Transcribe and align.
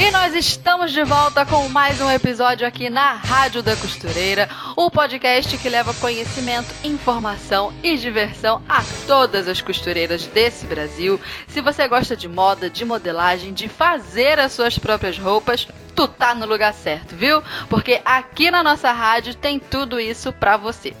E 0.00 0.12
nós 0.12 0.32
estamos 0.32 0.92
de 0.92 1.02
volta 1.02 1.44
com 1.44 1.68
mais 1.68 2.00
um 2.00 2.08
episódio 2.08 2.64
aqui 2.64 2.88
na 2.88 3.14
Rádio 3.14 3.64
da 3.64 3.74
Costureira, 3.74 4.48
o 4.76 4.88
podcast 4.88 5.58
que 5.58 5.68
leva 5.68 5.92
conhecimento, 5.94 6.72
informação 6.84 7.72
e 7.82 7.96
diversão 7.96 8.62
a 8.68 8.80
todas 9.08 9.48
as 9.48 9.60
costureiras 9.60 10.24
desse 10.28 10.66
Brasil. 10.66 11.20
Se 11.48 11.60
você 11.60 11.88
gosta 11.88 12.16
de 12.16 12.28
moda, 12.28 12.70
de 12.70 12.84
modelagem, 12.84 13.52
de 13.52 13.68
fazer 13.68 14.38
as 14.38 14.52
suas 14.52 14.78
próprias 14.78 15.18
roupas, 15.18 15.66
tu 15.96 16.06
tá 16.06 16.32
no 16.32 16.46
lugar 16.46 16.72
certo, 16.74 17.16
viu? 17.16 17.42
Porque 17.68 18.00
aqui 18.04 18.52
na 18.52 18.62
nossa 18.62 18.92
rádio 18.92 19.34
tem 19.34 19.58
tudo 19.58 19.98
isso 19.98 20.32
pra 20.32 20.56
você. 20.56 20.94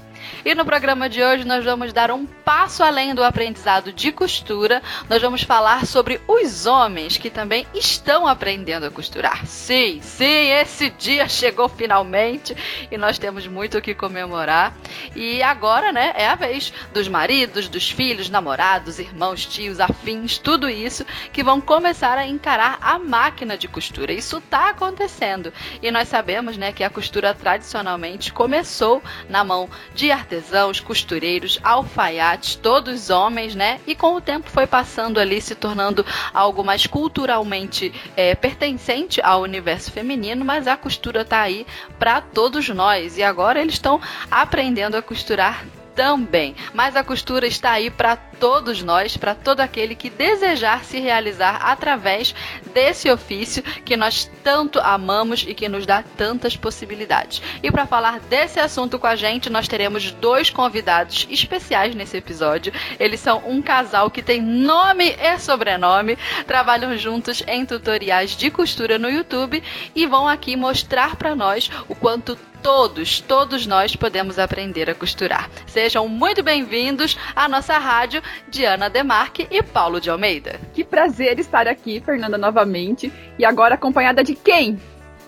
E 0.44 0.54
no 0.54 0.64
programa 0.64 1.08
de 1.08 1.22
hoje 1.22 1.44
nós 1.44 1.64
vamos 1.64 1.92
dar 1.92 2.10
um 2.10 2.26
passo 2.26 2.82
além 2.82 3.14
do 3.14 3.22
aprendizado 3.22 3.92
de 3.92 4.12
costura. 4.12 4.82
Nós 5.08 5.20
vamos 5.20 5.42
falar 5.42 5.86
sobre 5.86 6.20
os 6.26 6.66
homens 6.66 7.16
que 7.16 7.30
também 7.30 7.66
estão 7.74 8.26
aprendendo 8.26 8.86
a 8.86 8.90
costurar. 8.90 9.46
Sim, 9.46 10.00
sim, 10.02 10.50
esse 10.52 10.90
dia 10.90 11.28
chegou 11.28 11.68
finalmente 11.68 12.56
e 12.90 12.96
nós 12.96 13.18
temos 13.18 13.46
muito 13.46 13.78
o 13.78 13.82
que 13.82 13.94
comemorar. 13.94 14.74
E 15.14 15.42
agora, 15.42 15.92
né, 15.92 16.12
é 16.16 16.28
a 16.28 16.34
vez 16.34 16.72
dos 16.92 17.08
maridos, 17.08 17.68
dos 17.68 17.90
filhos, 17.90 18.30
namorados, 18.30 18.98
irmãos, 18.98 19.44
tios, 19.44 19.80
afins, 19.80 20.38
tudo 20.38 20.68
isso 20.68 21.04
que 21.32 21.42
vão 21.42 21.60
começar 21.60 22.16
a 22.18 22.26
encarar 22.26 22.78
a 22.80 22.98
máquina 22.98 23.56
de 23.56 23.68
costura. 23.68 24.12
Isso 24.12 24.38
está 24.38 24.70
acontecendo. 24.70 25.52
E 25.82 25.90
nós 25.90 26.08
sabemos, 26.08 26.56
né, 26.56 26.72
que 26.72 26.84
a 26.84 26.90
costura 26.90 27.34
tradicionalmente 27.34 28.32
começou 28.32 29.02
na 29.28 29.44
mão 29.44 29.68
de 29.94 30.10
artesãos, 30.18 30.80
costureiros, 30.80 31.58
alfaiates, 31.62 32.56
todos 32.56 33.10
homens, 33.10 33.54
né? 33.54 33.80
E 33.86 33.94
com 33.94 34.14
o 34.14 34.20
tempo 34.20 34.50
foi 34.50 34.66
passando 34.66 35.18
ali, 35.18 35.40
se 35.40 35.54
tornando 35.54 36.04
algo 36.34 36.64
mais 36.64 36.86
culturalmente 36.86 37.92
é, 38.16 38.34
pertencente 38.34 39.20
ao 39.22 39.42
universo 39.42 39.90
feminino, 39.90 40.44
mas 40.44 40.66
a 40.66 40.76
costura 40.76 41.24
tá 41.24 41.40
aí 41.40 41.66
para 41.98 42.20
todos 42.20 42.68
nós. 42.68 43.16
E 43.16 43.22
agora 43.22 43.60
eles 43.60 43.74
estão 43.74 44.00
aprendendo 44.30 44.96
a 44.96 45.02
costurar 45.02 45.64
também. 45.98 46.54
Mas 46.72 46.94
a 46.94 47.02
costura 47.02 47.44
está 47.44 47.72
aí 47.72 47.90
para 47.90 48.14
todos 48.14 48.84
nós, 48.84 49.16
para 49.16 49.34
todo 49.34 49.58
aquele 49.58 49.96
que 49.96 50.08
desejar 50.08 50.84
se 50.84 51.00
realizar 51.00 51.56
através 51.60 52.32
desse 52.72 53.10
ofício 53.10 53.64
que 53.84 53.96
nós 53.96 54.30
tanto 54.44 54.78
amamos 54.78 55.44
e 55.46 55.54
que 55.54 55.68
nos 55.68 55.84
dá 55.84 56.04
tantas 56.16 56.56
possibilidades. 56.56 57.42
E 57.64 57.68
para 57.72 57.84
falar 57.84 58.20
desse 58.20 58.60
assunto 58.60 58.96
com 58.96 59.08
a 59.08 59.16
gente, 59.16 59.50
nós 59.50 59.66
teremos 59.66 60.12
dois 60.12 60.50
convidados 60.50 61.26
especiais 61.28 61.96
nesse 61.96 62.16
episódio. 62.16 62.72
Eles 63.00 63.18
são 63.18 63.42
um 63.44 63.60
casal 63.60 64.08
que 64.08 64.22
tem 64.22 64.40
nome 64.40 65.16
e 65.18 65.38
sobrenome, 65.40 66.16
trabalham 66.46 66.96
juntos 66.96 67.42
em 67.44 67.66
tutoriais 67.66 68.36
de 68.36 68.52
costura 68.52 69.00
no 69.00 69.10
YouTube 69.10 69.60
e 69.96 70.06
vão 70.06 70.28
aqui 70.28 70.54
mostrar 70.54 71.16
para 71.16 71.34
nós 71.34 71.68
o 71.88 71.94
quanto 71.96 72.38
todos, 72.68 73.20
todos 73.22 73.66
nós 73.66 73.96
podemos 73.96 74.38
aprender 74.38 74.90
a 74.90 74.94
costurar. 74.94 75.48
Sejam 75.66 76.06
muito 76.06 76.42
bem-vindos 76.42 77.16
à 77.34 77.48
nossa 77.48 77.78
rádio, 77.78 78.22
Diana 78.46 78.90
Demarque 78.90 79.48
e 79.50 79.62
Paulo 79.62 79.98
de 79.98 80.10
Almeida. 80.10 80.60
Que 80.74 80.84
prazer 80.84 81.38
estar 81.38 81.66
aqui, 81.66 81.98
Fernanda, 81.98 82.36
novamente. 82.36 83.10
E 83.38 83.44
agora 83.46 83.76
acompanhada 83.76 84.22
de 84.22 84.34
quem? 84.34 84.78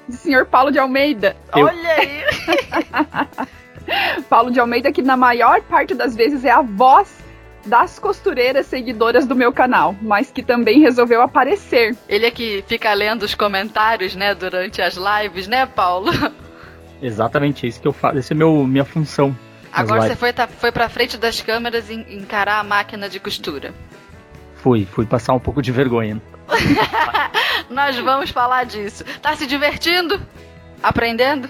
Do 0.07 0.17
senhor 0.17 0.45
Paulo 0.45 0.71
de 0.71 0.79
Almeida. 0.79 1.35
Eu. 1.57 1.65
Olha 1.65 1.91
aí! 1.93 2.25
Paulo 4.29 4.51
de 4.51 4.61
Almeida, 4.61 4.93
que 4.93 5.01
na 5.01 5.17
maior 5.17 5.63
parte 5.63 5.95
das 5.95 6.15
vezes 6.15 6.45
é 6.45 6.51
a 6.51 6.61
voz 6.61 7.21
das 7.65 7.99
costureiras 7.99 8.67
seguidoras 8.67 9.27
do 9.27 9.35
meu 9.35 9.51
canal, 9.51 9.97
mas 10.03 10.31
que 10.31 10.43
também 10.43 10.81
resolveu 10.81 11.23
aparecer. 11.23 11.97
Ele 12.07 12.27
é 12.27 12.31
que 12.31 12.63
fica 12.67 12.93
lendo 12.93 13.23
os 13.23 13.35
comentários, 13.35 14.15
né, 14.15 14.35
durante 14.35 14.83
as 14.83 14.95
lives, 14.99 15.49
né, 15.49 15.65
Paulo? 15.65 16.13
Exatamente, 17.03 17.67
é 17.67 17.69
isso 17.69 17.81
que 17.81 17.89
eu 17.89 17.93
faço. 17.93 18.19
Essa 18.19 18.35
é 18.35 18.37
meu, 18.37 18.67
minha 18.67 18.85
função. 18.85 19.37
Agora 19.73 20.03
você 20.03 20.17
foi, 20.17 20.33
tá, 20.33 20.47
foi 20.47 20.73
pra 20.73 20.89
frente 20.89 21.17
das 21.17 21.41
câmeras 21.41 21.89
e 21.89 21.95
encarar 21.95 22.59
a 22.59 22.65
máquina 22.65 23.09
de 23.09 23.21
costura. 23.21 23.73
Fui, 24.57 24.85
fui 24.85 25.07
passar 25.07 25.33
um 25.33 25.39
pouco 25.39 25.63
de 25.63 25.73
vergonha. 25.73 26.21
Nós 27.71 27.97
vamos 27.99 28.31
falar 28.31 28.65
disso. 28.65 29.05
Tá 29.23 29.35
se 29.37 29.47
divertindo? 29.47 30.21
Aprendendo? 30.83 31.49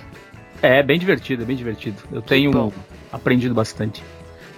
É, 0.63 0.83
bem 0.83 0.99
divertido, 0.99 1.47
bem 1.47 1.57
divertido. 1.57 2.03
Eu 2.13 2.21
tenho 2.21 2.73
aprendido 3.11 3.55
bastante. 3.55 4.03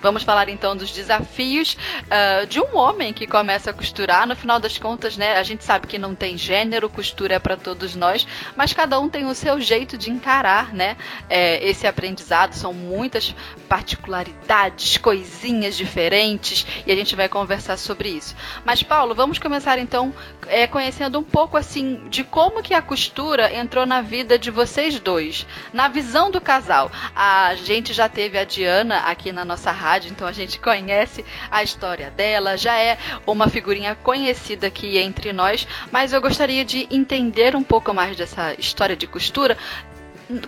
Vamos 0.02 0.24
falar 0.24 0.48
então 0.48 0.76
dos 0.76 0.90
desafios 0.90 1.76
uh, 2.06 2.44
de 2.48 2.60
um 2.60 2.76
homem 2.76 3.12
que 3.12 3.24
começa 3.24 3.70
a 3.70 3.72
costurar. 3.72 4.26
No 4.26 4.34
final 4.34 4.58
das 4.58 4.76
contas, 4.76 5.16
né, 5.16 5.36
a 5.36 5.44
gente 5.44 5.62
sabe 5.62 5.86
que 5.86 5.96
não 5.96 6.12
tem 6.12 6.36
gênero, 6.36 6.90
costura 6.90 7.36
é 7.36 7.38
para 7.38 7.56
todos 7.56 7.94
nós, 7.94 8.26
mas 8.56 8.72
cada 8.72 8.98
um 8.98 9.08
tem 9.08 9.26
o 9.26 9.34
seu 9.34 9.60
jeito 9.60 9.96
de 9.96 10.10
encarar, 10.10 10.74
né, 10.74 10.96
é, 11.30 11.64
esse 11.64 11.86
aprendizado. 11.86 12.54
São 12.54 12.74
muitas 12.74 13.32
particularidades, 13.68 14.98
coisinhas 14.98 15.76
diferentes 15.76 16.66
e 16.84 16.90
a 16.90 16.96
gente 16.96 17.14
vai 17.14 17.28
conversar 17.28 17.76
sobre 17.76 18.08
isso. 18.08 18.34
Mas 18.64 18.82
Paulo, 18.82 19.14
vamos 19.14 19.38
começar 19.38 19.78
então 19.78 20.12
é, 20.48 20.66
conhecendo 20.66 21.16
um 21.16 21.22
pouco 21.22 21.56
assim 21.56 22.08
de 22.08 22.24
como 22.24 22.60
que 22.60 22.74
a 22.74 22.82
costura 22.82 23.54
entrou 23.54 23.86
na 23.86 24.02
vida 24.02 24.36
de 24.36 24.50
vocês 24.50 24.98
dois, 24.98 25.46
na 25.72 25.86
visão 25.86 26.28
do 26.28 26.40
casal. 26.40 26.90
A 27.14 27.54
gente 27.54 27.92
já 27.92 28.08
teve 28.08 28.36
a 28.36 28.44
Diana 28.44 28.96
aqui 28.98 29.30
na 29.30 29.44
nossa 29.44 29.70
rádio 29.70 29.91
então 30.06 30.26
a 30.26 30.32
gente 30.32 30.58
conhece 30.58 31.24
a 31.50 31.62
história 31.62 32.10
dela, 32.10 32.56
já 32.56 32.78
é 32.78 32.98
uma 33.26 33.48
figurinha 33.48 33.94
conhecida 33.94 34.66
aqui 34.66 34.98
entre 34.98 35.32
nós, 35.32 35.66
mas 35.90 36.12
eu 36.12 36.20
gostaria 36.20 36.64
de 36.64 36.86
entender 36.90 37.54
um 37.54 37.62
pouco 37.62 37.92
mais 37.92 38.16
dessa 38.16 38.54
história 38.54 38.96
de 38.96 39.06
costura 39.06 39.56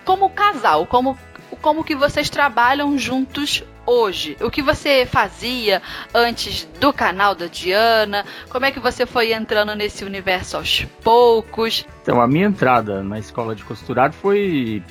como 0.03 0.29
casal, 0.29 0.85
como 0.87 1.17
como 1.61 1.83
que 1.83 1.95
vocês 1.95 2.29
trabalham 2.29 2.97
juntos 2.97 3.63
hoje? 3.85 4.35
O 4.41 4.49
que 4.49 4.61
você 4.61 5.05
fazia 5.05 5.81
antes 6.13 6.67
do 6.79 6.91
canal 6.91 7.35
da 7.35 7.47
Diana? 7.47 8.25
Como 8.49 8.65
é 8.65 8.71
que 8.71 8.79
você 8.79 9.05
foi 9.05 9.31
entrando 9.31 9.75
nesse 9.75 10.03
universo 10.03 10.57
aos 10.57 10.85
poucos? 11.03 11.85
Então, 12.01 12.19
a 12.21 12.27
minha 12.27 12.47
entrada 12.47 13.03
na 13.03 13.19
escola 13.19 13.55
de 13.55 13.63
costurar 13.63 14.11
foi 14.11 14.83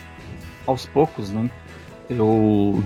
aos 0.66 0.86
poucos, 0.86 1.30
né? 1.30 1.50
Eu 2.08 2.82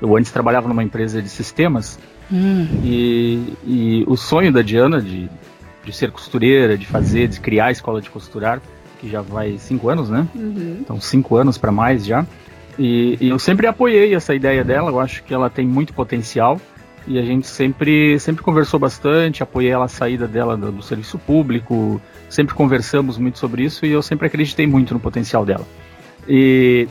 eu 0.00 0.16
antes 0.16 0.30
trabalhava 0.30 0.68
numa 0.68 0.82
empresa 0.82 1.20
de 1.20 1.28
sistemas 1.28 1.98
hum. 2.32 2.66
e, 2.82 3.54
e, 3.66 4.04
o 4.06 4.16
sonho 4.16 4.52
da 4.52 4.62
Diana 4.62 5.00
de, 5.00 5.28
de 5.84 5.92
ser 5.92 6.10
costureira, 6.10 6.76
de 6.76 6.86
fazer, 6.86 7.28
de 7.28 7.40
criar 7.40 7.66
a 7.66 7.70
escola 7.70 8.00
de 8.00 8.10
costurar, 8.10 8.60
que 9.00 9.08
já 9.08 9.20
vai 9.20 9.56
cinco 9.58 9.88
anos, 9.88 10.10
né? 10.10 10.26
Uhum. 10.34 10.78
Então 10.80 11.00
cinco 11.00 11.36
anos 11.36 11.56
para 11.56 11.72
mais 11.72 12.04
já. 12.04 12.26
E, 12.78 13.18
e, 13.20 13.28
eu 13.28 13.38
sempre 13.38 13.66
apoiei 13.66 14.14
essa 14.14 14.34
ideia 14.34 14.62
dela. 14.64 14.90
Eu 14.90 15.00
acho 15.00 15.22
que 15.24 15.34
ela 15.34 15.50
tem 15.50 15.66
muito 15.66 15.92
potencial 15.92 16.60
e 17.06 17.18
a 17.18 17.22
gente 17.22 17.46
sempre 17.46 18.18
sempre 18.18 18.42
conversou 18.42 18.78
bastante. 18.78 19.42
Apoiei 19.42 19.70
ela 19.70 19.86
a 19.86 19.88
saída 19.88 20.26
dela 20.26 20.56
do, 20.56 20.70
do 20.70 20.82
serviço 20.82 21.18
público. 21.18 22.00
Sempre 22.28 22.54
conversamos 22.54 23.18
muito 23.18 23.38
sobre 23.38 23.64
isso 23.64 23.84
e 23.84 23.90
eu 23.90 24.02
sempre 24.02 24.26
acreditei 24.26 24.66
muito 24.66 24.94
no 24.94 25.00
potencial 25.00 25.44
dela. 25.44 25.66
E, 26.28 26.86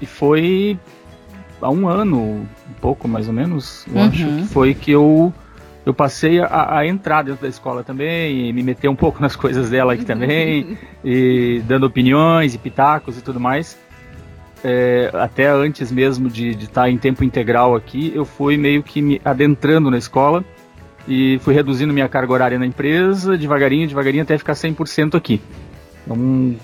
e 0.00 0.06
foi 0.06 0.78
há 1.60 1.70
um 1.70 1.88
ano, 1.88 2.18
um 2.18 2.46
pouco 2.80 3.06
mais 3.08 3.28
ou 3.28 3.34
menos, 3.34 3.86
eu 3.86 3.96
uhum. 3.96 4.08
acho 4.08 4.26
que 4.26 4.42
foi 4.48 4.74
que 4.74 4.90
eu 4.90 5.32
eu 5.84 5.94
passei 5.94 6.40
a, 6.40 6.78
a, 6.78 6.86
entrar 6.86 7.22
dentro 7.22 7.42
da 7.42 7.48
escola 7.48 7.82
também 7.82 8.48
e 8.48 8.52
me 8.52 8.62
meter 8.62 8.88
um 8.88 8.94
pouco 8.94 9.20
nas 9.20 9.34
coisas 9.34 9.70
dela 9.70 9.94
aqui 9.94 10.04
também, 10.04 10.76
e 11.02 11.62
dando 11.66 11.86
opiniões 11.86 12.54
e 12.54 12.58
pitacos 12.58 13.16
e 13.16 13.22
tudo 13.22 13.40
mais. 13.40 13.78
É, 14.62 15.10
até 15.14 15.48
antes 15.48 15.90
mesmo 15.90 16.28
de 16.28 16.50
estar 16.50 16.82
tá 16.82 16.90
em 16.90 16.98
tempo 16.98 17.24
integral 17.24 17.74
aqui, 17.74 18.12
eu 18.14 18.26
fui 18.26 18.58
meio 18.58 18.82
que 18.82 19.00
me 19.00 19.20
adentrando 19.24 19.90
na 19.90 19.96
escola 19.96 20.44
e 21.08 21.38
fui 21.38 21.54
reduzindo 21.54 21.94
minha 21.94 22.08
carga 22.08 22.32
horária 22.32 22.58
na 22.58 22.66
empresa, 22.66 23.38
devagarinho, 23.38 23.88
devagarinho, 23.88 24.22
até 24.22 24.36
ficar 24.36 24.52
100% 24.52 25.14
aqui. 25.16 25.40
Então, 26.04 26.56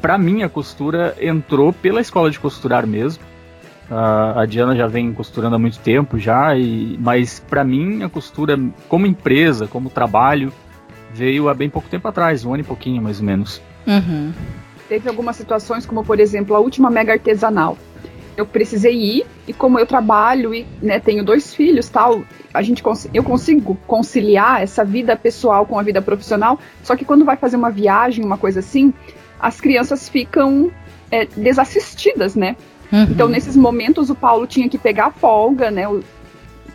para 0.00 0.16
mim, 0.16 0.42
a 0.42 0.48
costura 0.48 1.14
entrou 1.20 1.72
pela 1.74 2.00
escola 2.00 2.30
de 2.30 2.40
costurar 2.40 2.86
mesmo. 2.86 3.22
A, 3.90 4.42
a 4.42 4.46
Diana 4.46 4.74
já 4.74 4.86
vem 4.86 5.12
costurando 5.12 5.56
há 5.56 5.58
muito 5.58 5.78
tempo 5.78 6.18
já, 6.18 6.56
e, 6.56 6.98
mas 7.00 7.38
para 7.38 7.62
mim 7.62 8.02
a 8.02 8.08
costura 8.08 8.58
como 8.88 9.06
empresa, 9.06 9.66
como 9.66 9.88
trabalho, 9.88 10.52
veio 11.12 11.48
há 11.48 11.54
bem 11.54 11.70
pouco 11.70 11.88
tempo 11.88 12.06
atrás, 12.08 12.44
um 12.44 12.52
ano 12.52 12.62
e 12.62 12.66
pouquinho 12.66 13.00
mais 13.00 13.20
ou 13.20 13.26
menos. 13.26 13.62
Uhum. 13.86 14.32
Teve 14.88 15.08
algumas 15.08 15.36
situações, 15.36 15.86
como 15.86 16.04
por 16.04 16.18
exemplo 16.18 16.54
a 16.54 16.58
última 16.58 16.90
mega 16.90 17.12
artesanal. 17.12 17.78
Eu 18.36 18.44
precisei 18.44 18.94
ir 18.94 19.26
e 19.48 19.52
como 19.52 19.78
eu 19.78 19.86
trabalho 19.86 20.52
e 20.52 20.66
né, 20.82 21.00
tenho 21.00 21.24
dois 21.24 21.54
filhos, 21.54 21.88
tal, 21.88 22.22
a 22.52 22.60
gente 22.60 22.82
eu 23.14 23.24
consigo 23.24 23.74
conciliar 23.86 24.62
essa 24.62 24.84
vida 24.84 25.16
pessoal 25.16 25.64
com 25.64 25.78
a 25.78 25.82
vida 25.82 26.02
profissional. 26.02 26.58
Só 26.82 26.94
que 26.96 27.04
quando 27.04 27.24
vai 27.24 27.36
fazer 27.36 27.56
uma 27.56 27.70
viagem, 27.70 28.24
uma 28.24 28.36
coisa 28.36 28.60
assim, 28.60 28.92
as 29.40 29.58
crianças 29.58 30.08
ficam 30.08 30.70
é, 31.10 31.26
desassistidas, 31.36 32.34
né? 32.34 32.56
Uhum. 32.92 33.02
Então 33.04 33.28
nesses 33.28 33.56
momentos 33.56 34.10
o 34.10 34.14
Paulo 34.14 34.46
tinha 34.46 34.68
que 34.68 34.78
pegar 34.78 35.06
a 35.06 35.10
folga, 35.10 35.70
né? 35.70 35.88
O, 35.88 36.02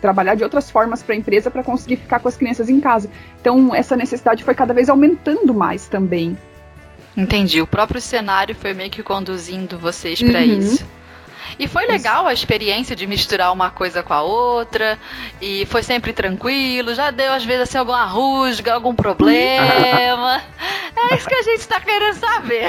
trabalhar 0.00 0.34
de 0.34 0.42
outras 0.42 0.68
formas 0.68 1.02
para 1.02 1.14
a 1.14 1.18
empresa 1.18 1.50
para 1.50 1.62
conseguir 1.62 1.96
ficar 1.96 2.18
com 2.18 2.28
as 2.28 2.36
crianças 2.36 2.68
em 2.68 2.80
casa. 2.80 3.08
Então 3.40 3.74
essa 3.74 3.96
necessidade 3.96 4.42
foi 4.42 4.54
cada 4.54 4.74
vez 4.74 4.88
aumentando 4.88 5.54
mais 5.54 5.86
também. 5.86 6.36
Entendi. 7.16 7.60
O 7.60 7.66
próprio 7.66 8.00
cenário 8.00 8.54
foi 8.54 8.74
meio 8.74 8.90
que 8.90 9.02
conduzindo 9.02 9.78
vocês 9.78 10.20
para 10.22 10.40
uhum. 10.40 10.58
isso. 10.58 10.84
E 11.58 11.68
foi 11.68 11.86
legal 11.86 12.26
a 12.26 12.32
experiência 12.32 12.96
de 12.96 13.06
misturar 13.06 13.52
uma 13.52 13.70
coisa 13.70 14.02
com 14.02 14.14
a 14.14 14.22
outra. 14.22 14.98
E 15.40 15.66
foi 15.66 15.82
sempre 15.82 16.12
tranquilo. 16.12 16.94
Já 16.94 17.10
deu, 17.10 17.32
às 17.32 17.44
vezes, 17.44 17.62
assim, 17.62 17.78
alguma 17.78 18.04
rusga, 18.06 18.74
algum 18.74 18.94
problema. 18.94 20.42
é 21.10 21.14
isso 21.14 21.28
que 21.28 21.34
a 21.34 21.42
gente 21.42 21.60
está 21.60 21.80
querendo 21.80 22.14
saber. 22.14 22.68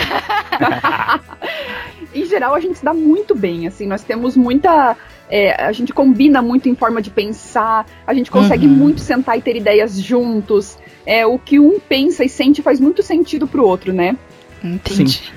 em 2.13 2.25
geral, 2.25 2.53
a 2.53 2.59
gente 2.59 2.79
se 2.79 2.85
dá 2.85 2.93
muito 2.93 3.35
bem. 3.35 3.67
Assim, 3.67 3.87
nós 3.87 4.03
temos 4.03 4.35
muita. 4.35 4.95
É, 5.29 5.63
a 5.63 5.71
gente 5.71 5.93
combina 5.93 6.41
muito 6.41 6.69
em 6.69 6.75
forma 6.75 7.01
de 7.01 7.09
pensar, 7.09 7.85
a 8.05 8.13
gente 8.13 8.29
consegue 8.29 8.67
uhum. 8.67 8.73
muito 8.73 9.01
sentar 9.01 9.37
e 9.37 9.41
ter 9.41 9.55
ideias 9.55 9.99
juntos. 9.99 10.77
É, 11.05 11.25
o 11.25 11.37
que 11.37 11.59
um 11.59 11.79
pensa 11.79 12.23
e 12.23 12.29
sente 12.29 12.61
faz 12.61 12.79
muito 12.79 13.03
sentido 13.03 13.47
pro 13.47 13.65
outro, 13.65 13.91
né? 13.91 14.15
Entendi. 14.63 15.11
Sim. 15.11 15.31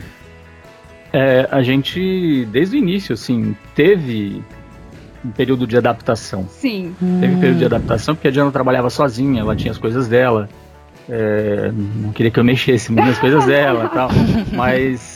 É, 1.12 1.48
a 1.50 1.62
gente, 1.62 2.46
desde 2.50 2.76
o 2.76 2.78
início, 2.78 3.14
assim, 3.14 3.56
teve 3.74 4.42
um 5.24 5.30
período 5.30 5.66
de 5.66 5.76
adaptação. 5.76 6.46
Sim. 6.48 6.94
Teve 7.20 7.34
um 7.34 7.40
período 7.40 7.58
de 7.58 7.64
adaptação 7.64 8.14
porque 8.14 8.28
a 8.28 8.30
Diana 8.30 8.50
trabalhava 8.50 8.90
sozinha, 8.90 9.40
ela 9.40 9.56
tinha 9.56 9.72
as 9.72 9.78
coisas 9.78 10.06
dela. 10.06 10.48
É, 11.08 11.72
não 11.72 12.12
queria 12.12 12.30
que 12.30 12.38
eu 12.38 12.44
mexesse 12.44 12.92
muito 12.92 13.06
nas 13.06 13.18
coisas 13.18 13.44
dela 13.46 13.88
tal. 13.88 14.10
Mas 14.52 15.15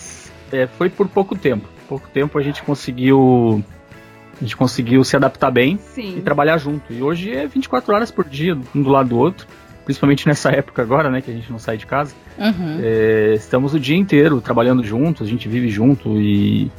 é, 0.53 0.67
foi 0.67 0.89
por 0.89 1.09
pouco 1.09 1.37
tempo. 1.37 1.69
Pouco 1.89 2.09
tempo 2.09 2.39
a 2.39 2.43
gente 2.43 2.63
conseguiu. 2.63 3.65
A 4.39 4.43
gente 4.43 4.57
conseguiu 4.57 5.05
se 5.05 5.17
adaptar 5.17 5.51
bem 5.51 5.79
Sim. 5.79 6.17
e 6.19 6.23
trabalhar 6.23 6.57
junto. 6.57 6.93
E 6.93 7.03
hoje 7.03 7.33
é 7.33 7.47
24 7.47 7.95
horas 7.95 8.11
por 8.11 8.27
dia, 8.27 8.57
um 8.75 8.83
do 8.83 8.89
lado 8.89 9.11
do 9.11 9.19
outro 9.19 9.47
principalmente 9.91 10.27
nessa 10.27 10.51
época 10.55 10.83
agora, 10.83 11.11
né, 11.11 11.21
que 11.21 11.31
a 11.31 11.35
gente 11.35 11.51
não 11.51 11.59
sai 11.59 11.77
de 11.77 11.87
casa. 11.87 12.15
Uhum. 12.39 12.79
É, 12.83 13.35
estamos 13.35 13.75
o 13.75 13.81
dia 13.81 13.97
inteiro 13.97 14.41
trabalhando 14.41 14.85
juntos, 14.85 15.27
a 15.27 15.31
gente 15.31 15.49
vive 15.49 15.69
junto 15.69 16.21
e, 16.21 16.71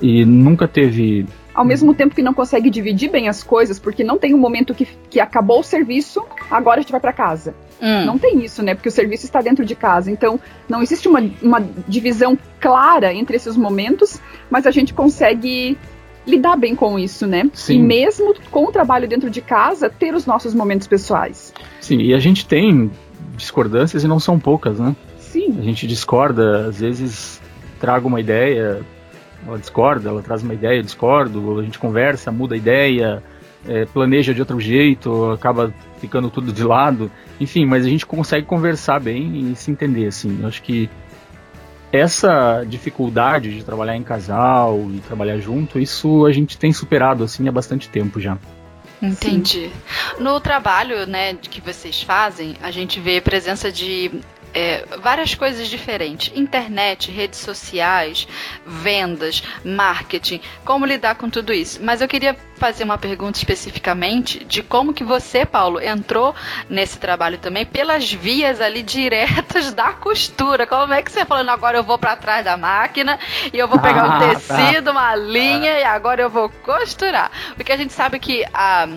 e 0.00 0.24
nunca 0.24 0.68
teve. 0.68 1.26
Ao 1.58 1.64
mesmo 1.64 1.92
tempo 1.92 2.14
que 2.14 2.22
não 2.22 2.32
consegue 2.32 2.70
dividir 2.70 3.10
bem 3.10 3.28
as 3.28 3.42
coisas, 3.42 3.80
porque 3.80 4.04
não 4.04 4.16
tem 4.16 4.32
um 4.32 4.38
momento 4.38 4.72
que, 4.72 4.86
que 5.10 5.18
acabou 5.18 5.58
o 5.58 5.64
serviço, 5.64 6.24
agora 6.48 6.78
a 6.78 6.82
gente 6.82 6.92
vai 6.92 7.00
para 7.00 7.12
casa. 7.12 7.52
Hum. 7.82 8.04
Não 8.06 8.16
tem 8.16 8.44
isso, 8.44 8.62
né? 8.62 8.76
Porque 8.76 8.88
o 8.88 8.92
serviço 8.92 9.24
está 9.24 9.42
dentro 9.42 9.64
de 9.64 9.74
casa. 9.74 10.08
Então, 10.08 10.38
não 10.68 10.80
existe 10.80 11.08
uma, 11.08 11.20
uma 11.42 11.60
divisão 11.88 12.38
clara 12.60 13.12
entre 13.12 13.34
esses 13.34 13.56
momentos, 13.56 14.20
mas 14.48 14.68
a 14.68 14.70
gente 14.70 14.94
consegue 14.94 15.76
lidar 16.24 16.54
bem 16.54 16.76
com 16.76 16.96
isso, 16.96 17.26
né? 17.26 17.50
Sim. 17.52 17.80
E 17.80 17.82
mesmo 17.82 18.36
com 18.52 18.66
o 18.66 18.70
trabalho 18.70 19.08
dentro 19.08 19.28
de 19.28 19.40
casa, 19.40 19.90
ter 19.90 20.14
os 20.14 20.26
nossos 20.26 20.54
momentos 20.54 20.86
pessoais. 20.86 21.52
Sim, 21.80 21.98
e 21.98 22.14
a 22.14 22.20
gente 22.20 22.46
tem 22.46 22.88
discordâncias 23.36 24.04
e 24.04 24.06
não 24.06 24.20
são 24.20 24.38
poucas, 24.38 24.78
né? 24.78 24.94
Sim. 25.18 25.56
A 25.58 25.62
gente 25.62 25.88
discorda, 25.88 26.68
às 26.68 26.78
vezes 26.78 27.40
traga 27.80 28.06
uma 28.06 28.20
ideia, 28.20 28.80
ela 29.48 29.58
discorda, 29.58 30.08
ela 30.10 30.22
traz 30.22 30.42
uma 30.42 30.54
ideia, 30.54 30.78
eu 30.78 30.82
discordo, 30.82 31.58
a 31.58 31.62
gente 31.62 31.78
conversa, 31.78 32.30
muda 32.30 32.54
a 32.54 32.58
ideia, 32.58 33.22
é, 33.66 33.86
planeja 33.86 34.34
de 34.34 34.40
outro 34.40 34.60
jeito, 34.60 35.30
acaba 35.32 35.72
ficando 36.00 36.30
tudo 36.30 36.52
de 36.52 36.62
lado. 36.62 37.10
Enfim, 37.40 37.64
mas 37.64 37.84
a 37.84 37.88
gente 37.88 38.06
consegue 38.06 38.46
conversar 38.46 39.00
bem 39.00 39.50
e 39.50 39.56
se 39.56 39.70
entender, 39.70 40.06
assim. 40.06 40.38
Eu 40.40 40.48
acho 40.48 40.62
que 40.62 40.88
essa 41.90 42.64
dificuldade 42.64 43.56
de 43.56 43.64
trabalhar 43.64 43.96
em 43.96 44.02
casal 44.02 44.86
e 44.90 45.00
trabalhar 45.00 45.38
junto, 45.38 45.78
isso 45.78 46.26
a 46.26 46.32
gente 46.32 46.58
tem 46.58 46.72
superado 46.72 47.24
assim 47.24 47.48
há 47.48 47.52
bastante 47.52 47.88
tempo 47.88 48.20
já. 48.20 48.36
Entendi. 49.00 49.70
Sim. 49.70 50.22
No 50.22 50.40
trabalho, 50.40 51.06
né, 51.06 51.34
que 51.34 51.60
vocês 51.60 52.02
fazem, 52.02 52.56
a 52.60 52.70
gente 52.70 53.00
vê 53.00 53.20
presença 53.20 53.70
de 53.70 54.10
é, 54.54 54.84
várias 55.00 55.34
coisas 55.34 55.68
diferentes: 55.68 56.32
internet, 56.36 57.10
redes 57.10 57.38
sociais, 57.40 58.26
vendas, 58.66 59.42
marketing, 59.64 60.40
como 60.64 60.86
lidar 60.86 61.16
com 61.16 61.28
tudo 61.30 61.52
isso. 61.52 61.80
Mas 61.82 62.00
eu 62.00 62.08
queria 62.08 62.36
fazer 62.58 62.84
uma 62.84 62.98
pergunta 62.98 63.38
especificamente 63.38 64.44
de 64.44 64.62
como 64.62 64.92
que 64.92 65.04
você, 65.04 65.46
Paulo, 65.46 65.80
entrou 65.80 66.34
nesse 66.68 66.98
trabalho 66.98 67.38
também 67.38 67.64
pelas 67.64 68.12
vias 68.12 68.60
ali 68.60 68.82
diretas 68.82 69.72
da 69.74 69.92
costura. 69.92 70.66
Como 70.66 70.92
é 70.92 71.02
que 71.02 71.10
você 71.10 71.24
falando 71.24 71.50
agora 71.50 71.78
eu 71.78 71.84
vou 71.84 71.98
para 71.98 72.16
trás 72.16 72.44
da 72.44 72.56
máquina 72.56 73.18
e 73.52 73.58
eu 73.58 73.68
vou 73.68 73.78
pegar 73.78 74.02
ah, 74.02 74.06
um 74.06 74.18
tá. 74.18 74.34
tecido, 74.34 74.86
tá. 74.86 74.90
uma 74.90 75.14
linha 75.14 75.78
e 75.78 75.84
agora 75.84 76.22
eu 76.22 76.30
vou 76.30 76.50
costurar? 76.62 77.30
Porque 77.54 77.72
a 77.72 77.76
gente 77.76 77.92
sabe 77.92 78.18
que 78.18 78.44
a 78.52 78.88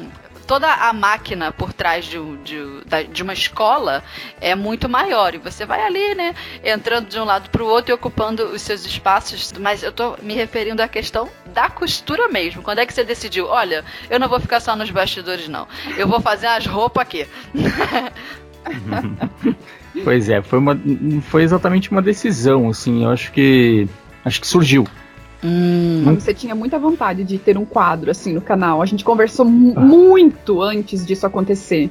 toda 0.51 0.67
a 0.67 0.91
máquina 0.91 1.49
por 1.49 1.71
trás 1.71 2.03
de, 2.03 2.17
de, 2.43 3.07
de 3.09 3.23
uma 3.23 3.31
escola 3.31 4.03
é 4.41 4.53
muito 4.53 4.89
maior. 4.89 5.33
E 5.33 5.37
você 5.37 5.65
vai 5.65 5.81
ali, 5.81 6.13
né, 6.13 6.35
entrando 6.61 7.07
de 7.07 7.17
um 7.17 7.23
lado 7.23 7.49
para 7.49 7.63
o 7.63 7.65
outro 7.65 7.91
e 7.91 7.93
ocupando 7.93 8.43
os 8.47 8.61
seus 8.61 8.85
espaços. 8.85 9.53
Mas 9.57 9.81
eu 9.81 9.93
tô 9.93 10.17
me 10.21 10.33
referindo 10.33 10.83
à 10.83 10.89
questão 10.89 11.29
da 11.53 11.69
costura 11.69 12.27
mesmo. 12.27 12.61
Quando 12.61 12.79
é 12.79 12.85
que 12.85 12.93
você 12.93 13.05
decidiu? 13.05 13.47
Olha, 13.47 13.85
eu 14.09 14.19
não 14.19 14.27
vou 14.27 14.41
ficar 14.41 14.59
só 14.59 14.75
nos 14.75 14.91
bastidores, 14.91 15.47
não. 15.47 15.65
Eu 15.95 16.05
vou 16.05 16.19
fazer 16.19 16.47
as 16.47 16.65
roupas 16.65 17.03
aqui. 17.03 17.25
pois 20.03 20.27
é, 20.27 20.41
foi, 20.41 20.59
uma, 20.59 20.77
foi 21.29 21.43
exatamente 21.43 21.89
uma 21.89 22.01
decisão, 22.01 22.69
assim, 22.69 23.05
eu 23.05 23.09
acho 23.09 23.31
que 23.31 23.87
acho 24.25 24.41
que 24.41 24.47
surgiu. 24.47 24.85
Hum. 25.43 26.15
Você 26.15 26.33
tinha 26.33 26.53
muita 26.53 26.77
vontade 26.77 27.23
de 27.23 27.37
ter 27.37 27.57
um 27.57 27.65
quadro 27.65 28.11
assim 28.11 28.33
no 28.33 28.41
canal. 28.41 28.81
A 28.81 28.85
gente 28.85 29.03
conversou 29.03 29.45
ah. 29.45 29.49
muito 29.49 30.61
antes 30.61 31.05
disso 31.05 31.25
acontecer. 31.25 31.89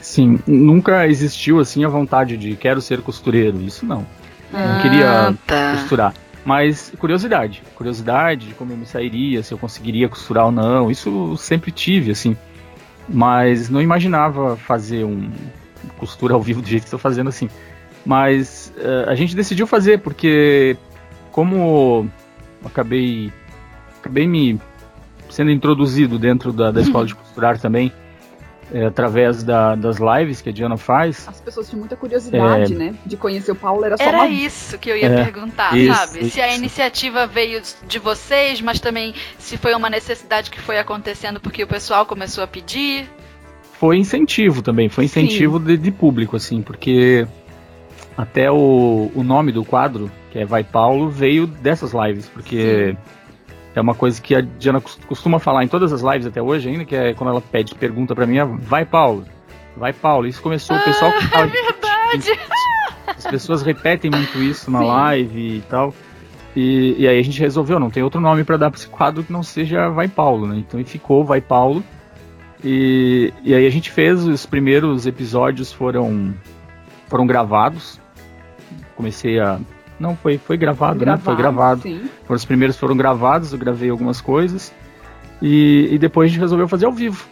Sim, 0.00 0.38
nunca 0.46 1.06
existiu 1.08 1.58
assim 1.58 1.84
a 1.84 1.88
vontade 1.88 2.36
de 2.36 2.54
quero 2.54 2.80
ser 2.80 3.00
costureiro. 3.00 3.60
Isso 3.60 3.84
não. 3.84 4.06
Ah, 4.52 4.74
não 4.74 4.82
queria 4.82 5.34
tá. 5.46 5.72
costurar. 5.72 6.14
Mas 6.44 6.92
curiosidade, 6.96 7.60
curiosidade 7.74 8.46
de 8.46 8.54
como 8.54 8.72
eu 8.72 8.76
me 8.76 8.86
sairia, 8.86 9.42
se 9.42 9.52
eu 9.52 9.58
conseguiria 9.58 10.08
costurar 10.08 10.46
ou 10.46 10.52
não. 10.52 10.90
Isso 10.90 11.36
sempre 11.36 11.72
tive, 11.72 12.12
assim. 12.12 12.36
Mas 13.08 13.68
não 13.68 13.82
imaginava 13.82 14.56
fazer 14.56 15.04
um 15.04 15.28
costura 15.98 16.34
ao 16.34 16.42
vivo 16.42 16.62
do 16.62 16.68
jeito 16.68 16.82
que 16.82 16.86
estou 16.86 17.00
fazendo 17.00 17.28
assim. 17.28 17.48
Mas 18.04 18.72
uh, 18.76 19.10
a 19.10 19.14
gente 19.16 19.34
decidiu 19.34 19.66
fazer 19.66 19.98
porque 19.98 20.76
como 21.32 22.08
acabei 22.66 23.32
acabei 24.00 24.26
me 24.26 24.60
sendo 25.30 25.50
introduzido 25.50 26.18
dentro 26.18 26.52
da, 26.52 26.70
da 26.70 26.80
escola 26.80 27.06
de 27.06 27.14
costurar 27.16 27.58
também 27.58 27.92
é, 28.72 28.86
através 28.86 29.42
da, 29.42 29.74
das 29.74 29.98
lives 29.98 30.40
que 30.40 30.48
a 30.48 30.52
Diana 30.52 30.76
faz. 30.76 31.26
As 31.28 31.40
pessoas 31.40 31.68
tinham 31.68 31.80
muita 31.80 31.96
curiosidade, 31.96 32.74
é... 32.74 32.76
né? 32.76 32.94
De 33.04 33.16
conhecer 33.16 33.52
o 33.52 33.54
Paulo, 33.54 33.84
era 33.84 33.96
só 33.96 34.02
Era 34.02 34.18
uma... 34.18 34.28
isso 34.28 34.78
que 34.78 34.90
eu 34.90 34.96
ia 34.96 35.06
é, 35.06 35.24
perguntar, 35.24 35.76
isso, 35.76 35.94
sabe? 35.94 36.20
Isso. 36.20 36.30
Se 36.30 36.40
a 36.40 36.54
iniciativa 36.54 37.26
veio 37.26 37.62
de 37.86 37.98
vocês, 37.98 38.60
mas 38.60 38.80
também 38.80 39.14
se 39.38 39.56
foi 39.56 39.74
uma 39.74 39.88
necessidade 39.88 40.50
que 40.50 40.60
foi 40.60 40.78
acontecendo 40.78 41.40
porque 41.40 41.62
o 41.62 41.66
pessoal 41.66 42.04
começou 42.06 42.42
a 42.42 42.46
pedir. 42.46 43.08
Foi 43.74 43.98
incentivo 43.98 44.62
também, 44.62 44.88
foi 44.88 45.04
incentivo 45.04 45.58
de, 45.58 45.76
de, 45.76 45.90
público, 45.90 46.34
assim, 46.34 46.62
porque 46.62 47.26
até 48.16 48.50
o, 48.50 49.10
o 49.14 49.22
nome 49.22 49.52
do 49.52 49.64
quadro 49.64 50.10
que 50.36 50.42
é 50.42 50.44
Vai 50.44 50.62
Paulo, 50.62 51.08
veio 51.08 51.46
dessas 51.46 51.92
lives, 51.94 52.28
porque 52.28 52.94
Sim. 52.94 52.98
é 53.74 53.80
uma 53.80 53.94
coisa 53.94 54.20
que 54.20 54.34
a 54.34 54.42
Diana 54.42 54.82
costuma 55.06 55.38
falar 55.38 55.64
em 55.64 55.68
todas 55.68 55.94
as 55.94 56.02
lives 56.02 56.26
até 56.26 56.42
hoje 56.42 56.68
ainda, 56.68 56.84
que 56.84 56.94
é 56.94 57.14
quando 57.14 57.30
ela 57.30 57.40
pede 57.40 57.74
pergunta 57.74 58.14
para 58.14 58.26
mim, 58.26 58.36
é 58.36 58.44
Vai 58.44 58.84
Paulo, 58.84 59.24
Vai 59.74 59.94
Paulo. 59.94 60.26
Isso 60.26 60.42
começou, 60.42 60.76
o 60.76 60.80
pessoal 60.80 61.10
ah, 61.16 61.28
fala, 61.28 61.46
É 61.46 61.48
verdade! 61.48 62.40
As 63.06 63.26
pessoas 63.26 63.62
repetem 63.62 64.10
muito 64.10 64.38
isso 64.38 64.70
na 64.70 64.80
Sim. 64.80 64.86
live 64.86 65.56
e 65.56 65.60
tal. 65.70 65.94
E, 66.54 66.96
e, 66.98 67.08
aí 67.08 67.18
a 67.18 67.22
gente 67.22 67.40
resolveu, 67.40 67.80
não 67.80 67.90
tem 67.90 68.02
outro 68.02 68.20
nome 68.20 68.44
para 68.44 68.58
dar 68.58 68.70
para 68.70 68.78
esse 68.78 68.88
quadro 68.88 69.24
que 69.24 69.32
não 69.32 69.42
seja 69.42 69.88
Vai 69.88 70.08
Paulo, 70.08 70.46
né? 70.46 70.56
Então 70.58 70.82
ficou 70.84 71.24
Vai 71.24 71.40
Paulo. 71.40 71.82
E, 72.62 73.32
e 73.42 73.54
aí 73.54 73.66
a 73.66 73.70
gente 73.70 73.90
fez, 73.90 74.22
os 74.24 74.44
primeiros 74.44 75.06
episódios 75.06 75.72
foram, 75.72 76.34
foram 77.08 77.26
gravados. 77.26 77.98
Comecei 78.96 79.38
a 79.38 79.60
não, 79.98 80.16
foi, 80.16 80.38
foi 80.38 80.56
gravado, 80.56 81.00
gravado 81.00 81.18
né? 81.18 81.24
Foi 81.24 81.36
gravado. 81.36 81.82
Sim. 81.82 82.08
Os 82.28 82.44
primeiros 82.44 82.76
foram 82.76 82.96
gravados, 82.96 83.52
eu 83.52 83.58
gravei 83.58 83.90
algumas 83.90 84.20
coisas. 84.20 84.72
E, 85.40 85.88
e 85.90 85.98
depois 85.98 86.30
a 86.30 86.32
gente 86.32 86.40
resolveu 86.40 86.68
fazer 86.68 86.86
ao 86.86 86.92
vivo. 86.92 87.26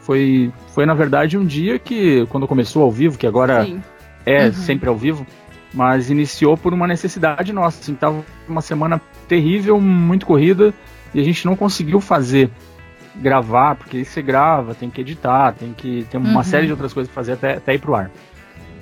Foi, 0.00 0.52
foi, 0.74 0.84
na 0.84 0.94
verdade, 0.94 1.38
um 1.38 1.44
dia 1.44 1.78
que, 1.78 2.26
quando 2.26 2.46
começou 2.46 2.82
ao 2.82 2.90
vivo, 2.90 3.16
que 3.16 3.26
agora 3.26 3.64
Sim. 3.64 3.82
é 4.24 4.46
uhum. 4.46 4.52
sempre 4.52 4.88
ao 4.88 4.96
vivo, 4.96 5.26
mas 5.72 6.10
iniciou 6.10 6.56
por 6.56 6.74
uma 6.74 6.86
necessidade 6.86 7.52
nossa. 7.52 7.80
Assim, 7.80 7.94
tava 7.94 8.24
uma 8.46 8.60
semana 8.60 9.00
terrível, 9.26 9.80
muito 9.80 10.26
corrida, 10.26 10.74
e 11.14 11.20
a 11.20 11.24
gente 11.24 11.46
não 11.46 11.56
conseguiu 11.56 12.00
fazer 12.00 12.50
gravar, 13.16 13.76
porque 13.76 14.04
você 14.04 14.20
grava, 14.20 14.74
tem 14.74 14.90
que 14.90 15.00
editar, 15.00 15.52
tem 15.52 15.72
que 15.72 16.06
ter 16.10 16.18
uma 16.18 16.36
uhum. 16.36 16.44
série 16.44 16.66
de 16.66 16.72
outras 16.72 16.92
coisas 16.92 17.12
pra 17.12 17.22
fazer 17.22 17.32
até, 17.32 17.54
até 17.54 17.74
ir 17.74 17.78
pro 17.78 17.94
ar. 17.94 18.10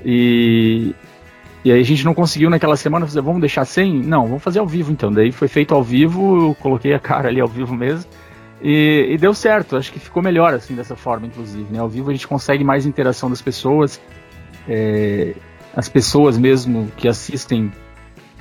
E, 0.05 0.95
e 1.67 1.73
aí 1.73 1.81
a 1.81 1.85
gente 1.85 2.05
não 2.05 2.15
conseguiu 2.15 2.49
naquela 2.49 2.77
semana 2.77 3.05
fazer, 3.07 3.21
vamos 3.21 3.41
deixar 3.41 3.65
sem? 3.65 4.01
Não, 4.01 4.25
vamos 4.29 4.41
fazer 4.41 4.61
ao 4.61 4.67
vivo 4.69 4.93
então. 4.93 5.13
Daí 5.13 5.33
foi 5.33 5.49
feito 5.49 5.75
ao 5.75 5.83
vivo, 5.83 6.51
eu 6.51 6.55
coloquei 6.61 6.95
a 6.95 6.99
cara 7.01 7.29
ali 7.29 7.41
ao 7.41 7.49
vivo 7.49 7.75
mesmo. 7.75 8.09
E, 8.63 9.09
e, 9.11 9.19
deu 9.19 9.35
certo, 9.35 9.77
acho 9.77 9.93
que 9.93 9.99
ficou 9.99 10.23
melhor 10.23 10.55
assim 10.55 10.77
dessa 10.77 10.95
forma, 10.95 11.27
inclusive. 11.27 11.67
Né? 11.69 11.81
Ao 11.81 11.89
vivo 11.89 12.09
a 12.11 12.13
gente 12.13 12.29
consegue 12.29 12.63
mais 12.63 12.87
interação 12.87 13.29
das 13.29 13.43
pessoas. 13.43 14.01
É, 14.69 15.35
as 15.75 15.89
pessoas 15.89 16.39
mesmo 16.39 16.89
que 16.97 17.09
assistem, 17.09 17.73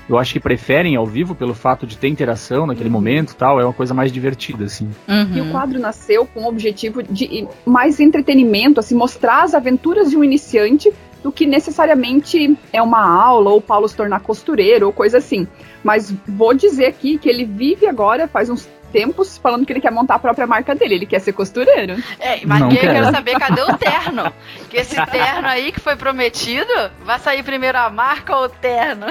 eu 0.07 0.19
acho 0.19 0.31
que 0.31 0.39
preferem 0.39 0.95
ao 0.95 1.07
vivo 1.07 1.33
pelo 1.33 1.55
fato 1.55 1.87
de 1.87 1.97
ter 1.97 2.09
interação 2.09 2.67
naquele 2.67 2.89
uhum. 2.89 2.93
momento 2.93 3.35
tal, 3.35 3.59
é 3.59 3.63
uma 3.63 3.73
coisa 3.73 3.95
mais 3.95 4.11
divertida, 4.11 4.65
assim. 4.65 4.87
Uhum. 5.07 5.35
E 5.35 5.41
o 5.41 5.49
quadro 5.49 5.79
nasceu 5.79 6.27
com 6.27 6.41
o 6.41 6.47
objetivo 6.47 7.01
de 7.01 7.47
mais 7.65 7.99
entretenimento, 7.99 8.79
assim, 8.79 8.93
mostrar 8.93 9.41
as 9.41 9.55
aventuras 9.55 10.11
de 10.11 10.15
um 10.15 10.23
iniciante 10.23 10.93
do 11.25 11.31
que 11.31 11.47
necessariamente 11.47 12.55
é 12.71 12.79
uma 12.79 13.03
aula 13.03 13.49
ou 13.49 13.59
Paulo 13.59 13.87
se 13.87 13.95
tornar 13.95 14.19
costureiro 14.19 14.85
ou 14.85 14.93
coisa 14.93 15.17
assim. 15.17 15.47
Mas 15.83 16.13
vou 16.27 16.53
dizer 16.53 16.85
aqui 16.85 17.17
que 17.17 17.27
ele 17.27 17.43
vive 17.43 17.87
agora, 17.87 18.27
faz 18.27 18.47
uns 18.47 18.69
tempos 18.91 19.35
falando 19.39 19.65
que 19.65 19.73
ele 19.73 19.81
quer 19.81 19.91
montar 19.91 20.13
a 20.15 20.19
própria 20.19 20.45
marca 20.45 20.75
dele, 20.75 20.93
ele 20.93 21.07
quer 21.07 21.17
ser 21.17 21.33
costureiro. 21.33 21.95
É, 22.19 22.45
mas 22.45 22.61
eu 22.61 22.69
quero 22.69 23.09
saber 23.09 23.39
cadê 23.39 23.63
o 23.63 23.75
terno? 23.75 24.31
que 24.69 24.77
esse 24.77 25.03
terno 25.07 25.47
aí 25.47 25.71
que 25.71 25.79
foi 25.79 25.95
prometido, 25.95 26.71
vai 27.03 27.17
sair 27.17 27.41
primeiro 27.41 27.79
a 27.79 27.89
marca 27.89 28.37
ou 28.37 28.45
o 28.45 28.49
terno? 28.49 29.07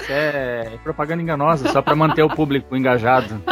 Isso 0.00 0.10
é 0.10 0.68
propaganda 0.82 1.22
enganosa, 1.22 1.68
só 1.68 1.80
para 1.80 1.94
manter 1.94 2.24
o 2.24 2.28
público 2.28 2.76
engajado. 2.76 3.40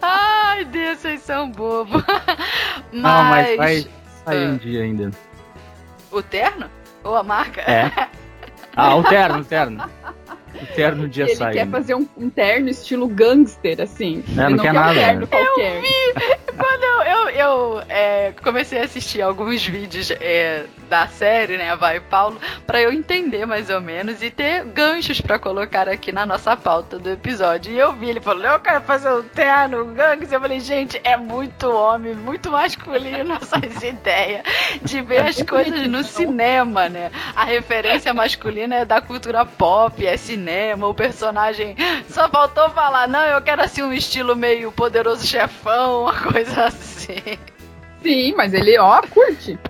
Ai, 0.00 0.64
Deus, 0.66 1.00
vocês 1.00 1.20
são 1.22 1.50
bobos. 1.50 2.04
Mas... 2.92 3.02
Não, 3.02 3.24
mas 3.24 3.56
vai 3.56 3.86
sair 4.24 4.48
um 4.48 4.56
dia 4.56 4.82
ainda. 4.82 5.10
O 6.10 6.22
terno? 6.22 6.70
Ou 7.04 7.16
a 7.16 7.22
marca? 7.22 7.62
É. 7.62 7.90
Ah, 8.74 8.96
o 8.96 9.04
terno, 9.04 9.40
o 9.40 9.44
terno. 9.44 9.84
O 10.54 10.66
terno 10.74 11.06
dia 11.06 11.24
ele 11.24 11.36
sai. 11.36 11.52
Ele 11.52 11.58
quer 11.58 11.70
fazer 11.70 11.94
um, 11.94 12.08
um, 12.16 12.30
terno 12.30 12.70
estilo 12.70 13.06
gangster, 13.06 13.80
assim. 13.82 14.24
É, 14.32 14.34
não, 14.34 14.50
não, 14.50 14.56
quer, 14.56 14.62
quer 14.62 14.72
nada. 14.72 14.92
Um 14.92 14.94
terno 14.94 15.26
qualquer. 15.26 15.76
Eu 15.76 15.82
vi! 15.82 16.32
Quando 16.56 16.84
eu, 16.84 17.02
eu, 17.02 17.28
eu 17.30 17.82
é, 17.88 18.32
comecei 18.42 18.80
a 18.80 18.84
assistir 18.84 19.20
alguns 19.20 19.66
vídeos 19.66 20.10
é, 20.10 20.64
da 20.92 21.06
série, 21.06 21.56
né, 21.56 21.74
Vai 21.74 22.00
Paulo, 22.00 22.38
para 22.66 22.82
eu 22.82 22.92
entender 22.92 23.46
mais 23.46 23.70
ou 23.70 23.80
menos 23.80 24.22
e 24.22 24.30
ter 24.30 24.62
ganchos 24.66 25.22
para 25.22 25.38
colocar 25.38 25.88
aqui 25.88 26.12
na 26.12 26.26
nossa 26.26 26.54
pauta 26.54 26.98
do 26.98 27.08
episódio. 27.08 27.72
E 27.72 27.78
eu 27.78 27.94
vi, 27.94 28.10
ele 28.10 28.20
falou, 28.20 28.44
eu 28.44 28.60
quero 28.60 28.82
fazer 28.82 29.10
um 29.10 29.22
terno, 29.22 29.84
um 29.84 29.94
gangster. 29.94 30.34
Eu 30.34 30.40
falei, 30.42 30.60
gente, 30.60 31.00
é 31.02 31.16
muito 31.16 31.66
homem, 31.70 32.14
muito 32.14 32.50
masculino 32.50 33.32
essas 33.40 33.82
ideias 33.82 34.42
de 34.82 35.00
ver 35.00 35.22
as 35.22 35.40
coisas 35.40 35.88
no 35.88 36.04
cinema, 36.04 36.90
né? 36.90 37.10
A 37.34 37.44
referência 37.44 38.12
masculina 38.12 38.74
é 38.74 38.84
da 38.84 39.00
cultura 39.00 39.46
pop, 39.46 40.06
é 40.06 40.18
cinema, 40.18 40.86
o 40.86 40.92
personagem 40.92 41.74
só 42.10 42.28
faltou 42.28 42.68
falar, 42.68 43.08
não, 43.08 43.24
eu 43.24 43.40
quero 43.40 43.62
assim 43.62 43.80
um 43.80 43.94
estilo 43.94 44.36
meio 44.36 44.70
poderoso 44.70 45.26
chefão, 45.26 46.02
uma 46.04 46.20
coisa 46.20 46.64
assim. 46.66 47.38
Sim, 48.02 48.34
mas 48.36 48.52
ele, 48.52 48.78
ó, 48.78 49.00
curte. 49.02 49.58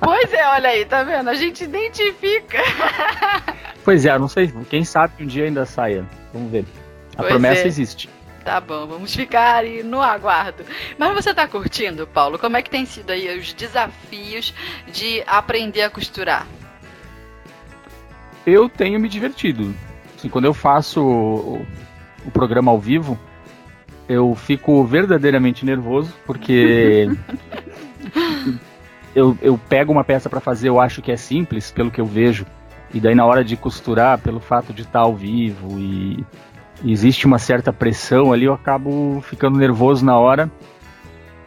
Pois 0.00 0.32
é, 0.32 0.48
olha 0.48 0.70
aí, 0.70 0.84
tá 0.86 1.02
vendo? 1.02 1.28
A 1.28 1.34
gente 1.34 1.64
identifica. 1.64 2.58
Pois 3.84 4.04
é, 4.04 4.18
não 4.18 4.26
sei, 4.26 4.52
quem 4.68 4.84
sabe 4.84 5.22
um 5.22 5.26
dia 5.26 5.44
ainda 5.44 5.64
saia. 5.64 6.04
Vamos 6.32 6.50
ver. 6.50 6.64
A 7.12 7.18
pois 7.18 7.28
promessa 7.28 7.62
é. 7.62 7.66
existe. 7.68 8.08
Tá 8.44 8.60
bom, 8.60 8.84
vamos 8.86 9.14
ficar 9.14 9.62
aí 9.62 9.82
no 9.82 10.00
aguardo. 10.02 10.64
Mas 10.98 11.14
você 11.14 11.32
tá 11.32 11.46
curtindo, 11.46 12.06
Paulo? 12.06 12.36
Como 12.36 12.56
é 12.56 12.62
que 12.62 12.70
tem 12.70 12.84
sido 12.84 13.10
aí 13.10 13.38
os 13.38 13.52
desafios 13.52 14.52
de 14.92 15.22
aprender 15.26 15.82
a 15.82 15.90
costurar? 15.90 16.46
Eu 18.44 18.68
tenho 18.68 18.98
me 18.98 19.08
divertido. 19.08 19.74
Assim, 20.16 20.28
quando 20.28 20.44
eu 20.44 20.54
faço 20.54 21.00
o, 21.00 21.66
o 22.24 22.30
programa 22.32 22.70
ao 22.70 22.78
vivo, 22.78 23.18
eu 24.08 24.34
fico 24.34 24.84
verdadeiramente 24.84 25.64
nervoso, 25.64 26.12
porque 26.24 27.08
eu, 29.14 29.36
eu 29.40 29.58
pego 29.68 29.92
uma 29.92 30.04
peça 30.04 30.28
para 30.28 30.40
fazer, 30.40 30.68
eu 30.68 30.80
acho 30.80 31.00
que 31.00 31.10
é 31.10 31.16
simples, 31.16 31.70
pelo 31.70 31.90
que 31.90 32.00
eu 32.00 32.06
vejo, 32.06 32.44
e 32.92 33.00
daí 33.00 33.14
na 33.14 33.24
hora 33.24 33.44
de 33.44 33.56
costurar, 33.56 34.18
pelo 34.18 34.40
fato 34.40 34.72
de 34.72 34.82
estar 34.82 35.00
ao 35.00 35.16
vivo 35.16 35.78
e, 35.78 36.24
e 36.82 36.92
existe 36.92 37.26
uma 37.26 37.38
certa 37.38 37.72
pressão 37.72 38.32
ali, 38.32 38.44
eu 38.44 38.52
acabo 38.52 39.20
ficando 39.22 39.58
nervoso 39.58 40.04
na 40.04 40.18
hora. 40.18 40.50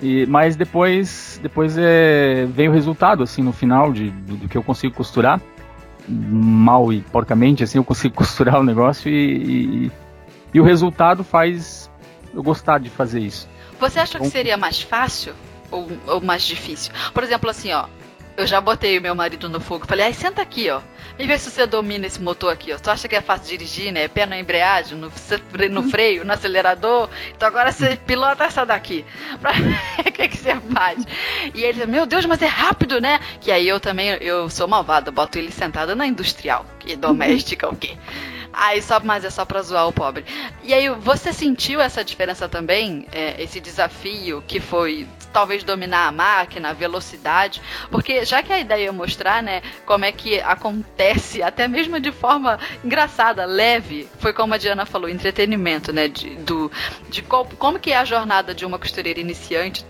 E, 0.01 0.25
mas 0.27 0.55
depois, 0.55 1.39
depois 1.43 1.77
é, 1.77 2.45
vem 2.45 2.69
o 2.69 2.71
resultado, 2.71 3.21
assim, 3.21 3.41
no 3.43 3.51
final 3.51 3.91
de, 3.91 4.09
do, 4.09 4.37
do 4.37 4.47
que 4.47 4.57
eu 4.57 4.63
consigo 4.63 4.95
costurar. 4.95 5.41
Mal 6.07 6.91
e 6.91 7.01
porcamente, 7.01 7.63
assim, 7.63 7.77
eu 7.77 7.83
consigo 7.83 8.15
costurar 8.15 8.59
o 8.59 8.63
negócio 8.63 9.11
e, 9.11 9.85
e, 9.85 9.91
e 10.53 10.59
o 10.59 10.63
resultado 10.63 11.23
faz 11.23 11.91
eu 12.33 12.41
gostar 12.41 12.79
de 12.79 12.89
fazer 12.89 13.19
isso. 13.19 13.47
Você 13.79 13.99
acha 13.99 14.17
que 14.17 14.25
então 14.25 14.31
seria 14.31 14.57
mais 14.57 14.81
fácil 14.81 15.33
ou, 15.71 15.87
ou 16.07 16.21
mais 16.21 16.43
difícil? 16.43 16.91
Por 17.13 17.23
exemplo, 17.23 17.49
assim, 17.49 17.71
ó, 17.71 17.85
eu 18.39 18.47
já 18.47 18.61
botei 18.61 18.97
o 18.97 19.01
meu 19.01 19.13
marido 19.13 19.49
no 19.49 19.59
fogo. 19.59 19.85
Falei, 19.85 20.05
ai, 20.05 20.13
senta 20.13 20.41
aqui, 20.41 20.69
ó. 20.69 20.79
E 21.17 21.27
vê 21.27 21.37
se 21.37 21.51
você 21.51 21.67
domina 21.67 22.07
esse 22.07 22.21
motor 22.21 22.53
aqui, 22.53 22.71
ó. 22.71 22.77
Tu 22.77 22.89
acha 22.89 23.05
que 23.05 23.15
é 23.17 23.21
fácil 23.21 23.49
dirigir, 23.49 23.91
né? 23.91 24.07
Pé 24.07 24.25
na 24.25 24.39
embreagem, 24.39 24.97
no, 24.97 25.11
no 25.71 25.83
freio, 25.91 26.23
no 26.23 26.31
acelerador. 26.31 27.09
Então 27.35 27.45
agora 27.45 27.73
você 27.73 27.97
pilota 27.97 28.45
essa 28.45 28.65
daqui. 28.65 29.03
O 29.99 30.11
que, 30.19 30.27
que 30.29 30.37
você 30.37 30.55
faz? 30.73 31.05
E 31.53 31.63
ele, 31.63 31.85
meu 31.85 32.05
Deus, 32.05 32.25
mas 32.25 32.41
é 32.41 32.45
rápido, 32.45 32.99
né? 32.99 33.19
Que 33.39 33.51
aí 33.51 33.67
eu 33.67 33.79
também, 33.79 34.09
eu 34.21 34.49
sou 34.49 34.67
malvada. 34.67 35.11
Boto 35.11 35.37
ele 35.37 35.51
sentado 35.51 35.95
na 35.95 36.07
industrial. 36.07 36.65
Que 36.79 36.95
doméstica, 36.95 37.69
o 37.69 37.75
quê? 37.75 37.97
Aí 38.51 38.81
só, 38.81 38.99
mas 38.99 39.23
é 39.23 39.29
só 39.29 39.45
pra 39.45 39.61
zoar 39.61 39.87
o 39.87 39.93
pobre. 39.93 40.25
E 40.63 40.73
aí, 40.73 40.89
você 40.89 41.31
sentiu 41.31 41.79
essa 41.79 42.03
diferença 42.03 42.49
também? 42.49 43.05
É, 43.11 43.41
esse 43.41 43.59
desafio 43.59 44.43
que 44.47 44.59
foi 44.59 45.07
talvez 45.31 45.63
dominar 45.63 46.07
a 46.07 46.11
máquina, 46.11 46.69
a 46.69 46.73
velocidade? 46.73 47.61
Porque 47.89 48.25
já 48.25 48.41
que 48.43 48.51
a 48.51 48.59
ideia 48.59 48.89
é 48.89 48.91
mostrar, 48.91 49.41
né, 49.43 49.61
como 49.85 50.05
é 50.05 50.11
que 50.11 50.39
acontece, 50.41 51.41
até 51.41 51.67
mesmo 51.67 51.99
de 51.99 52.11
forma 52.11 52.59
engraçada, 52.83 53.45
leve, 53.45 54.07
foi 54.19 54.33
como 54.33 54.53
a 54.53 54.57
Diana 54.57 54.85
falou, 54.85 55.09
entretenimento, 55.09 55.91
né? 55.91 56.07
De, 56.07 56.35
do, 56.35 56.71
de 57.09 57.21
co 57.21 57.45
como 57.57 57.79
que 57.79 57.91
é 57.91 57.97
a 57.97 58.05
jornada 58.05 58.53
de 58.53 58.65
uma 58.65 58.79
costureira 58.79 59.19
iniciante. 59.19 59.85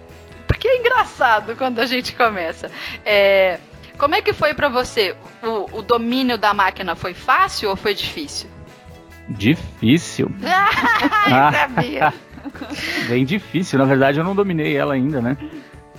Porque 0.47 0.67
é 0.67 0.77
engraçado 0.77 1.55
quando 1.55 1.79
a 1.79 1.85
gente 1.85 2.15
começa. 2.15 2.71
É, 3.05 3.59
como 3.97 4.15
é 4.15 4.21
que 4.21 4.33
foi 4.33 4.53
para 4.53 4.69
você? 4.69 5.15
O, 5.43 5.79
o, 5.79 5.81
domínio 5.81 6.37
da 6.37 6.53
máquina 6.53 6.95
foi 6.95 7.13
fácil 7.13 7.69
ou 7.69 7.75
foi 7.75 7.93
difícil? 7.93 8.49
Difícil. 9.27 10.31
ah, 10.43 11.51
sabia. 11.51 12.13
Bem 13.07 13.25
difícil, 13.25 13.79
na 13.79 13.85
verdade 13.85 14.19
eu 14.19 14.23
não 14.23 14.35
dominei 14.35 14.75
ela 14.75 14.93
ainda, 14.93 15.21
né? 15.21 15.37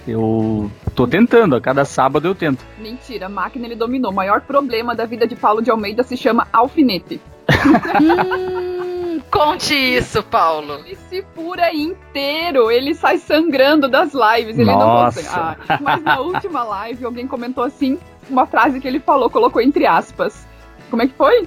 Eu 0.07 0.71
tô 0.95 1.07
tentando, 1.07 1.55
a 1.55 1.61
cada 1.61 1.85
sábado 1.85 2.27
eu 2.27 2.35
tento. 2.35 2.65
Mentira, 2.79 3.27
a 3.27 3.29
máquina 3.29 3.67
ele 3.67 3.77
dominou. 3.77 4.11
O 4.11 4.15
maior 4.15 4.41
problema 4.41 4.95
da 4.95 5.05
vida 5.05 5.27
de 5.27 5.37
Paulo 5.37 5.61
de 5.61 5.71
Almeida 5.71 6.03
se 6.03 6.17
chama 6.17 6.49
alfinete. 6.53 7.21
hum, 8.01 9.21
conte 9.31 9.75
isso, 9.75 10.23
Paulo. 10.23 10.81
Ele 10.85 10.97
se 11.09 11.25
fura 11.35 11.75
inteiro, 11.75 12.71
ele 12.71 12.95
sai 12.95 13.19
sangrando 13.19 13.89
das 13.89 14.13
lives. 14.15 14.59
Ele 14.59 14.73
Nossa. 14.73 15.21
não 15.21 15.29
consegue. 15.29 15.29
Ah, 15.69 15.79
mas 15.81 16.03
na 16.03 16.21
última 16.21 16.65
live, 16.65 17.05
alguém 17.05 17.27
comentou 17.27 17.65
assim, 17.65 17.99
uma 18.29 18.47
frase 18.47 18.81
que 18.81 18.89
ele 18.89 19.01
falou, 19.01 19.29
colocou 19.29 19.61
entre 19.61 19.87
aspas. 19.87 20.47
Como 20.89 21.03
é 21.03 21.07
que 21.07 21.15
foi? 21.15 21.47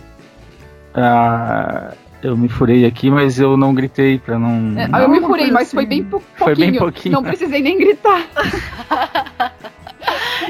Ah, 0.94 1.94
eu 2.24 2.38
me 2.38 2.48
furei 2.48 2.86
aqui, 2.86 3.12
mas 3.12 3.38
eu 3.40 3.58
não 3.58 3.74
gritei 3.74 4.18
pra 4.18 4.40
não. 4.40 4.80
É, 4.80 5.04
eu 5.04 5.10
me 5.10 5.20
furei, 5.20 5.52
mas 5.52 5.68
assim. 5.68 5.78
foi 5.78 5.86
bem 5.86 6.04
pouquinho. 6.04 6.38
Foi 6.38 6.56
bem 6.56 6.74
pouquinho. 6.74 7.16
Não 7.16 7.24
precisei 7.24 7.62
nem 7.62 7.78
gritar. 7.78 8.28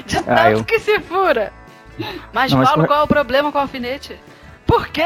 De 0.05 0.15
tanto 0.15 0.29
ah, 0.29 0.51
eu... 0.51 0.63
que 0.63 0.79
se 0.79 0.99
fura. 0.99 1.51
Mas, 2.31 2.51
não, 2.51 2.63
Paulo, 2.63 2.79
mas... 2.79 2.87
qual 2.87 2.99
é 3.01 3.03
o 3.03 3.07
problema 3.07 3.51
com 3.51 3.57
o 3.57 3.61
alfinete? 3.61 4.17
Por 4.65 4.87
quê? 4.87 5.05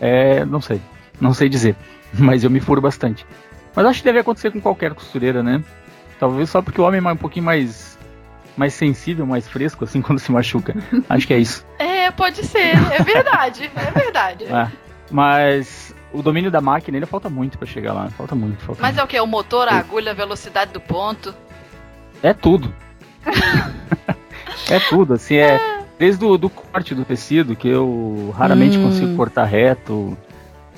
É, 0.00 0.44
não 0.44 0.60
sei. 0.60 0.80
Não 1.20 1.34
sei 1.34 1.48
dizer. 1.48 1.76
Mas 2.16 2.44
eu 2.44 2.50
me 2.50 2.60
furo 2.60 2.80
bastante. 2.80 3.26
Mas 3.74 3.86
acho 3.86 3.98
que 4.00 4.04
deve 4.04 4.20
acontecer 4.20 4.50
com 4.50 4.60
qualquer 4.60 4.94
costureira, 4.94 5.42
né? 5.42 5.62
Talvez 6.18 6.48
só 6.48 6.62
porque 6.62 6.80
o 6.80 6.84
homem 6.84 7.02
é 7.04 7.12
um 7.12 7.16
pouquinho 7.16 7.44
mais 7.44 7.98
mais 8.56 8.72
sensível, 8.74 9.26
mais 9.26 9.48
fresco, 9.48 9.84
assim, 9.84 10.00
quando 10.02 10.20
se 10.20 10.30
machuca. 10.30 10.74
Acho 11.08 11.26
que 11.26 11.34
é 11.34 11.38
isso. 11.38 11.66
É, 11.78 12.10
pode 12.10 12.44
ser. 12.44 12.76
É 12.92 13.02
verdade. 13.02 13.70
é 13.74 13.90
verdade. 13.90 14.44
É. 14.44 14.83
Mas 15.14 15.94
o 16.12 16.20
domínio 16.20 16.50
da 16.50 16.60
máquina 16.60 16.96
ainda 16.96 17.06
falta 17.06 17.30
muito 17.30 17.56
para 17.56 17.68
chegar 17.68 17.92
lá. 17.92 18.08
Falta 18.08 18.34
muito. 18.34 18.60
Falta 18.64 18.82
Mas 18.82 18.96
muito. 18.96 19.00
é 19.00 19.04
o 19.04 19.06
que? 19.06 19.20
O 19.20 19.26
motor, 19.28 19.68
a 19.68 19.78
agulha, 19.78 20.10
a 20.10 20.14
velocidade 20.14 20.72
do 20.72 20.80
ponto? 20.80 21.32
É 22.20 22.34
tudo. 22.34 22.74
é 24.68 24.80
tudo, 24.88 25.14
assim, 25.14 25.36
é. 25.36 25.84
Desde 25.96 26.24
o 26.24 26.36
do 26.36 26.50
corte 26.50 26.96
do 26.96 27.04
tecido, 27.04 27.54
que 27.54 27.68
eu 27.68 28.34
raramente 28.36 28.76
hum. 28.76 28.86
consigo 28.86 29.14
cortar 29.14 29.44
reto. 29.44 30.18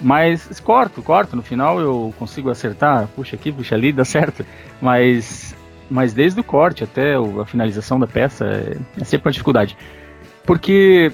Mas 0.03 0.61
corto, 0.61 1.01
corto. 1.01 1.35
No 1.35 1.43
final 1.43 1.81
eu 1.81 2.13
consigo 2.19 2.51
acertar, 2.51 3.09
puxa 3.17 3.37
aqui, 3.37 3.51
puxa 3.51 3.75
ali, 3.75 3.91
dá 3.91 4.05
certo. 4.05 4.45
Mas, 4.83 5.57
mas 5.89 6.13
desde 6.13 6.39
o 6.39 6.45
corte 6.45 6.85
até 6.85 7.15
a 7.15 7.47
finalização 7.47 7.99
da 7.99 8.07
peça 8.07 8.45
é, 8.45 8.77
é 9.01 9.05
sempre 9.05 9.29
uma 9.29 9.33
dificuldade. 9.33 9.79
Porque 10.45 11.11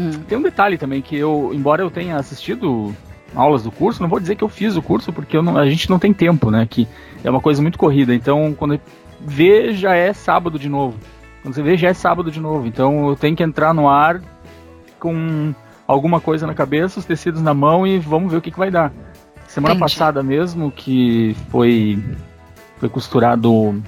hum. 0.00 0.22
tem 0.26 0.38
um 0.38 0.42
detalhe 0.42 0.78
também 0.78 1.02
que 1.02 1.16
eu, 1.16 1.50
embora 1.52 1.82
eu 1.82 1.90
tenha 1.90 2.16
assistido 2.16 2.94
aulas 3.34 3.62
do 3.62 3.70
curso, 3.70 4.02
não 4.02 4.08
vou 4.08 4.20
dizer 4.20 4.36
que 4.36 4.42
eu 4.42 4.48
fiz 4.48 4.76
o 4.76 4.82
curso 4.82 5.12
porque 5.12 5.40
não, 5.40 5.56
a 5.56 5.68
gente 5.68 5.88
não 5.88 5.98
tem 5.98 6.12
tempo, 6.12 6.50
né? 6.50 6.66
Que 6.68 6.88
é 7.22 7.30
uma 7.30 7.40
coisa 7.40 7.62
muito 7.62 7.78
corrida. 7.78 8.14
Então, 8.14 8.54
quando 8.58 8.80
vê, 9.20 9.72
já 9.72 9.94
é 9.94 10.12
sábado 10.12 10.58
de 10.58 10.68
novo. 10.68 10.96
Quando 11.42 11.54
você 11.54 11.62
vê, 11.62 11.76
já 11.76 11.88
é 11.88 11.94
sábado 11.94 12.30
de 12.30 12.40
novo. 12.40 12.66
Então, 12.66 13.08
eu 13.08 13.16
tenho 13.16 13.36
que 13.36 13.42
entrar 13.42 13.72
no 13.72 13.88
ar 13.88 14.20
com 14.98 15.54
alguma 15.86 16.20
coisa 16.20 16.46
na 16.46 16.54
cabeça, 16.54 16.98
os 16.98 17.04
tecidos 17.04 17.42
na 17.42 17.54
mão 17.54 17.86
e 17.86 17.98
vamos 17.98 18.30
ver 18.30 18.38
o 18.38 18.40
que, 18.40 18.50
que 18.50 18.58
vai 18.58 18.70
dar. 18.70 18.92
Semana 19.46 19.74
Entendi. 19.74 19.92
passada 19.92 20.22
mesmo, 20.22 20.70
que 20.70 21.34
foi, 21.50 21.98
foi 22.78 22.88
costurado. 22.88 23.82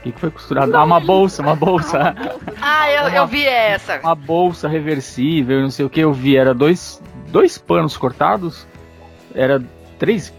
O 0.00 0.02
que, 0.02 0.12
que 0.12 0.20
foi 0.20 0.30
costurado? 0.30 0.74
Ah, 0.74 0.82
uma 0.82 0.98
bolsa, 0.98 1.42
uma 1.42 1.54
bolsa. 1.54 2.14
ah, 2.60 2.90
eu, 2.90 3.08
eu 3.08 3.26
vi 3.26 3.46
essa. 3.46 4.00
Uma 4.00 4.14
bolsa 4.14 4.66
reversível, 4.66 5.60
não 5.60 5.70
sei 5.70 5.84
o 5.84 5.90
que. 5.90 6.00
Eu 6.00 6.10
vi, 6.10 6.38
era 6.38 6.54
dois, 6.54 7.02
dois 7.28 7.58
panos 7.58 7.98
cortados, 7.98 8.66
era 9.34 9.62
três, 9.98 10.32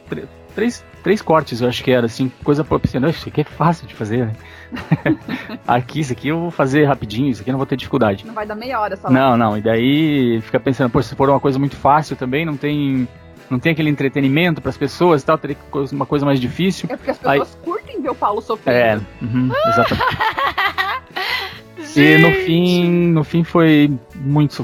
três, 0.55 0.83
três 1.03 1.21
cortes, 1.21 1.61
eu 1.61 1.69
acho 1.69 1.83
que 1.83 1.91
era, 1.91 2.07
assim, 2.07 2.31
coisa 2.43 2.63
pensando, 2.63 3.07
isso 3.07 3.29
aqui 3.29 3.41
é 3.41 3.43
fácil 3.43 3.87
de 3.87 3.93
fazer, 3.93 4.25
né? 4.25 4.33
aqui, 5.67 5.99
isso 5.99 6.11
aqui 6.11 6.29
eu 6.29 6.39
vou 6.39 6.51
fazer 6.51 6.85
rapidinho, 6.85 7.29
isso 7.29 7.41
aqui 7.41 7.51
eu 7.51 7.53
não 7.53 7.59
vou 7.59 7.67
ter 7.67 7.75
dificuldade. 7.75 8.25
Não 8.25 8.33
vai 8.33 8.47
dar 8.47 8.55
meia 8.55 8.79
hora 8.79 8.95
essa 8.95 9.11
Não, 9.11 9.37
não, 9.37 9.55
e 9.55 9.61
daí 9.61 10.41
fica 10.41 10.59
pensando, 10.59 10.89
pô, 10.89 10.99
se 11.03 11.15
for 11.15 11.29
uma 11.29 11.39
coisa 11.39 11.59
muito 11.59 11.75
fácil 11.75 12.15
também, 12.15 12.45
não 12.45 12.57
tem 12.57 13.07
não 13.51 13.59
tem 13.59 13.73
aquele 13.73 13.89
entretenimento 13.89 14.61
para 14.61 14.69
as 14.69 14.77
pessoas 14.77 15.21
e 15.21 15.25
tal, 15.25 15.37
teria 15.37 15.57
uma 15.91 16.05
coisa 16.05 16.25
mais 16.25 16.39
difícil. 16.39 16.87
É 16.89 16.95
porque 16.95 17.11
as 17.11 17.17
pessoas 17.17 17.49
Aí... 17.53 17.63
curtem 17.63 18.01
ver 18.01 18.09
o 18.09 18.15
Paulo 18.15 18.41
sofrendo. 18.41 19.05
É, 19.21 19.25
uhum, 19.25 19.51
exatamente. 19.67 20.17
e 21.99 22.17
no 22.17 22.31
fim, 22.45 22.89
no 23.11 23.23
fim 23.23 23.43
foi 23.43 23.91
muito 24.15 24.63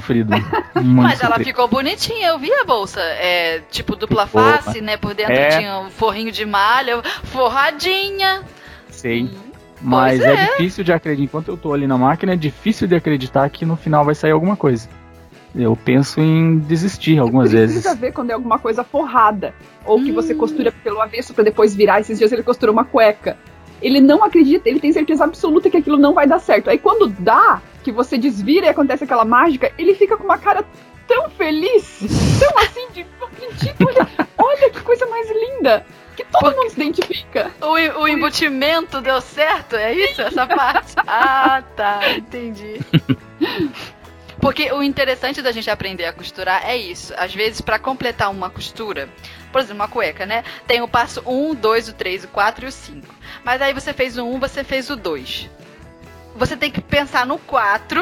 Mas 0.82 1.22
ela 1.22 1.38
ficou 1.38 1.68
bonitinha, 1.68 2.28
eu 2.28 2.38
vi 2.38 2.50
a 2.52 2.64
bolsa. 2.64 3.00
É 3.00 3.60
tipo 3.70 3.94
dupla 3.94 4.26
face, 4.26 4.80
né? 4.80 4.96
Por 4.96 5.14
dentro 5.14 5.34
é. 5.34 5.58
tinha 5.58 5.78
um 5.80 5.90
forrinho 5.90 6.32
de 6.32 6.46
malha, 6.46 7.02
forradinha. 7.24 8.42
Sei. 8.88 9.24
Hum. 9.24 9.48
Mas 9.80 10.20
é. 10.20 10.32
é. 10.32 10.46
difícil 10.46 10.82
de 10.82 10.92
acreditar. 10.92 11.24
Enquanto 11.24 11.48
eu 11.48 11.56
tô 11.56 11.72
ali 11.72 11.86
na 11.86 11.98
máquina, 11.98 12.32
é 12.32 12.36
difícil 12.36 12.88
de 12.88 12.94
acreditar 12.94 13.48
que 13.50 13.64
no 13.66 13.76
final 13.76 14.04
vai 14.04 14.14
sair 14.14 14.32
alguma 14.32 14.56
coisa. 14.56 14.88
Eu 15.58 15.76
penso 15.76 16.20
em 16.20 16.58
desistir 16.58 17.18
algumas 17.18 17.50
precisa 17.50 17.66
vezes. 17.66 17.82
Precisa 17.82 18.00
ver 18.00 18.12
quando 18.12 18.30
é 18.30 18.34
alguma 18.34 18.58
coisa 18.58 18.84
forrada. 18.84 19.52
Ou 19.84 20.00
que 20.00 20.12
hum. 20.12 20.14
você 20.14 20.34
costura 20.34 20.70
pelo 20.70 21.00
avesso 21.02 21.34
para 21.34 21.44
depois 21.44 21.74
virar. 21.74 22.00
Esses 22.00 22.16
dias 22.16 22.30
ele 22.30 22.44
costurou 22.44 22.72
uma 22.72 22.84
cueca. 22.84 23.36
Ele 23.82 24.00
não 24.00 24.24
acredita, 24.24 24.68
ele 24.68 24.80
tem 24.80 24.92
certeza 24.92 25.24
absoluta 25.24 25.68
que 25.68 25.76
aquilo 25.76 25.98
não 25.98 26.14
vai 26.14 26.26
dar 26.26 26.38
certo. 26.38 26.70
Aí 26.70 26.78
quando 26.78 27.08
dá, 27.08 27.60
que 27.82 27.92
você 27.92 28.16
desvira 28.18 28.66
e 28.66 28.68
acontece 28.68 29.04
aquela 29.04 29.24
mágica, 29.24 29.72
ele 29.78 29.94
fica 29.94 30.16
com 30.16 30.24
uma 30.24 30.38
cara 30.38 30.64
tão 31.06 31.30
feliz, 31.30 32.00
tão 32.38 32.58
assim 32.58 32.88
de 32.92 33.06
não 33.20 33.28
acredito, 33.28 33.86
olha, 33.86 34.28
olha 34.36 34.70
que 34.70 34.80
coisa 34.80 35.06
mais 35.06 35.28
linda 35.30 35.86
que 36.18 36.24
todo 36.24 36.40
Porque 36.42 36.56
mundo 36.56 36.70
se 36.70 36.80
identifica. 36.80 37.50
O, 37.60 38.02
o 38.02 38.08
embutimento 38.08 39.00
deu 39.00 39.20
certo? 39.20 39.76
É 39.76 39.94
isso? 39.94 40.20
Essa 40.20 40.46
parte? 40.48 40.94
ah, 41.06 41.62
tá. 41.76 42.00
Entendi. 42.16 42.80
Porque 44.40 44.70
o 44.72 44.82
interessante 44.82 45.42
da 45.42 45.50
gente 45.50 45.68
aprender 45.68 46.04
a 46.04 46.12
costurar 46.12 46.64
é 46.64 46.76
isso. 46.76 47.12
Às 47.16 47.34
vezes, 47.34 47.60
para 47.60 47.78
completar 47.78 48.30
uma 48.30 48.48
costura, 48.48 49.08
por 49.50 49.60
exemplo, 49.60 49.76
uma 49.76 49.88
cueca, 49.88 50.24
né? 50.24 50.44
Tem 50.66 50.80
o 50.80 50.88
passo 50.88 51.22
1, 51.26 51.54
2, 51.54 51.88
o 51.88 51.92
3, 51.94 52.24
o 52.24 52.28
4 52.28 52.64
e 52.64 52.68
o 52.68 52.72
5. 52.72 53.14
Mas 53.44 53.60
aí 53.60 53.72
você 53.72 53.92
fez 53.92 54.16
o 54.16 54.24
1, 54.24 54.38
você 54.38 54.62
fez 54.62 54.90
o 54.90 54.96
2. 54.96 55.50
Você 56.36 56.56
tem 56.56 56.70
que 56.70 56.80
pensar 56.80 57.26
no 57.26 57.38
4 57.38 58.00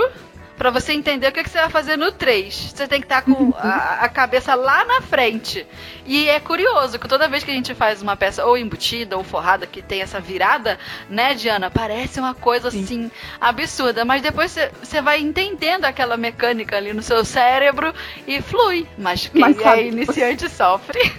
para 0.56 0.70
você 0.70 0.92
entender 0.92 1.28
o 1.28 1.32
que, 1.32 1.42
que, 1.42 1.50
você 1.50 1.58
vai 1.58 1.70
fazer 1.70 1.96
no 1.96 2.10
3. 2.10 2.72
Você 2.74 2.88
tem 2.88 3.00
que 3.00 3.06
estar 3.06 3.22
tá 3.22 3.30
com 3.30 3.52
a, 3.56 4.04
a, 4.04 4.08
cabeça 4.08 4.54
lá 4.54 4.84
na 4.84 5.00
frente. 5.00 5.66
E 6.04 6.28
é 6.28 6.40
curioso 6.40 6.98
que 6.98 7.08
toda 7.08 7.28
vez 7.28 7.44
que 7.44 7.50
a 7.50 7.54
gente 7.54 7.74
faz 7.74 8.02
uma 8.02 8.16
peça 8.16 8.44
ou 8.44 8.56
embutida 8.56 9.16
ou 9.16 9.24
forrada 9.24 9.66
que 9.66 9.82
tem 9.82 10.00
essa 10.00 10.20
virada, 10.20 10.78
né, 11.08 11.34
Diana? 11.34 11.70
Parece 11.70 12.18
uma 12.18 12.34
coisa 12.34 12.70
Sim. 12.70 12.82
assim 12.82 13.10
absurda. 13.40 14.04
Mas 14.04 14.22
depois 14.22 14.56
você 14.82 15.00
vai 15.00 15.20
entendendo 15.20 15.84
aquela 15.84 16.16
mecânica 16.16 16.76
ali 16.76 16.92
no 16.92 17.02
seu 17.02 17.24
cérebro 17.24 17.92
e 18.26 18.40
flui. 18.40 18.86
Mas 18.96 19.26
quem 19.26 19.40
mas, 19.40 19.56
sabe, 19.56 19.80
é 19.80 19.86
iniciante 19.88 20.48
você... 20.48 20.56
sofre. 20.56 21.12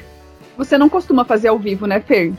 Você 0.58 0.78
não 0.78 0.90
costuma 0.90 1.24
fazer 1.24 1.50
ao 1.50 1.60
vivo, 1.60 1.86
né, 1.86 2.00
Fer? 2.00 2.34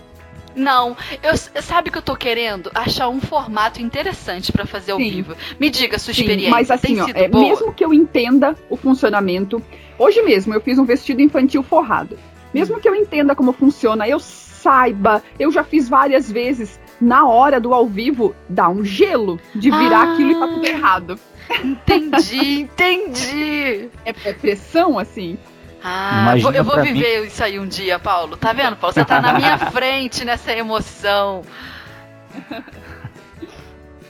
Não, 0.58 0.96
eu 1.22 1.62
sabe 1.62 1.90
que 1.90 1.98
eu 1.98 2.02
tô 2.02 2.16
querendo 2.16 2.70
achar 2.74 3.08
um 3.08 3.20
formato 3.20 3.80
interessante 3.80 4.52
para 4.52 4.66
fazer 4.66 4.92
ao 4.92 4.98
Sim. 4.98 5.10
vivo. 5.10 5.36
Me 5.58 5.70
diga 5.70 5.98
sua 5.98 6.12
Sim, 6.12 6.22
experiência. 6.22 6.50
Mas 6.50 6.70
assim, 6.70 7.00
ó, 7.00 7.06
é, 7.14 7.28
mesmo 7.28 7.72
que 7.72 7.84
eu 7.84 7.94
entenda 7.94 8.56
o 8.68 8.76
funcionamento, 8.76 9.62
hoje 9.98 10.20
mesmo 10.22 10.52
eu 10.52 10.60
fiz 10.60 10.78
um 10.78 10.84
vestido 10.84 11.22
infantil 11.22 11.62
forrado. 11.62 12.18
Mesmo 12.52 12.80
que 12.80 12.88
eu 12.88 12.94
entenda 12.94 13.34
como 13.34 13.52
funciona, 13.52 14.08
eu 14.08 14.18
saiba, 14.18 15.22
eu 15.38 15.52
já 15.52 15.62
fiz 15.62 15.88
várias 15.88 16.30
vezes, 16.30 16.80
na 17.00 17.26
hora 17.28 17.60
do 17.60 17.72
ao 17.72 17.86
vivo, 17.86 18.34
dá 18.48 18.68
um 18.68 18.84
gelo 18.84 19.38
de 19.54 19.70
virar 19.70 20.00
ah, 20.00 20.12
aquilo 20.12 20.30
e 20.32 20.34
tá 20.34 20.48
tudo 20.48 20.66
errado. 20.66 21.18
Entendi, 21.62 22.60
entendi. 22.60 23.88
É, 24.04 24.14
é 24.24 24.32
pressão, 24.32 24.98
assim. 24.98 25.38
Ah, 25.82 26.34
eu 26.36 26.64
vou 26.64 26.82
viver 26.82 27.20
mim. 27.20 27.26
isso 27.26 27.42
aí 27.42 27.58
um 27.58 27.66
dia, 27.66 27.98
Paulo. 27.98 28.36
Tá 28.36 28.52
vendo, 28.52 28.76
Paulo? 28.76 28.92
Você 28.92 29.04
tá 29.04 29.20
na 29.20 29.34
minha 29.34 29.58
frente 29.70 30.24
nessa 30.24 30.52
emoção. 30.52 31.42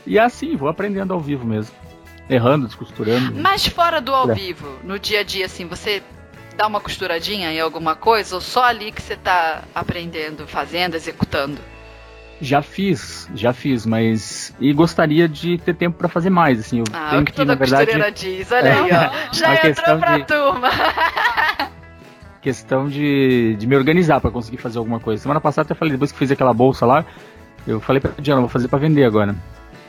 E 0.06 0.18
é 0.18 0.22
assim, 0.22 0.56
vou 0.56 0.68
aprendendo 0.68 1.12
ao 1.12 1.20
vivo 1.20 1.44
mesmo. 1.44 1.74
Errando, 2.28 2.66
descosturando. 2.66 3.34
Mas 3.34 3.66
fora 3.66 4.00
do 4.00 4.14
ao 4.14 4.30
é. 4.30 4.34
vivo, 4.34 4.78
no 4.82 4.98
dia 4.98 5.20
a 5.20 5.22
dia, 5.22 5.46
assim, 5.46 5.66
você 5.66 6.02
dá 6.56 6.66
uma 6.66 6.80
costuradinha 6.80 7.52
em 7.52 7.60
alguma 7.60 7.94
coisa 7.94 8.34
ou 8.34 8.40
só 8.40 8.64
ali 8.64 8.90
que 8.90 9.00
você 9.00 9.16
tá 9.16 9.62
aprendendo, 9.74 10.46
fazendo, 10.46 10.94
executando? 10.94 11.60
Já 12.40 12.62
fiz, 12.62 13.28
já 13.34 13.52
fiz, 13.52 13.84
mas. 13.84 14.54
E 14.60 14.72
gostaria 14.72 15.28
de 15.28 15.58
ter 15.58 15.74
tempo 15.74 15.98
para 15.98 16.08
fazer 16.08 16.30
mais, 16.30 16.60
assim. 16.60 16.78
Eu 16.78 16.84
ah, 16.92 17.10
tenho 17.10 17.22
o 17.22 17.24
que, 17.24 17.32
que 17.32 17.36
toda 17.36 17.52
na 17.52 17.58
verdade, 17.58 17.86
costureira 17.86 18.12
diz, 18.12 18.52
olha 18.52 18.68
é, 18.68 18.72
aí, 18.72 18.90
ó. 18.92 19.10
Já 19.34 19.54
entrou 19.68 19.98
pra 19.98 20.18
de, 20.18 20.24
turma. 20.24 20.70
questão 22.40 22.88
de, 22.88 23.56
de 23.58 23.66
me 23.66 23.76
organizar 23.76 24.20
para 24.20 24.30
conseguir 24.30 24.58
fazer 24.58 24.78
alguma 24.78 25.00
coisa. 25.00 25.20
Semana 25.20 25.40
passada 25.40 25.66
até 25.66 25.74
falei, 25.74 25.92
depois 25.92 26.12
que 26.12 26.18
fiz 26.18 26.30
aquela 26.30 26.54
bolsa 26.54 26.86
lá, 26.86 27.04
eu 27.66 27.80
falei 27.80 28.00
pra 28.00 28.12
Diana, 28.18 28.40
vou 28.40 28.48
fazer 28.48 28.68
para 28.68 28.78
vender 28.78 29.04
agora. 29.04 29.34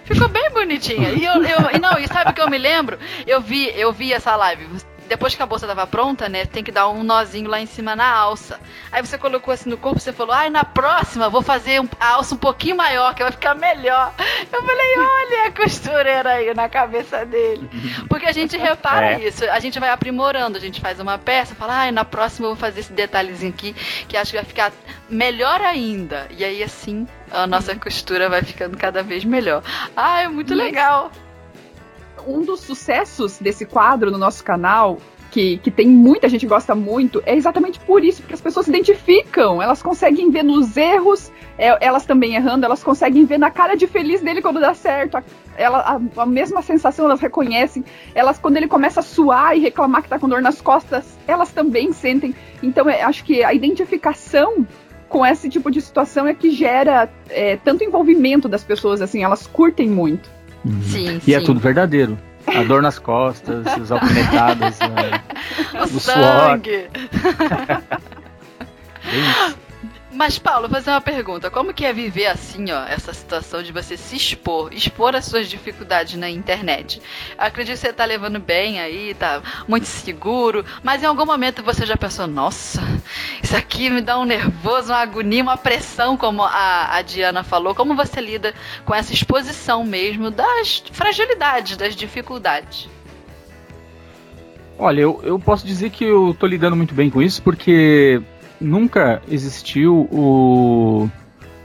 Ficou 0.05 0.27
bem 0.27 0.49
bonitinha. 0.51 1.09
E 1.09 1.23
eu, 1.23 1.35
eu, 1.43 1.69
e 1.75 1.79
não, 1.79 1.99
e 1.99 2.07
sabe 2.07 2.31
o 2.31 2.33
que 2.33 2.41
eu 2.41 2.49
me 2.49 2.57
lembro? 2.57 2.97
Eu 3.27 3.39
vi, 3.39 3.71
eu 3.75 3.93
vi 3.93 4.11
essa 4.11 4.35
live 4.35 4.65
depois 5.09 5.33
que 5.33 5.41
a 5.41 5.45
bolsa 5.45 5.65
tava 5.65 5.87
pronta, 5.87 6.29
né, 6.29 6.45
tem 6.45 6.63
que 6.63 6.71
dar 6.71 6.87
um 6.87 7.03
nozinho 7.03 7.49
lá 7.49 7.59
em 7.59 7.65
cima 7.65 7.95
na 7.95 8.07
alça. 8.07 8.59
Aí 8.91 9.03
você 9.03 9.17
colocou 9.17 9.51
assim 9.51 9.67
no 9.67 9.75
corpo, 9.75 9.99
você 9.99 10.13
falou, 10.13 10.33
ai, 10.33 10.51
na 10.51 10.63
próxima 10.63 11.27
vou 11.27 11.41
fazer 11.41 11.81
um, 11.81 11.89
a 11.99 12.11
alça 12.11 12.35
um 12.35 12.37
pouquinho 12.37 12.77
maior, 12.77 13.15
que 13.15 13.23
vai 13.23 13.31
ficar 13.31 13.55
melhor. 13.55 14.13
Eu 14.53 14.63
falei, 14.63 14.97
olha 14.97 15.47
a 15.47 15.51
costureira 15.51 16.29
aí 16.29 16.53
na 16.53 16.69
cabeça 16.69 17.25
dele. 17.25 17.67
Porque 18.07 18.27
a 18.27 18.31
gente 18.31 18.55
repara 18.55 19.13
é. 19.13 19.27
isso, 19.27 19.43
a 19.45 19.59
gente 19.59 19.79
vai 19.79 19.89
aprimorando, 19.89 20.57
a 20.57 20.61
gente 20.61 20.79
faz 20.79 20.99
uma 20.99 21.17
peça, 21.17 21.55
fala, 21.55 21.73
ai, 21.73 21.91
na 21.91 22.05
próxima 22.05 22.45
eu 22.45 22.51
vou 22.51 22.59
fazer 22.59 22.81
esse 22.81 22.93
detalhezinho 22.93 23.51
aqui, 23.51 23.73
que 24.07 24.15
acho 24.15 24.29
que 24.29 24.37
vai 24.37 24.45
ficar 24.45 24.71
melhor 25.09 25.59
ainda. 25.61 26.27
E 26.29 26.45
aí 26.45 26.61
assim, 26.61 27.07
a 27.31 27.47
nossa 27.47 27.75
costura 27.75 28.29
vai 28.29 28.43
ficando 28.43 28.77
cada 28.77 29.01
vez 29.01 29.25
melhor. 29.25 29.63
Ah, 29.95 30.21
é 30.21 30.27
muito 30.27 30.53
legal 30.53 31.11
um 32.27 32.41
dos 32.41 32.61
sucessos 32.61 33.37
desse 33.39 33.65
quadro 33.65 34.11
no 34.11 34.17
nosso 34.17 34.43
canal 34.43 34.97
que, 35.29 35.57
que 35.59 35.71
tem 35.71 35.87
muita 35.87 36.27
gente 36.27 36.45
gosta 36.45 36.73
muito, 36.73 37.21
é 37.25 37.35
exatamente 37.35 37.79
por 37.79 38.03
isso, 38.03 38.21
porque 38.21 38.33
as 38.33 38.41
pessoas 38.41 38.65
se 38.65 38.71
identificam, 38.71 39.61
elas 39.61 39.81
conseguem 39.81 40.29
ver 40.31 40.43
nos 40.43 40.75
erros, 40.75 41.31
é, 41.57 41.85
elas 41.85 42.05
também 42.05 42.35
errando, 42.35 42.65
elas 42.65 42.83
conseguem 42.83 43.25
ver 43.25 43.37
na 43.37 43.51
cara 43.51 43.75
de 43.75 43.85
feliz 43.87 44.21
dele 44.21 44.41
quando 44.41 44.59
dá 44.59 44.73
certo, 44.73 45.17
a, 45.17 45.23
ela, 45.55 45.79
a, 45.79 46.21
a, 46.21 46.25
mesma 46.25 46.61
sensação 46.61 47.05
elas 47.05 47.19
reconhecem, 47.19 47.83
elas 48.15 48.39
quando 48.39 48.57
ele 48.57 48.67
começa 48.67 49.01
a 49.01 49.03
suar 49.03 49.55
e 49.55 49.59
reclamar 49.59 50.01
que 50.01 50.09
tá 50.09 50.17
com 50.17 50.27
dor 50.27 50.41
nas 50.41 50.61
costas, 50.61 51.17
elas 51.27 51.51
também 51.51 51.91
sentem. 51.93 52.33
Então, 52.63 52.89
é, 52.89 53.03
acho 53.03 53.23
que 53.23 53.43
a 53.43 53.53
identificação 53.53 54.65
com 55.07 55.25
esse 55.25 55.49
tipo 55.49 55.71
de 55.71 55.81
situação 55.81 56.27
é 56.27 56.33
que 56.33 56.51
gera 56.51 57.09
é, 57.29 57.57
tanto 57.57 57.83
envolvimento 57.83 58.47
das 58.47 58.63
pessoas, 58.63 59.01
assim, 59.01 59.23
elas 59.23 59.47
curtem 59.47 59.89
muito. 59.89 60.29
Uhum. 60.65 60.81
Sim, 60.83 61.21
e 61.25 61.33
é 61.33 61.39
sim. 61.39 61.43
é 61.43 61.45
tudo 61.45 61.59
verdadeiro. 61.59 62.17
A 62.47 62.63
dor 62.63 62.81
nas 62.81 62.97
costas, 62.97 63.65
os 63.77 63.91
alfinetados, 63.91 64.79
né? 64.89 65.21
o, 65.73 65.83
o 65.83 65.99
sangue. 65.99 66.87
Mas, 70.19 70.37
Paulo, 70.37 70.67
vou 70.67 70.71
fazer 70.71 70.91
uma 70.91 70.99
pergunta. 70.99 71.49
Como 71.49 71.73
que 71.73 71.85
é 71.85 71.93
viver 71.93 72.25
assim, 72.25 72.73
ó, 72.73 72.83
essa 72.83 73.13
situação 73.13 73.63
de 73.63 73.71
você 73.71 73.95
se 73.95 74.17
expor, 74.17 74.67
expor 74.73 75.15
as 75.15 75.23
suas 75.23 75.49
dificuldades 75.49 76.15
na 76.15 76.29
internet? 76.29 77.01
Acredito 77.37 77.75
que 77.75 77.79
você 77.79 77.93
tá 77.93 78.03
levando 78.03 78.37
bem 78.37 78.81
aí, 78.81 79.13
tá 79.13 79.41
muito 79.65 79.85
seguro, 79.85 80.65
mas 80.83 81.01
em 81.01 81.05
algum 81.05 81.25
momento 81.25 81.63
você 81.63 81.85
já 81.85 81.95
pensou, 81.95 82.27
nossa, 82.27 82.81
isso 83.41 83.55
aqui 83.55 83.89
me 83.89 84.01
dá 84.01 84.19
um 84.19 84.25
nervoso, 84.25 84.91
uma 84.91 84.97
agonia, 84.97 85.41
uma 85.41 85.55
pressão, 85.55 86.17
como 86.17 86.43
a, 86.43 86.97
a 86.97 87.01
Diana 87.01 87.41
falou. 87.41 87.73
Como 87.73 87.95
você 87.95 88.19
lida 88.19 88.53
com 88.83 88.93
essa 88.93 89.13
exposição 89.13 89.85
mesmo 89.85 90.29
das 90.29 90.83
fragilidades, 90.91 91.77
das 91.77 91.95
dificuldades? 91.95 92.89
Olha, 94.77 94.99
eu, 94.99 95.21
eu 95.23 95.39
posso 95.39 95.65
dizer 95.65 95.91
que 95.91 96.03
eu 96.03 96.35
tô 96.37 96.45
lidando 96.45 96.75
muito 96.75 96.93
bem 96.93 97.09
com 97.09 97.21
isso, 97.21 97.41
porque 97.41 98.21
nunca 98.59 99.21
existiu 99.29 100.07
o, 100.11 101.09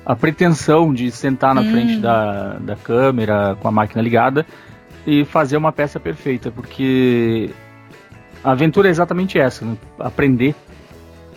a 0.05 0.15
pretensão 0.15 0.93
de 0.93 1.11
sentar 1.11 1.55
na 1.55 1.61
hum. 1.61 1.71
frente 1.71 1.97
da, 1.99 2.55
da 2.55 2.77
câmera 2.77 3.57
com 3.61 3.69
a 3.69 3.73
máquina 3.73 4.03
ligada 4.03 4.47
e 5.07 5.25
fazer 5.25 5.57
uma 5.57 5.73
peça 5.73 6.01
perfeita, 6.01 6.51
porque 6.51 7.51
a 8.43 8.53
aventura 8.53 8.89
é 8.89 8.91
exatamente 8.91 9.39
essa, 9.39 9.65
né? 9.65 9.77
aprender, 9.99 10.55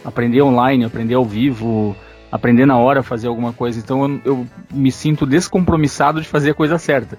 aprender 0.03 0.41
online, 0.41 0.85
aprender 0.85 1.15
ao 1.15 1.25
vivo, 1.25 1.95
aprender 2.31 2.65
na 2.65 2.77
hora 2.77 3.01
a 3.01 3.03
fazer 3.03 3.27
alguma 3.27 3.53
coisa. 3.53 3.79
Então 3.79 4.03
eu, 4.03 4.21
eu 4.25 4.47
me 4.73 4.91
sinto 4.91 5.25
descompromissado 5.25 6.21
de 6.21 6.27
fazer 6.27 6.51
a 6.51 6.53
coisa 6.53 6.77
certa. 6.77 7.17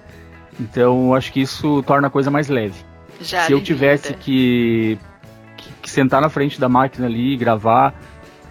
Então 0.59 1.13
acho 1.13 1.31
que 1.31 1.41
isso 1.41 1.83
torna 1.83 2.07
a 2.07 2.11
coisa 2.11 2.29
mais 2.29 2.49
leve. 2.49 2.75
Já 3.21 3.43
Se 3.43 3.51
eu 3.51 3.61
tivesse 3.61 4.13
que, 4.13 4.97
que, 5.57 5.71
que, 5.81 5.89
sentar 5.89 6.21
na 6.21 6.29
frente 6.29 6.59
da 6.59 6.69
máquina 6.69 7.05
ali, 7.05 7.35
gravar 7.35 7.93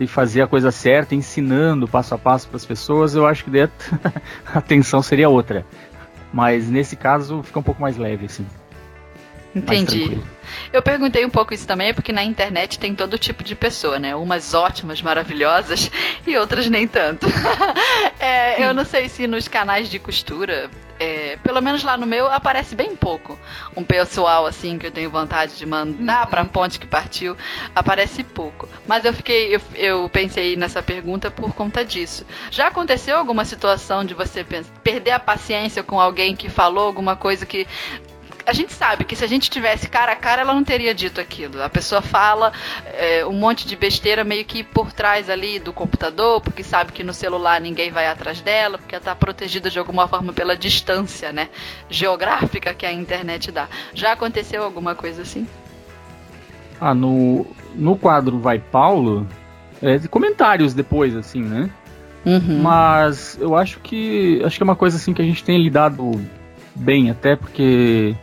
e 0.00 0.06
fazer 0.06 0.42
a 0.42 0.46
coisa 0.46 0.70
certa, 0.70 1.14
ensinando 1.14 1.88
passo 1.88 2.14
a 2.14 2.18
passo 2.18 2.48
para 2.48 2.56
as 2.56 2.64
pessoas, 2.64 3.14
eu 3.14 3.26
acho 3.26 3.44
que 3.44 3.50
a 4.46 4.60
tensão 4.60 5.02
seria 5.02 5.28
outra. 5.28 5.66
Mas 6.32 6.68
nesse 6.68 6.94
caso 6.94 7.42
fica 7.42 7.58
um 7.58 7.62
pouco 7.62 7.80
mais 7.80 7.96
leve, 7.96 8.26
assim. 8.26 8.46
Entendi. 9.54 10.20
Eu 10.72 10.82
perguntei 10.82 11.24
um 11.24 11.30
pouco 11.30 11.54
isso 11.54 11.66
também, 11.66 11.92
porque 11.92 12.12
na 12.12 12.22
internet 12.22 12.78
tem 12.78 12.94
todo 12.94 13.18
tipo 13.18 13.42
de 13.42 13.54
pessoa, 13.54 13.98
né? 13.98 14.14
Umas 14.14 14.54
ótimas, 14.54 15.02
maravilhosas 15.02 15.90
e 16.26 16.36
outras 16.36 16.68
nem 16.68 16.86
tanto. 16.86 17.26
é, 18.20 18.64
eu 18.64 18.74
não 18.74 18.84
sei 18.84 19.08
se 19.08 19.26
nos 19.26 19.48
canais 19.48 19.88
de 19.88 19.98
costura, 19.98 20.70
é, 20.98 21.36
pelo 21.42 21.60
menos 21.60 21.82
lá 21.82 21.96
no 21.96 22.06
meu, 22.06 22.26
aparece 22.26 22.74
bem 22.74 22.96
pouco. 22.96 23.38
Um 23.76 23.84
pessoal 23.84 24.46
assim 24.46 24.78
que 24.78 24.86
eu 24.86 24.90
tenho 24.90 25.10
vontade 25.10 25.56
de 25.56 25.66
mandar 25.66 26.24
uhum. 26.24 26.30
pra 26.30 26.44
ponte 26.44 26.78
que 26.78 26.86
partiu, 26.86 27.36
aparece 27.74 28.24
pouco. 28.24 28.68
Mas 28.86 29.04
eu 29.04 29.12
fiquei, 29.12 29.54
eu, 29.54 29.60
eu 29.74 30.08
pensei 30.08 30.56
nessa 30.56 30.82
pergunta 30.82 31.30
por 31.30 31.54
conta 31.54 31.84
disso. 31.84 32.26
Já 32.50 32.68
aconteceu 32.68 33.16
alguma 33.16 33.44
situação 33.44 34.04
de 34.04 34.14
você 34.14 34.44
perder 34.82 35.12
a 35.12 35.20
paciência 35.20 35.82
com 35.82 36.00
alguém 36.00 36.34
que 36.34 36.48
falou 36.48 36.86
alguma 36.86 37.16
coisa 37.16 37.46
que 37.46 37.66
a 38.48 38.52
gente 38.54 38.72
sabe 38.72 39.04
que 39.04 39.14
se 39.14 39.22
a 39.22 39.26
gente 39.26 39.50
tivesse 39.50 39.90
cara 39.90 40.12
a 40.12 40.16
cara, 40.16 40.40
ela 40.40 40.54
não 40.54 40.64
teria 40.64 40.94
dito 40.94 41.20
aquilo. 41.20 41.62
A 41.62 41.68
pessoa 41.68 42.00
fala 42.00 42.50
é, 42.94 43.24
um 43.26 43.34
monte 43.34 43.68
de 43.68 43.76
besteira 43.76 44.24
meio 44.24 44.42
que 44.42 44.64
por 44.64 44.90
trás 44.90 45.28
ali 45.28 45.58
do 45.58 45.70
computador, 45.70 46.40
porque 46.40 46.62
sabe 46.62 46.92
que 46.92 47.04
no 47.04 47.12
celular 47.12 47.60
ninguém 47.60 47.90
vai 47.90 48.06
atrás 48.06 48.40
dela, 48.40 48.78
porque 48.78 48.94
ela 48.94 49.02
está 49.02 49.14
protegida 49.14 49.68
de 49.68 49.78
alguma 49.78 50.08
forma 50.08 50.32
pela 50.32 50.56
distância, 50.56 51.30
né, 51.30 51.50
geográfica 51.90 52.72
que 52.72 52.86
a 52.86 52.92
internet 52.92 53.52
dá. 53.52 53.68
Já 53.92 54.12
aconteceu 54.12 54.64
alguma 54.64 54.94
coisa 54.94 55.20
assim? 55.20 55.46
Ah, 56.80 56.94
no, 56.94 57.46
no 57.74 57.96
quadro 57.96 58.38
Vai 58.38 58.58
Paulo, 58.58 59.26
é, 59.82 59.98
comentários 60.08 60.72
depois, 60.72 61.14
assim, 61.14 61.42
né? 61.42 61.68
Uhum. 62.24 62.62
Mas 62.62 63.36
eu 63.38 63.54
acho 63.54 63.78
que 63.80 64.40
acho 64.42 64.56
que 64.56 64.62
é 64.62 64.64
uma 64.64 64.76
coisa 64.76 64.96
assim 64.96 65.12
que 65.12 65.20
a 65.20 65.24
gente 65.24 65.44
tem 65.44 65.62
lidado 65.62 66.18
bem, 66.74 67.10
até 67.10 67.36
porque 67.36 68.16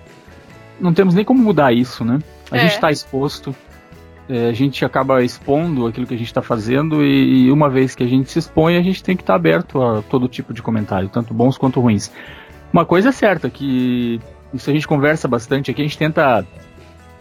não 0.80 0.94
temos 0.94 1.14
nem 1.14 1.26
como 1.26 1.42
mudar 1.42 1.74
isso, 1.74 2.04
né? 2.04 2.20
A 2.52 2.58
é. 2.58 2.60
gente 2.62 2.76
está 2.76 2.92
exposto, 2.92 3.56
é, 4.28 4.50
a 4.50 4.54
gente 4.54 4.84
acaba 4.84 5.24
expondo 5.24 5.86
aquilo 5.86 6.08
que 6.08 6.14
a 6.14 6.18
gente 6.18 6.28
está 6.28 6.42
fazendo 6.42 7.04
e, 7.04 7.46
e, 7.46 7.52
uma 7.52 7.70
vez 7.70 7.94
que 7.94 8.04
a 8.04 8.08
gente 8.08 8.32
se 8.32 8.40
expõe, 8.40 8.76
a 8.76 8.82
gente 8.82 9.04
tem 9.04 9.16
que 9.16 9.22
estar 9.22 9.34
tá 9.34 9.38
aberto 9.38 9.82
a 9.82 10.02
todo 10.02 10.28
tipo 10.28 10.54
de 10.54 10.62
comentário, 10.62 11.10
tanto 11.10 11.34
bons 11.34 11.58
quanto 11.58 11.80
ruins. 11.80 12.12
Uma 12.74 12.86
coisa 12.86 13.10
é 13.10 13.12
certa, 13.12 13.50
que 13.50 14.20
isso 14.54 14.70
a 14.70 14.74
gente 14.74 14.88
conversa 14.88 15.28
bastante 15.28 15.70
aqui, 15.70 15.82
a 15.82 15.86
gente 15.86 15.98
tenta 15.98 16.46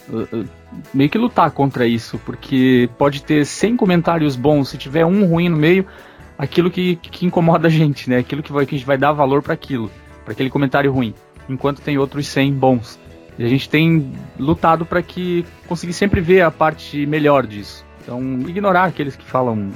uh, 0.09 0.37
uh, 0.37 0.49
meio 0.93 1.11
que 1.11 1.19
lutar 1.19 1.51
contra 1.51 1.87
isso, 1.87 2.19
porque 2.25 2.89
pode 2.97 3.23
ter 3.23 3.45
100 3.45 3.77
comentários 3.77 4.35
bons, 4.35 4.71
se 4.71 4.79
tiver 4.79 5.05
um 5.05 5.27
ruim 5.27 5.49
no 5.49 5.57
meio, 5.57 5.87
aquilo 6.39 6.71
que, 6.71 6.97
que 6.97 7.27
incomoda 7.27 7.69
a 7.69 7.71
gente, 7.71 8.09
né? 8.09 8.19
Aquilo 8.19 8.43
que, 8.43 8.53
vai, 8.53 8.65
que 8.65 8.75
a 8.75 8.79
gente 8.79 8.87
vai 8.87 8.97
dar 8.97 9.13
valor 9.13 9.43
para 9.43 9.53
aquilo, 9.55 9.91
para 10.25 10.33
aquele 10.33 10.51
comentário 10.51 10.91
ruim, 10.91 11.15
enquanto 11.49 11.83
tem 11.83 11.99
outros 11.99 12.27
100 12.27 12.55
bons. 12.55 12.99
E 13.39 13.45
a 13.45 13.49
gente 13.49 13.69
tem 13.69 14.13
lutado 14.39 14.87
para 14.87 15.03
que 15.03 15.45
conseguir 15.67 15.93
sempre 15.93 16.21
ver 16.21 16.43
a 16.43 16.51
parte 16.51 17.05
melhor 17.07 17.47
disso. 17.47 17.85
Então, 18.03 18.21
ignorar 18.47 18.85
aqueles 18.85 19.17
que 19.17 19.25
falam 19.25 19.73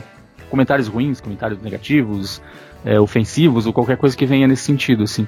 comentários 0.50 0.86
ruins, 0.86 1.20
comentários 1.20 1.60
negativos, 1.60 2.42
é, 2.84 3.00
ofensivos 3.00 3.66
ou 3.66 3.72
qualquer 3.72 3.96
coisa 3.96 4.16
que 4.16 4.26
venha 4.26 4.46
nesse 4.46 4.62
sentido, 4.62 5.02
assim. 5.02 5.26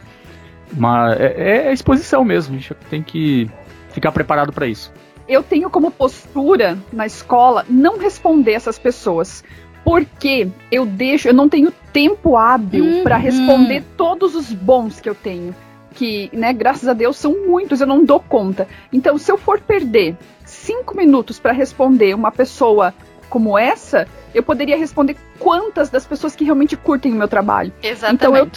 Mas 0.72 1.18
é, 1.18 1.68
é 1.68 1.72
exposição 1.72 2.24
mesmo, 2.24 2.54
a 2.54 2.58
gente 2.58 2.74
tem 2.88 3.02
que 3.02 3.50
ficar 3.92 4.12
preparado 4.12 4.52
para 4.52 4.66
isso. 4.66 4.92
Eu 5.26 5.42
tenho 5.42 5.68
como 5.70 5.90
postura 5.90 6.78
na 6.92 7.06
escola 7.06 7.64
não 7.68 7.98
responder 7.98 8.52
essas 8.52 8.78
pessoas, 8.78 9.44
porque 9.84 10.48
eu 10.70 10.86
deixo, 10.86 11.28
eu 11.28 11.34
não 11.34 11.48
tenho 11.48 11.72
tempo 11.92 12.36
hábil 12.36 12.84
uhum. 12.84 13.02
para 13.02 13.16
responder 13.16 13.82
todos 13.96 14.34
os 14.34 14.52
bons 14.52 15.00
que 15.00 15.08
eu 15.08 15.14
tenho 15.14 15.54
que, 15.94 16.30
né, 16.32 16.52
graças 16.52 16.88
a 16.88 16.92
Deus 16.92 17.16
são 17.16 17.46
muitos, 17.46 17.80
eu 17.80 17.86
não 17.86 18.04
dou 18.04 18.20
conta. 18.20 18.68
Então, 18.92 19.18
se 19.18 19.30
eu 19.30 19.36
for 19.36 19.60
perder 19.60 20.16
cinco 20.44 20.96
minutos 20.96 21.38
para 21.38 21.52
responder 21.52 22.14
uma 22.14 22.30
pessoa 22.30 22.94
como 23.28 23.58
essa, 23.58 24.08
eu 24.34 24.42
poderia 24.42 24.76
responder 24.76 25.16
quantas 25.38 25.90
das 25.90 26.04
pessoas 26.04 26.34
que 26.34 26.44
realmente 26.44 26.76
curtem 26.76 27.12
o 27.12 27.16
meu 27.16 27.28
trabalho. 27.28 27.72
Exatamente. 27.82 28.14
Então, 28.14 28.36
eu 28.36 28.50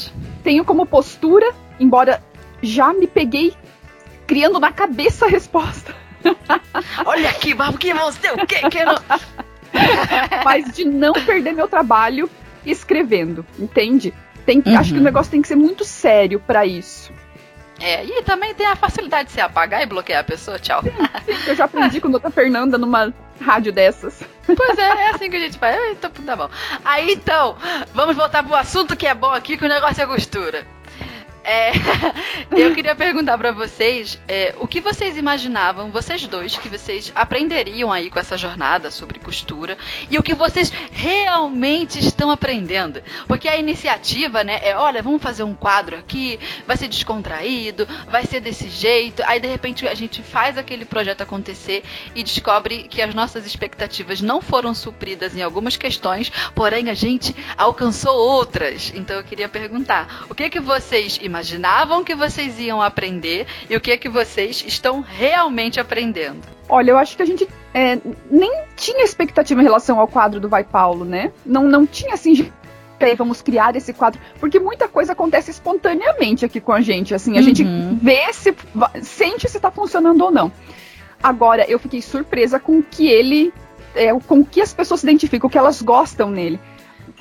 tenho 0.43 0.65
como 0.65 0.85
postura, 0.85 1.51
embora 1.79 2.21
já 2.61 2.93
me 2.93 3.07
peguei 3.07 3.53
criando 4.25 4.59
na 4.59 4.71
cabeça 4.71 5.25
a 5.25 5.29
resposta. 5.29 5.93
Olha 7.05 7.29
aqui, 7.29 7.53
vamos 7.53 7.77
que 7.77 7.93
você 7.93 8.31
o 8.31 8.45
que 8.45 8.69
que 8.69 8.83
não... 8.83 8.95
Mas 10.45 10.71
de 10.71 10.85
não 10.85 11.13
perder 11.13 11.53
meu 11.53 11.67
trabalho 11.67 12.29
escrevendo, 12.65 13.45
entende? 13.59 14.13
Tem, 14.45 14.61
uhum. 14.65 14.77
Acho 14.77 14.89
que 14.89 14.95
o 14.95 14.97
uhum. 14.97 15.03
negócio 15.03 15.31
tem 15.31 15.41
que 15.41 15.47
ser 15.47 15.55
muito 15.55 15.83
sério 15.83 16.39
para 16.39 16.65
isso. 16.65 17.11
É, 17.79 18.05
e 18.05 18.21
também 18.23 18.53
tem 18.53 18.65
a 18.65 18.75
facilidade 18.75 19.27
de 19.27 19.33
se 19.33 19.41
apagar 19.41 19.81
e 19.81 19.85
bloquear 19.85 20.21
a 20.21 20.23
pessoa, 20.23 20.59
tchau. 20.59 20.81
Sim, 20.83 21.35
eu 21.47 21.55
já 21.55 21.65
aprendi 21.65 21.99
com 21.99 22.07
a 22.07 22.11
outra 22.11 22.31
Fernanda 22.31 22.77
numa 22.77 23.13
rádio 23.41 23.73
dessas. 23.73 24.23
Pois 24.45 24.77
é, 24.77 24.81
é 24.81 25.09
assim 25.09 25.29
que 25.29 25.37
a 25.37 25.39
gente 25.39 25.57
faz. 25.57 25.77
Então, 25.91 26.11
tá 26.11 26.35
bom. 26.35 26.49
Aí 26.83 27.13
então, 27.13 27.57
vamos 27.93 28.15
voltar 28.15 28.43
pro 28.43 28.55
assunto 28.55 28.95
que 28.95 29.07
é 29.07 29.13
bom 29.13 29.31
aqui, 29.31 29.57
que 29.57 29.65
o 29.65 29.69
negócio 29.69 30.03
é 30.03 30.05
costura. 30.05 30.65
É, 31.43 31.73
eu 32.55 32.73
queria 32.73 32.95
perguntar 32.95 33.37
para 33.37 33.51
vocês 33.51 34.17
é, 34.29 34.55
o 34.59 34.67
que 34.67 34.79
vocês 34.79 35.17
imaginavam, 35.17 35.91
vocês 35.91 36.25
dois, 36.25 36.57
que 36.57 36.69
vocês 36.69 37.11
aprenderiam 37.13 37.91
aí 37.91 38.09
com 38.09 38.17
essa 38.17 38.37
jornada 38.37 38.89
sobre 38.89 39.19
costura 39.19 39.77
e 40.09 40.17
o 40.17 40.23
que 40.23 40.33
vocês 40.33 40.71
realmente 40.91 41.99
estão 41.99 42.31
aprendendo. 42.31 43.03
Porque 43.27 43.49
a 43.49 43.57
iniciativa, 43.57 44.43
né, 44.43 44.59
é: 44.63 44.77
olha, 44.77 45.01
vamos 45.01 45.21
fazer 45.21 45.43
um 45.43 45.53
quadro 45.53 45.97
aqui, 45.97 46.39
vai 46.65 46.77
ser 46.77 46.87
descontraído, 46.87 47.85
vai 48.09 48.25
ser 48.25 48.39
desse 48.39 48.69
jeito. 48.69 49.21
Aí 49.25 49.39
de 49.41 49.47
repente 49.47 49.85
a 49.85 49.93
gente 49.93 50.23
faz 50.23 50.57
aquele 50.57 50.85
projeto 50.85 51.21
acontecer 51.21 51.83
e 52.15 52.23
descobre 52.23 52.83
que 52.83 53.01
as 53.01 53.13
nossas 53.13 53.45
expectativas 53.45 54.21
não 54.21 54.41
foram 54.41 54.73
supridas 54.73 55.35
em 55.35 55.41
algumas 55.41 55.75
questões, 55.75 56.31
porém 56.55 56.89
a 56.89 56.93
gente 56.93 57.35
alcançou 57.57 58.15
outras. 58.15 58.93
Então 58.95 59.17
eu 59.17 59.23
queria 59.25 59.49
perguntar: 59.49 60.25
o 60.29 60.35
que 60.35 60.49
que 60.49 60.61
vocês 60.61 61.17
imaginavam? 61.17 61.32
Imaginavam 61.33 62.03
que 62.03 62.13
vocês 62.13 62.59
iam 62.59 62.79
aprender 62.79 63.47
e 63.67 63.75
o 63.75 63.81
que 63.81 63.91
é 63.91 63.97
que 63.97 64.07
vocês 64.07 64.63
estão 64.67 65.01
realmente 65.01 65.79
aprendendo? 65.79 66.41
Olha, 66.69 66.91
eu 66.91 66.97
acho 66.97 67.17
que 67.17 67.23
a 67.23 67.25
gente 67.25 67.47
é, 67.73 67.97
nem 68.29 68.65
tinha 68.75 69.03
expectativa 69.03 69.59
em 69.59 69.63
relação 69.63 69.99
ao 69.99 70.07
quadro 70.07 70.39
do 70.39 70.47
Vai 70.47 70.63
Paulo, 70.63 71.03
né? 71.03 71.31
Não, 71.43 71.63
não 71.63 71.87
tinha 71.87 72.13
assim 72.13 72.51
vamos 73.17 73.41
criar 73.41 73.75
esse 73.75 73.91
quadro, 73.91 74.17
porque 74.39 74.57
muita 74.61 74.87
coisa 74.87 75.11
acontece 75.11 75.51
espontaneamente 75.51 76.45
aqui 76.45 76.61
com 76.61 76.71
a 76.71 76.79
gente, 76.79 77.13
assim, 77.13 77.33
a 77.33 77.35
uhum. 77.35 77.43
gente 77.43 77.65
vê 78.01 78.31
se 78.31 78.55
sente 79.01 79.49
se 79.49 79.59
tá 79.59 79.69
funcionando 79.69 80.21
ou 80.21 80.31
não. 80.31 80.49
Agora, 81.21 81.69
eu 81.69 81.77
fiquei 81.77 82.01
surpresa 82.01 82.61
com 82.61 82.79
o 82.79 82.83
que 82.83 83.07
ele 83.07 83.53
é, 83.93 84.17
com 84.25 84.39
o 84.39 84.45
que 84.45 84.61
as 84.61 84.73
pessoas 84.73 85.01
se 85.01 85.05
identificam, 85.05 85.49
o 85.49 85.51
que 85.51 85.57
elas 85.57 85.81
gostam 85.81 86.31
nele. 86.31 86.57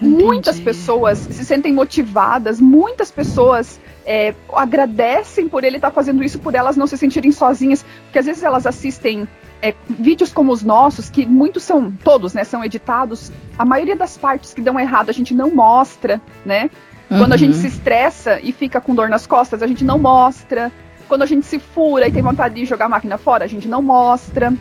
Entendi. 0.03 0.25
Muitas 0.25 0.59
pessoas 0.59 1.19
se 1.19 1.45
sentem 1.45 1.73
motivadas, 1.73 2.61
muitas 2.61 3.11
pessoas 3.11 3.81
é, 4.05 4.35
agradecem 4.53 5.49
por 5.49 5.65
ele 5.65 5.77
estar 5.77 5.91
tá 5.91 5.95
fazendo 5.95 6.23
isso, 6.25 6.39
por 6.39 6.55
elas 6.55 6.77
não 6.77 6.87
se 6.87 6.99
sentirem 6.99 7.31
sozinhas, 7.31 7.85
porque 8.05 8.19
às 8.19 8.27
vezes 8.27 8.43
elas 8.43 8.67
assistem 8.67 9.29
é, 9.63 9.75
vídeos 9.89 10.33
como 10.33 10.53
os 10.53 10.63
nossos, 10.63 11.09
que 11.09 11.25
muitos 11.25 11.63
são, 11.63 11.91
todos, 12.03 12.35
né, 12.35 12.43
são 12.43 12.65
editados, 12.65 13.31
a 13.57 13.65
maioria 13.65 13.95
das 13.95 14.19
partes 14.19 14.53
que 14.53 14.61
dão 14.61 14.79
errado 14.79 15.09
a 15.09 15.13
gente 15.13 15.33
não 15.33 15.55
mostra, 15.55 16.21
né? 16.45 16.69
Uhum. 17.09 17.19
Quando 17.19 17.33
a 17.35 17.37
gente 17.37 17.55
uhum. 17.55 17.61
se 17.61 17.69
estressa 17.69 18.41
e 18.43 18.53
fica 18.53 18.81
com 18.81 18.95
dor 18.95 19.09
nas 19.09 19.27
costas, 19.27 19.63
a 19.63 19.67
gente 19.67 19.85
não 19.85 19.99
mostra. 19.99 20.73
Quando 21.07 21.23
a 21.23 21.27
gente 21.27 21.47
se 21.47 21.59
fura 21.59 22.09
e 22.09 22.13
tem 22.13 22.23
vontade 22.23 22.55
de 22.55 22.65
jogar 22.65 22.87
a 22.87 22.89
máquina 22.89 23.19
fora, 23.19 23.45
a 23.45 23.49
gente 23.49 23.69
não 23.69 23.83
mostra. 23.83 24.53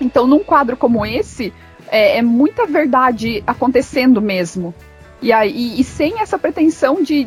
Então, 0.00 0.26
num 0.26 0.40
quadro 0.40 0.76
como 0.76 1.04
esse, 1.04 1.52
é, 1.90 2.18
é 2.18 2.22
muita 2.22 2.66
verdade 2.66 3.42
acontecendo 3.46 4.20
mesmo. 4.20 4.74
E, 5.20 5.32
aí, 5.32 5.80
e 5.80 5.84
sem 5.84 6.20
essa 6.20 6.38
pretensão 6.38 7.02
de, 7.02 7.26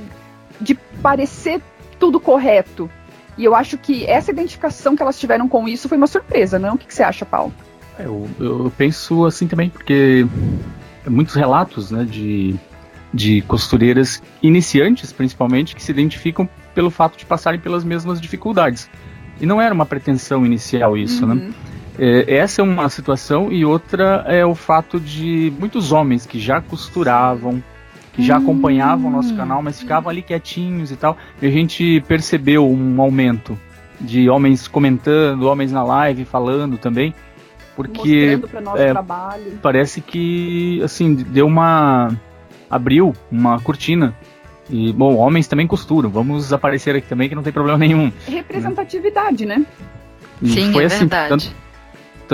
de 0.60 0.76
parecer 1.02 1.62
tudo 2.00 2.19
correto. 2.19 2.89
E 3.38 3.43
eu 3.43 3.56
acho 3.56 3.78
que 3.78 4.06
essa 4.06 4.32
identificação 4.32 4.95
que 4.95 5.02
elas 5.02 5.19
tiveram 5.19 5.47
com 5.47 5.67
isso 5.67 5.89
foi 5.89 5.97
uma 5.97 6.08
surpresa, 6.08 6.60
não? 6.60 6.76
O 6.76 6.78
que, 6.78 6.88
que 6.88 6.93
você 6.93 7.04
acha, 7.04 7.26
Paulo? 7.26 7.54
É, 7.97 8.06
eu, 8.06 8.28
eu, 8.39 8.71
penso 8.78 9.26
assim 9.26 9.47
também, 9.47 9.69
porque 9.69 10.26
muitos 11.08 11.36
relatos 11.36 11.91
né, 11.91 12.04
de, 12.04 12.56
de 13.13 13.41
costureiras 13.43 14.21
iniciantes, 14.41 15.12
principalmente, 15.12 15.76
que 15.76 15.84
se 15.84 15.91
identificam 15.91 16.47
pelo 16.74 16.89
fato 16.89 17.17
de 17.17 17.26
passarem 17.26 17.60
pelas 17.60 17.84
mesmas 17.84 18.21
dificuldades. 18.21 18.89
E 19.39 19.45
não 19.45 19.62
era 19.62 19.74
uma 19.74 19.86
pretensão 19.86 20.45
inicial 20.45 20.97
isso, 20.97 21.26
né? 21.26 21.34
uhum. 21.34 21.47
né? 21.50 21.54
É, 21.99 22.36
essa 22.38 22.62
é 22.62 22.63
uma 22.63 22.89
situação 22.89 23.51
e 23.51 23.65
outra 23.65 24.23
é 24.27 24.45
o 24.45 24.56
fato 24.56 24.99
de 24.99 25.51
muitos 25.60 25.91
homens 25.91 26.25
que 26.25 26.39
já 26.39 26.62
costuravam, 26.62 27.62
que 28.13 28.23
já 28.23 28.38
acompanhavam 28.38 29.10
o 29.10 29.12
nosso 29.12 29.34
hum. 29.34 29.38
canal, 29.38 29.62
mas 29.62 29.80
ficavam 29.80 30.10
ali 30.10 30.21
quietinhos 30.21 30.91
e 30.91 30.95
tal. 30.95 31.17
E 31.41 31.47
a 31.47 31.51
gente 31.51 32.01
percebeu 32.08 32.67
um 32.67 33.01
aumento 33.01 33.58
de 33.99 34.30
homens 34.30 34.67
comentando, 34.67 35.43
homens 35.43 35.71
na 35.71 35.84
live 35.84 36.25
falando 36.25 36.77
também, 36.77 37.13
porque 37.75 38.39
é, 38.77 38.93
parece 39.62 40.01
que 40.01 40.82
assim 40.84 41.13
deu 41.13 41.45
uma 41.45 42.10
abriu 42.69 43.13
uma 43.32 43.60
cortina 43.60 44.15
e 44.69 44.93
bom, 44.93 45.15
homens 45.17 45.47
também 45.47 45.67
costuram. 45.67 46.10
Vamos 46.10 46.54
aparecer 46.54 46.95
aqui 46.95 47.08
também 47.08 47.27
que 47.27 47.36
não 47.36 47.43
tem 47.43 47.51
problema 47.51 47.77
nenhum. 47.77 48.12
Representatividade, 48.27 49.45
né? 49.45 49.65
E 50.41 50.49
Sim, 50.49 50.71
foi 50.71 50.84
é 50.84 50.88
assim, 50.88 50.99
verdade. 50.99 51.30
Tanto, 51.30 51.56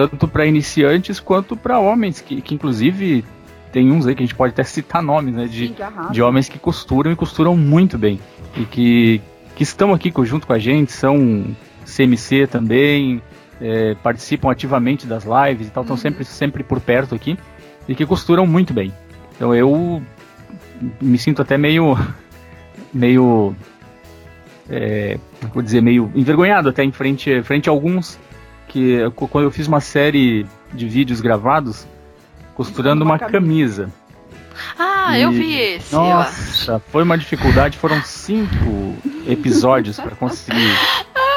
tanto 0.06 0.28
para 0.28 0.46
iniciantes 0.46 1.20
quanto 1.20 1.56
para 1.56 1.80
homens 1.80 2.22
que, 2.22 2.40
que 2.42 2.54
inclusive 2.54 3.26
tem 3.72 3.92
uns 3.92 4.06
aí 4.06 4.16
que 4.16 4.24
a 4.24 4.26
gente 4.26 4.36
pode 4.36 4.54
até 4.54 4.64
citar 4.64 5.02
nomes, 5.02 5.34
né? 5.34 5.46
De, 5.46 5.74
de 6.12 6.22
homens 6.22 6.48
que 6.48 6.60
costuram 6.60 7.12
e 7.12 7.16
costuram 7.16 7.56
muito 7.56 7.98
bem. 7.98 8.20
E 8.56 8.66
que, 8.66 9.22
que 9.56 9.64
estão 9.64 9.94
aqui 9.94 10.12
junto 10.24 10.48
com 10.48 10.54
a 10.54 10.60
gente, 10.60 10.92
são 10.92 11.46
CMC 11.86 12.48
também, 12.48 13.22
é, 13.60 13.96
participam 13.96 14.52
ativamente 14.52 15.06
das 15.08 15.26
lives 15.26 15.68
e 15.68 15.72
tal, 15.72 15.84
estão 15.84 15.96
uhum. 15.96 16.02
sempre, 16.02 16.26
sempre 16.26 16.64
por 16.64 16.80
perto 16.80 17.16
aqui. 17.16 17.38
E 17.88 17.96
que 17.96 18.06
costuram 18.06 18.46
muito 18.46 18.74
bem. 18.74 18.94
Então 19.36 19.54
eu 19.54 20.02
me 21.02 21.18
sinto 21.18 21.42
até 21.42 21.58
meio. 21.58 21.98
meio. 22.94 23.56
É, 24.70 25.18
vou 25.54 25.64
dizer, 25.64 25.82
meio 25.82 26.12
envergonhado 26.14 26.70
até 26.70 26.84
em 26.84 26.92
frente, 26.92 27.42
frente 27.42 27.70
a 27.70 27.72
alguns 27.72 28.20
que 28.78 29.10
quando 29.30 29.46
eu 29.46 29.52
fiz 29.52 29.68
uma 29.68 29.82
série 29.82 30.46
de 30.72 30.88
vídeos 30.88 31.20
gravados 31.20 31.88
costurando 32.54 33.04
uma, 33.04 33.16
uma 33.16 33.20
camisa. 33.20 33.90
Ah, 34.78 35.18
e, 35.18 35.22
eu 35.22 35.32
vi 35.32 35.60
esse. 35.60 35.94
Nossa, 35.94 36.80
foi 36.92 37.04
uma 37.04 37.18
dificuldade. 37.18 37.78
Foram 37.78 38.02
cinco 38.04 38.96
episódios 39.28 40.00
para 40.00 40.16
conseguir 40.16 40.76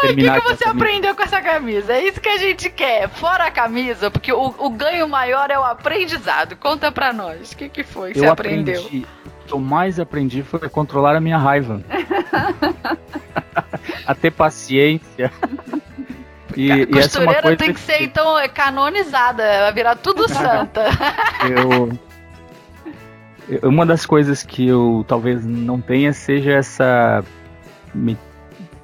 terminar. 0.02 0.38
O 0.38 0.42
que, 0.42 0.48
que 0.48 0.56
você 0.56 0.68
aprendeu 0.68 1.14
com 1.14 1.22
essa 1.22 1.40
camisa? 1.40 1.92
É 1.94 2.06
isso 2.06 2.20
que 2.20 2.28
a 2.28 2.38
gente 2.38 2.70
quer. 2.70 3.08
Fora 3.08 3.44
a 3.44 3.50
camisa, 3.50 4.10
porque 4.10 4.32
o, 4.32 4.54
o 4.58 4.70
ganho 4.70 5.08
maior 5.08 5.50
é 5.50 5.58
o 5.58 5.64
aprendizado. 5.64 6.56
Conta 6.56 6.90
pra 6.90 7.12
nós. 7.12 7.52
O 7.52 7.56
que, 7.56 7.68
que 7.68 7.84
foi 7.84 8.12
que 8.12 8.18
eu 8.18 8.24
você 8.24 8.30
aprendi, 8.30 8.72
aprendeu? 8.72 8.82
O 8.82 8.88
que 8.88 9.06
eu 9.52 9.58
mais 9.58 10.00
aprendi 10.00 10.42
foi 10.42 10.68
controlar 10.68 11.16
a 11.16 11.20
minha 11.20 11.38
raiva. 11.38 11.82
a 14.06 14.14
ter 14.14 14.30
paciência. 14.30 15.30
E, 16.56 16.86
costureira 16.86 17.52
é 17.52 17.56
tem 17.56 17.68
que, 17.68 17.74
que 17.74 17.80
ser, 17.80 18.02
então, 18.02 18.36
canonizada, 18.52 19.42
vai 19.42 19.72
virar 19.72 19.96
tudo 19.96 20.28
santa. 20.32 20.84
eu, 21.48 21.98
uma 23.62 23.84
das 23.84 24.06
coisas 24.06 24.42
que 24.42 24.66
eu 24.66 25.04
talvez 25.06 25.44
não 25.44 25.80
tenha 25.80 26.12
seja 26.12 26.52
essa. 26.52 27.24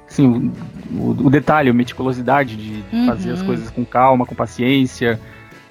Assim, 0.07 0.51
o, 0.91 1.11
o 1.11 1.29
detalhe, 1.29 1.69
a 1.69 1.73
meticulosidade 1.73 2.55
de, 2.55 2.81
de 2.81 2.95
uhum. 2.95 3.05
fazer 3.05 3.31
as 3.31 3.41
coisas 3.41 3.69
com 3.69 3.85
calma, 3.85 4.25
com 4.25 4.35
paciência, 4.35 5.19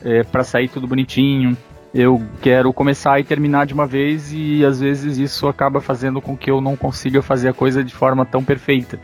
é, 0.02 0.22
para 0.22 0.44
sair 0.44 0.68
tudo 0.68 0.87
bonitinho. 0.87 1.56
Eu 1.94 2.22
quero 2.42 2.72
começar 2.72 3.18
e 3.18 3.24
terminar 3.24 3.64
de 3.66 3.72
uma 3.72 3.87
vez, 3.87 4.30
e 4.32 4.64
às 4.64 4.80
vezes 4.80 5.16
isso 5.16 5.48
acaba 5.48 5.80
fazendo 5.80 6.20
com 6.20 6.37
que 6.37 6.50
eu 6.50 6.61
não 6.61 6.76
consiga 6.76 7.22
fazer 7.22 7.48
a 7.48 7.54
coisa 7.54 7.82
de 7.82 7.94
forma 7.94 8.24
tão 8.26 8.44
perfeita. 8.44 9.00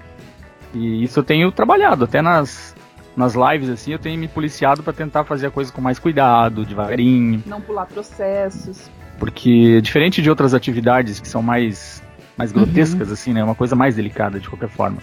E 0.75 1.03
isso 1.03 1.21
eu 1.21 1.25
tenho 1.25 1.51
trabalhado, 1.51 2.05
até 2.05 2.21
nas, 2.21 2.75
nas 3.17 3.35
lives, 3.35 3.69
assim, 3.69 3.93
eu 3.93 3.99
tenho 3.99 4.19
me 4.19 4.29
policiado 4.29 4.83
para 4.83 4.93
tentar 4.93 5.25
fazer 5.25 5.47
a 5.47 5.51
coisa 5.51 5.73
com 5.73 5.81
mais 5.81 5.99
cuidado, 5.99 6.65
devagarinho. 6.65 7.43
Não 7.47 7.61
pular 7.61 7.87
processos. 7.87 8.91
Porque, 9.19 9.81
diferente 9.81 10.23
de 10.23 10.31
outras 10.31 10.55
atividades 10.55 11.21
que 11.21 11.29
são 11.29 11.43
mais, 11.43 12.03
mais 12.37 12.53
uhum. 12.53 12.65
grotescas, 12.65 13.09
uhum. 13.09 13.15
assim, 13.15 13.33
né? 13.33 13.41
É 13.41 13.45
uma 13.45 13.55
coisa 13.55 13.77
mais 13.77 13.97
delicada, 13.97 14.41
de 14.41 14.49
qualquer 14.49 14.69
forma. 14.69 14.99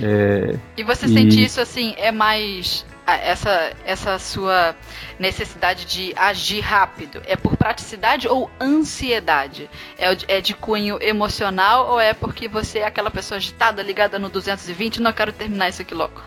É, 0.00 0.56
e 0.76 0.82
você 0.82 1.06
e... 1.06 1.08
sente 1.10 1.42
isso, 1.42 1.60
assim, 1.60 1.94
é 1.96 2.10
mais 2.10 2.86
essa, 3.06 3.72
essa 3.84 4.18
sua 4.18 4.74
necessidade 5.18 5.84
de 5.84 6.12
agir 6.16 6.60
rápido? 6.60 7.20
É 7.26 7.36
por 7.36 7.56
praticidade 7.56 8.28
ou 8.28 8.50
ansiedade? 8.60 9.68
É, 9.98 10.36
é 10.36 10.40
de 10.40 10.54
cunho 10.54 10.98
emocional 11.00 11.90
ou 11.90 12.00
é 12.00 12.14
porque 12.14 12.48
você 12.48 12.80
é 12.80 12.86
aquela 12.86 13.10
pessoa 13.10 13.38
agitada, 13.38 13.82
ligada 13.82 14.18
no 14.18 14.28
220 14.28 14.96
e 14.96 15.02
não 15.02 15.12
quero 15.12 15.32
terminar 15.32 15.68
isso 15.68 15.82
aqui 15.82 15.94
logo? 15.94 16.20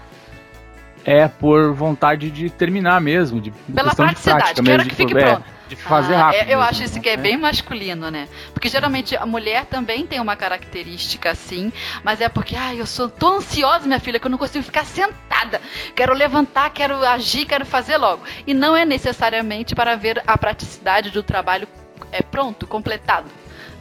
É 1.06 1.28
por 1.28 1.74
vontade 1.74 2.32
de 2.32 2.50
terminar 2.50 3.00
mesmo, 3.02 3.42
de 3.42 3.52
Pela 3.52 3.94
praticidade, 3.94 4.56
de 4.56 4.63
quero 4.63 4.86
que 4.86 4.96
fique 4.96 5.18
é, 5.18 5.26
pronto. 5.26 5.46
De 5.68 5.76
fazer 5.76 6.13
ah, 6.16 6.26
rápido. 6.26 6.42
Eu 6.42 6.48
mesmo, 6.48 6.62
acho 6.63 6.84
isso 6.84 7.02
que 7.02 7.10
é 7.10 7.18
bem 7.18 7.38
masculino, 7.38 8.10
né? 8.10 8.28
Porque 8.54 8.70
geralmente 8.70 9.16
a 9.16 9.26
mulher 9.26 9.66
também 9.66 10.06
tem 10.06 10.20
uma 10.20 10.36
característica 10.36 11.32
assim, 11.32 11.72
mas 12.04 12.22
é 12.22 12.30
porque, 12.30 12.56
ai, 12.56 12.76
ah, 12.76 12.80
eu 12.80 12.86
sou 12.86 13.10
tão 13.10 13.38
ansiosa, 13.38 13.86
minha 13.86 14.00
filha, 14.00 14.20
que 14.20 14.28
eu 14.28 14.32
não 14.32 14.38
consigo 14.38 14.63
ficar 14.63 14.86
sentada. 14.86 15.62
Quero 15.96 16.13
levantar, 16.13 16.70
quero 16.70 17.06
agir, 17.06 17.46
quero 17.46 17.66
fazer 17.66 17.98
logo. 17.98 18.24
E 18.46 18.54
não 18.54 18.76
é 18.76 18.86
necessariamente 18.86 19.76
para 19.76 19.96
ver 19.96 20.22
a 20.26 20.38
praticidade 20.38 21.10
do 21.10 21.24
trabalho 21.24 21.68
é 22.12 22.22
pronto, 22.22 22.68
completado, 22.68 23.30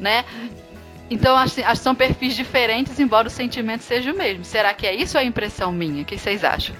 né? 0.00 0.24
Então, 1.10 1.36
que 1.44 1.76
são 1.76 1.94
perfis 1.94 2.34
diferentes, 2.34 2.98
embora 2.98 3.28
o 3.28 3.30
sentimento 3.30 3.82
seja 3.82 4.10
o 4.12 4.16
mesmo. 4.16 4.44
Será 4.44 4.72
que 4.72 4.86
é 4.86 4.94
isso 4.94 5.18
ou 5.18 5.22
é 5.22 5.26
impressão 5.26 5.70
minha? 5.70 6.02
O 6.02 6.04
que 6.06 6.16
vocês 6.16 6.42
acham? 6.42 6.74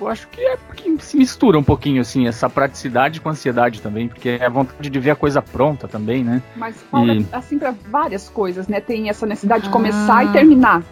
Eu 0.00 0.08
acho 0.08 0.28
que 0.28 0.40
é 0.40 0.56
porque 0.56 0.94
se 0.98 1.16
mistura 1.16 1.58
um 1.58 1.62
pouquinho, 1.62 2.00
assim, 2.00 2.26
essa 2.26 2.48
praticidade 2.50 3.20
com 3.20 3.28
ansiedade 3.28 3.80
também, 3.80 4.08
porque 4.08 4.30
é 4.30 4.46
a 4.46 4.48
vontade 4.48 4.90
de 4.90 4.98
ver 4.98 5.10
a 5.10 5.16
coisa 5.16 5.40
pronta 5.40 5.86
também, 5.86 6.24
né? 6.24 6.42
Mas, 6.56 6.76
Paulo, 6.90 7.12
e... 7.12 7.26
assim, 7.32 7.58
para 7.58 7.74
várias 7.88 8.28
coisas, 8.28 8.68
né? 8.68 8.80
Tem 8.80 9.08
essa 9.08 9.26
necessidade 9.26 9.64
de 9.64 9.70
começar 9.70 10.18
ah. 10.18 10.24
e 10.24 10.32
terminar. 10.32 10.82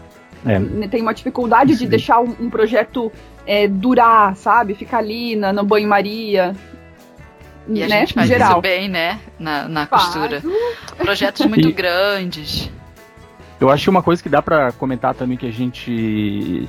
É. 0.45 0.59
Né, 0.59 0.89
tem 0.89 1.01
uma 1.01 1.15
dificuldade 1.15 1.75
Sim. 1.75 1.85
de 1.85 1.87
deixar 1.87 2.21
um, 2.21 2.35
um 2.41 2.51
projeto 2.51 3.13
é, 3.47 3.69
durar, 3.69 4.35
sabe? 4.37 4.75
Ficar 4.75 4.99
ali 4.99 5.37
na, 5.37 5.53
no 5.53 5.65
banho-maria. 5.65 6.55
E 7.69 7.81
né? 7.81 7.85
a 7.85 7.89
gente 7.89 8.15
faz 8.15 8.29
geral. 8.29 8.53
isso 8.53 8.61
bem, 8.61 8.89
né? 8.89 9.21
Na, 9.39 9.69
na 9.69 9.87
costura. 9.87 10.43
Projetos 10.99 11.47
muito 11.47 11.69
e... 11.69 11.73
grandes. 11.73 12.71
Eu 13.61 13.71
acho 13.71 13.85
que 13.85 13.91
uma 13.91 14.03
coisa 14.03 14.21
que 14.21 14.29
dá 14.29 14.43
para 14.43 14.73
comentar 14.73 15.15
também 15.15 15.37
que 15.37 15.47
a 15.47 15.53
gente 15.53 16.69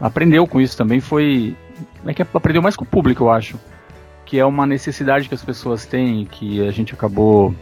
aprendeu 0.00 0.46
com 0.46 0.58
isso 0.58 0.74
também 0.74 0.98
foi 0.98 1.54
é 2.06 2.14
que 2.14 2.22
aprendeu 2.22 2.62
mais 2.62 2.76
com 2.76 2.84
o 2.84 2.86
público, 2.86 3.24
eu 3.24 3.30
acho. 3.30 3.58
Que 4.24 4.38
é 4.38 4.44
uma 4.44 4.66
necessidade 4.66 5.28
que 5.28 5.34
as 5.34 5.44
pessoas 5.44 5.84
têm, 5.84 6.24
que 6.24 6.66
a 6.66 6.70
gente 6.70 6.94
acabou 6.94 7.54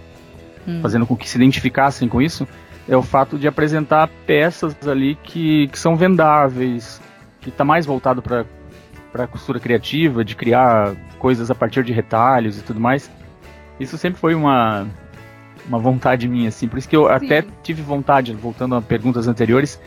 hum. 0.67 0.81
fazendo 0.83 1.07
com 1.07 1.17
que 1.17 1.29
se 1.29 1.37
identificassem 1.37 2.09
com 2.09 2.21
isso, 2.21 2.47
é 2.89 2.97
o 2.97 3.03
fato 3.03 3.39
de 3.39 3.49
apresentar 3.49 4.09
peças 4.27 4.77
ali 4.87 5.17
que, 5.23 5.69
que 5.69 5.79
são 5.79 5.97
vendáveis, 5.97 7.01
que 7.41 7.49
está 7.51 7.65
mais 7.65 7.87
voltado 7.87 8.23
para 8.23 8.45
para 9.11 9.27
costura 9.27 9.59
criativa, 9.59 10.23
de 10.23 10.37
criar 10.37 10.95
coisas 11.19 11.51
a 11.51 11.55
partir 11.55 11.83
de 11.83 11.95
retalhos 11.95 12.59
e 12.59 12.63
tudo 12.63 12.79
mais. 12.79 13.11
Isso 13.81 13.97
sempre 13.97 14.21
foi 14.21 14.35
uma 14.35 14.87
uma 15.67 15.79
vontade 15.79 16.29
minha, 16.29 16.49
assim. 16.49 16.69
Por 16.69 16.79
isso 16.79 16.89
que 16.89 16.97
eu 16.97 17.07
Sim. 17.07 17.13
até 17.13 17.45
tive 17.63 17.83
vontade, 17.83 18.33
voltando 18.33 18.75
a 18.75 18.83
perguntas 18.83 19.29
anteriores, 19.29 19.81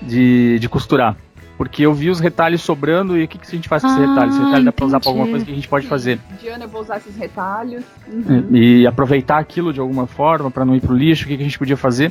de, 0.00 0.58
de 0.58 0.68
costurar. 0.68 1.16
Porque 1.62 1.86
eu 1.86 1.94
vi 1.94 2.10
os 2.10 2.18
retalhos 2.18 2.60
sobrando 2.60 3.16
e 3.16 3.22
o 3.22 3.28
que, 3.28 3.38
que 3.38 3.46
a 3.46 3.50
gente 3.50 3.68
faz 3.68 3.84
com 3.84 3.88
ah, 3.88 3.92
esses 3.92 4.08
retalhos? 4.08 4.34
Esse 4.34 4.44
retalho 4.44 4.64
dá 4.64 4.72
pra 4.72 4.84
usar 4.84 4.98
pra 4.98 5.10
alguma 5.10 5.28
coisa 5.28 5.44
que 5.44 5.52
a 5.52 5.54
gente 5.54 5.68
pode 5.68 5.86
fazer. 5.86 6.18
Diana, 6.40 6.64
eu 6.64 6.68
vou 6.68 6.80
usar 6.80 6.96
esses 6.96 7.16
retalhos. 7.16 7.84
Uhum. 8.12 8.48
E, 8.50 8.80
e, 8.80 8.86
aproveitar 8.86 9.38
aquilo 9.38 9.72
de 9.72 9.78
alguma 9.78 10.08
forma 10.08 10.50
para 10.50 10.64
não 10.64 10.74
ir 10.74 10.80
pro 10.80 10.92
lixo, 10.92 11.24
o 11.24 11.28
que, 11.28 11.36
que 11.36 11.40
a 11.40 11.46
gente 11.46 11.60
podia 11.60 11.76
fazer. 11.76 12.10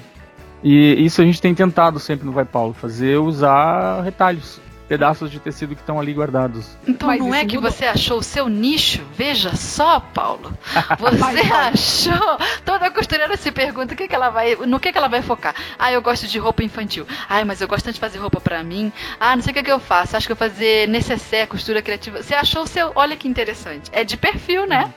E 0.64 1.04
isso 1.04 1.22
a 1.22 1.26
gente 1.26 1.42
tem 1.42 1.54
tentado 1.54 2.00
sempre 2.00 2.26
no 2.26 2.32
Vai 2.32 2.46
Paulo, 2.46 2.74
fazer 2.74 3.18
usar 3.18 4.02
retalhos. 4.04 4.62
Pedaços 4.92 5.32
de 5.32 5.40
tecido 5.40 5.74
que 5.74 5.82
estão 5.82 6.02
ali 6.02 6.14
guardados. 6.14 6.78
Então 6.86 7.08
Mas 7.08 7.20
não 7.22 7.34
é 7.34 7.46
que 7.46 7.58
você 7.58 7.86
achou 7.86 8.18
o 8.18 8.24
seu 8.24 8.50
nicho? 8.50 9.02
Veja 9.16 9.56
só, 9.56 10.02
Paulo. 10.02 10.52
Você 11.00 11.40
achou. 11.54 12.38
Toda 12.66 12.92
costureira 12.92 13.38
se 13.38 13.54
pergunta 13.54 13.94
o 13.94 13.98
que, 13.98 14.06
que 14.06 14.14
ela 14.14 14.30
vai, 14.30 14.54
no 14.56 14.82
que, 14.82 14.92
que 14.92 14.98
ela 14.98 15.08
vai 15.08 15.22
focar. 15.22 15.56
Ah, 15.80 15.94
eu 15.94 16.02
gosto 16.02 16.28
de 16.28 16.38
roupa 16.38 16.62
infantil. 16.62 17.08
Ah, 17.30 17.46
mas 17.46 17.62
eu 17.62 17.70
gosto 17.70 17.86
tanto 17.86 17.94
de 17.94 18.02
fazer 18.02 18.18
roupa 18.18 18.42
para 18.42 18.62
mim. 18.66 18.92
Ah, 19.18 19.34
não 19.34 19.42
sei 19.42 19.52
o 19.52 19.54
que, 19.54 19.64
que 19.64 19.72
eu 19.72 19.80
faço. 19.80 20.18
Acho 20.18 20.28
que 20.28 20.34
eu 20.34 20.36
vou 20.36 20.50
fazer 20.50 20.90
necessaire, 20.90 21.48
costura 21.48 21.82
criativa. 21.82 22.22
Você 22.22 22.36
achou 22.36 22.64
o 22.64 22.68
seu. 22.68 22.92
Olha 22.94 23.16
que 23.16 23.30
interessante. 23.30 23.90
É 23.94 24.04
de 24.04 24.18
perfil, 24.18 24.68
né? 24.68 24.94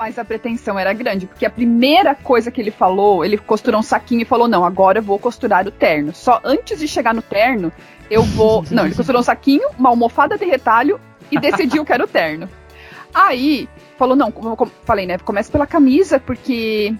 Mas 0.00 0.18
a 0.18 0.24
pretensão 0.24 0.78
era 0.78 0.94
grande, 0.94 1.26
porque 1.26 1.44
a 1.44 1.50
primeira 1.50 2.14
coisa 2.14 2.50
que 2.50 2.58
ele 2.58 2.70
falou, 2.70 3.22
ele 3.22 3.36
costurou 3.36 3.80
um 3.80 3.82
saquinho 3.82 4.22
e 4.22 4.24
falou: 4.24 4.48
Não, 4.48 4.64
agora 4.64 5.00
eu 5.00 5.02
vou 5.02 5.18
costurar 5.18 5.68
o 5.68 5.70
terno. 5.70 6.14
Só 6.14 6.40
antes 6.42 6.78
de 6.78 6.88
chegar 6.88 7.12
no 7.12 7.20
terno, 7.20 7.70
eu 8.10 8.22
vou. 8.22 8.64
Não, 8.72 8.86
ele 8.86 8.94
costurou 8.94 9.20
um 9.20 9.22
saquinho, 9.22 9.68
uma 9.78 9.90
almofada 9.90 10.38
de 10.38 10.46
retalho 10.46 10.98
e 11.30 11.38
decidiu 11.38 11.84
que 11.84 11.92
era 11.92 12.02
o 12.02 12.08
terno. 12.08 12.48
Aí, 13.12 13.68
falou: 13.98 14.16
Não, 14.16 14.32
como 14.32 14.48
eu 14.48 14.72
falei, 14.86 15.04
né? 15.04 15.18
Começa 15.18 15.52
pela 15.52 15.66
camisa, 15.66 16.18
porque 16.18 16.94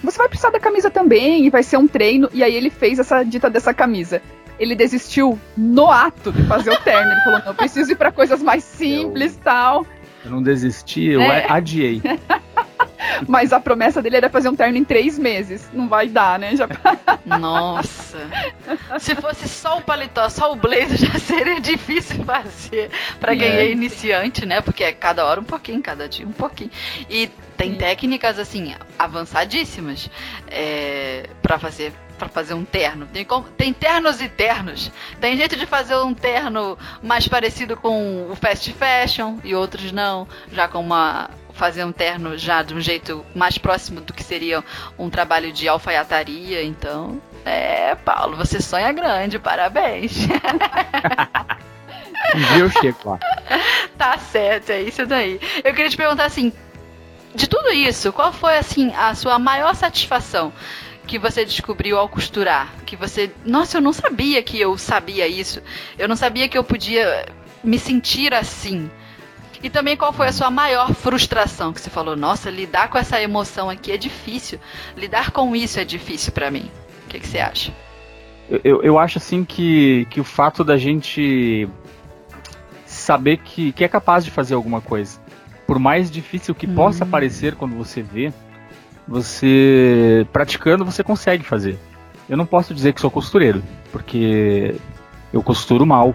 você 0.00 0.16
vai 0.16 0.28
precisar 0.28 0.50
da 0.50 0.60
camisa 0.60 0.88
também 0.88 1.44
e 1.46 1.50
vai 1.50 1.64
ser 1.64 1.76
um 1.76 1.88
treino. 1.88 2.30
E 2.32 2.44
aí 2.44 2.54
ele 2.54 2.70
fez 2.70 3.00
essa 3.00 3.24
dita 3.24 3.50
dessa 3.50 3.74
camisa. 3.74 4.22
Ele 4.60 4.76
desistiu 4.76 5.36
no 5.56 5.90
ato 5.90 6.30
de 6.30 6.44
fazer 6.44 6.70
o 6.70 6.80
terno. 6.82 7.10
Ele 7.10 7.20
falou: 7.22 7.42
Não, 7.46 7.52
preciso 7.56 7.90
ir 7.90 7.96
para 7.96 8.12
coisas 8.12 8.40
mais 8.40 8.62
simples 8.62 9.34
e 9.34 9.38
tal. 9.38 9.84
Eu 10.24 10.30
não 10.30 10.42
desisti, 10.42 11.04
eu 11.04 11.20
é. 11.20 11.46
adiei. 11.48 12.00
Mas 13.26 13.52
a 13.52 13.60
promessa 13.60 14.02
dele 14.02 14.16
era 14.16 14.30
fazer 14.30 14.48
um 14.48 14.56
terno 14.56 14.76
em 14.76 14.84
três 14.84 15.18
meses. 15.18 15.68
Não 15.72 15.88
vai 15.88 16.08
dar, 16.08 16.38
né? 16.38 16.56
Já... 16.56 16.68
Nossa. 17.24 18.18
Se 18.98 19.14
fosse 19.14 19.48
só 19.48 19.78
o 19.78 19.82
paletó, 19.82 20.28
só 20.28 20.52
o 20.52 20.56
blazer, 20.56 20.96
já 20.98 21.18
seria 21.18 21.60
difícil 21.60 22.24
fazer 22.24 22.90
para 23.20 23.36
quem 23.36 23.48
é. 23.48 23.70
iniciante, 23.70 24.46
né? 24.46 24.60
Porque 24.60 24.84
é 24.84 24.92
cada 24.92 25.24
hora 25.24 25.40
um 25.40 25.44
pouquinho, 25.44 25.82
cada 25.82 26.08
dia 26.08 26.26
um 26.26 26.32
pouquinho. 26.32 26.70
E 27.08 27.28
tem 27.56 27.72
Sim. 27.72 27.78
técnicas, 27.78 28.38
assim, 28.38 28.74
avançadíssimas 28.98 30.10
é, 30.48 31.28
para 31.42 31.58
fazer 31.58 31.92
para 32.18 32.28
fazer 32.28 32.54
um 32.54 32.64
terno. 32.64 33.06
Tem, 33.06 33.26
tem 33.56 33.72
ternos 33.72 34.20
e 34.20 34.28
ternos. 34.28 34.90
Tem 35.20 35.36
jeito 35.36 35.56
de 35.56 35.66
fazer 35.66 35.96
um 35.96 36.14
terno 36.14 36.78
mais 37.02 37.26
parecido 37.26 37.76
com 37.76 38.30
o 38.30 38.36
fast 38.36 38.72
fashion 38.72 39.38
e 39.42 39.52
outros 39.54 39.90
não, 39.90 40.26
já 40.52 40.68
com 40.68 40.80
uma 40.80 41.28
fazer 41.54 41.84
um 41.84 41.92
terno 41.92 42.36
já 42.36 42.62
de 42.62 42.74
um 42.74 42.80
jeito 42.80 43.24
mais 43.34 43.56
próximo 43.56 44.00
do 44.00 44.12
que 44.12 44.22
seria 44.22 44.62
um 44.98 45.08
trabalho 45.08 45.52
de 45.52 45.68
alfaiataria, 45.68 46.62
então, 46.62 47.20
é, 47.44 47.94
Paulo, 47.94 48.36
você 48.36 48.60
sonha 48.60 48.92
grande, 48.92 49.38
parabéns. 49.38 50.26
um 52.34 52.38
dia 52.38 52.58
eu 52.58 52.70
chego 52.70 53.10
lá. 53.10 53.18
Tá 53.96 54.18
certo, 54.18 54.70
é 54.70 54.82
isso 54.82 55.06
daí. 55.06 55.40
Eu 55.62 55.72
queria 55.72 55.88
te 55.88 55.96
perguntar 55.96 56.24
assim, 56.24 56.52
de 57.34 57.48
tudo 57.48 57.70
isso, 57.70 58.12
qual 58.12 58.32
foi 58.32 58.58
assim 58.58 58.92
a 58.94 59.14
sua 59.14 59.38
maior 59.38 59.74
satisfação? 59.74 60.52
que 61.06 61.18
você 61.18 61.44
descobriu 61.44 61.98
ao 61.98 62.08
costurar? 62.08 62.72
Que 62.86 62.96
você, 62.96 63.30
nossa, 63.44 63.76
eu 63.76 63.82
não 63.82 63.92
sabia 63.92 64.42
que 64.42 64.58
eu 64.58 64.76
sabia 64.78 65.28
isso. 65.28 65.62
Eu 65.98 66.08
não 66.08 66.16
sabia 66.16 66.48
que 66.48 66.56
eu 66.56 66.64
podia 66.64 67.26
me 67.62 67.78
sentir 67.78 68.32
assim. 68.32 68.90
E 69.64 69.70
também 69.70 69.96
qual 69.96 70.12
foi 70.12 70.28
a 70.28 70.32
sua 70.32 70.50
maior 70.50 70.92
frustração 70.92 71.72
que 71.72 71.80
você 71.80 71.88
falou, 71.88 72.14
nossa, 72.14 72.50
lidar 72.50 72.90
com 72.90 72.98
essa 72.98 73.18
emoção 73.18 73.70
aqui 73.70 73.90
é 73.90 73.96
difícil. 73.96 74.60
Lidar 74.94 75.30
com 75.30 75.56
isso 75.56 75.80
é 75.80 75.86
difícil 75.86 76.32
para 76.32 76.50
mim. 76.50 76.70
O 77.06 77.08
que, 77.08 77.18
que, 77.18 77.26
você 77.26 77.38
acha? 77.38 77.72
Eu, 78.62 78.82
eu 78.82 78.98
acho 78.98 79.16
assim 79.16 79.42
que, 79.42 80.06
que 80.10 80.20
o 80.20 80.24
fato 80.24 80.62
da 80.62 80.76
gente 80.76 81.66
saber 82.84 83.38
que, 83.38 83.72
que 83.72 83.82
é 83.82 83.88
capaz 83.88 84.22
de 84.22 84.30
fazer 84.30 84.52
alguma 84.52 84.82
coisa, 84.82 85.18
por 85.66 85.78
mais 85.78 86.10
difícil 86.10 86.54
que 86.54 86.66
hum. 86.66 86.74
possa 86.74 87.06
parecer 87.06 87.54
quando 87.54 87.74
você 87.74 88.02
vê, 88.02 88.34
você 89.08 90.26
praticando 90.30 90.84
você 90.84 91.02
consegue 91.02 91.42
fazer. 91.42 91.78
Eu 92.28 92.36
não 92.36 92.44
posso 92.44 92.74
dizer 92.74 92.92
que 92.92 93.00
sou 93.00 93.10
costureiro, 93.10 93.62
porque 93.90 94.74
eu 95.32 95.42
costuro 95.42 95.86
mal. 95.86 96.14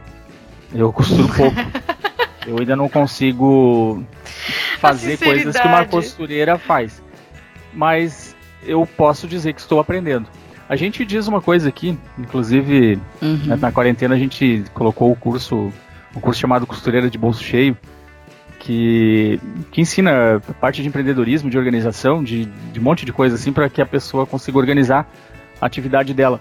Eu 0.72 0.94
costuro 0.94 1.28
pouco. 1.30 1.58
Eu 2.50 2.58
ainda 2.58 2.76
não 2.76 2.90
consigo 2.90 4.04
fazer 4.80 5.18
coisas 5.18 5.56
que 5.56 5.68
uma 5.68 5.86
costureira 5.86 6.58
faz. 6.58 7.02
Mas 7.72 8.36
eu 8.64 8.88
posso 8.98 9.28
dizer 9.28 9.54
que 9.54 9.62
estou 9.62 9.80
aprendendo. 9.80 10.28
A 10.68 10.76
gente 10.76 11.06
diz 11.06 11.28
uma 11.28 11.42
coisa 11.42 11.70
aqui, 11.70 11.98
inclusive 12.18 13.00
uhum. 13.22 13.38
Né, 13.46 13.56
na 13.56 13.72
quarentena 13.72 14.16
a 14.16 14.18
gente 14.18 14.64
colocou 14.74 15.12
o 15.12 15.16
curso, 15.16 15.72
o 16.16 16.20
curso 16.20 16.40
chamado 16.42 16.66
Costureira 16.66 17.08
de 17.08 17.18
Bolso 17.18 17.44
Cheio, 17.44 17.78
que, 18.60 19.40
que 19.72 19.82
ensina 19.82 20.42
parte 20.60 20.82
de 20.82 20.88
empreendedorismo, 20.88 21.50
de 21.50 21.58
organização, 21.58 22.24
de, 22.24 22.46
de 22.46 22.80
um 22.80 22.84
monte 22.84 23.06
de 23.06 23.14
coisa 23.14 23.36
assim, 23.36 23.54
para 23.54 23.70
que 23.70 23.82
a 23.82 23.86
pessoa 23.86 24.26
consiga 24.26 24.58
organizar 24.58 25.08
a 25.62 25.66
atividade 25.66 26.14
dela. 26.14 26.40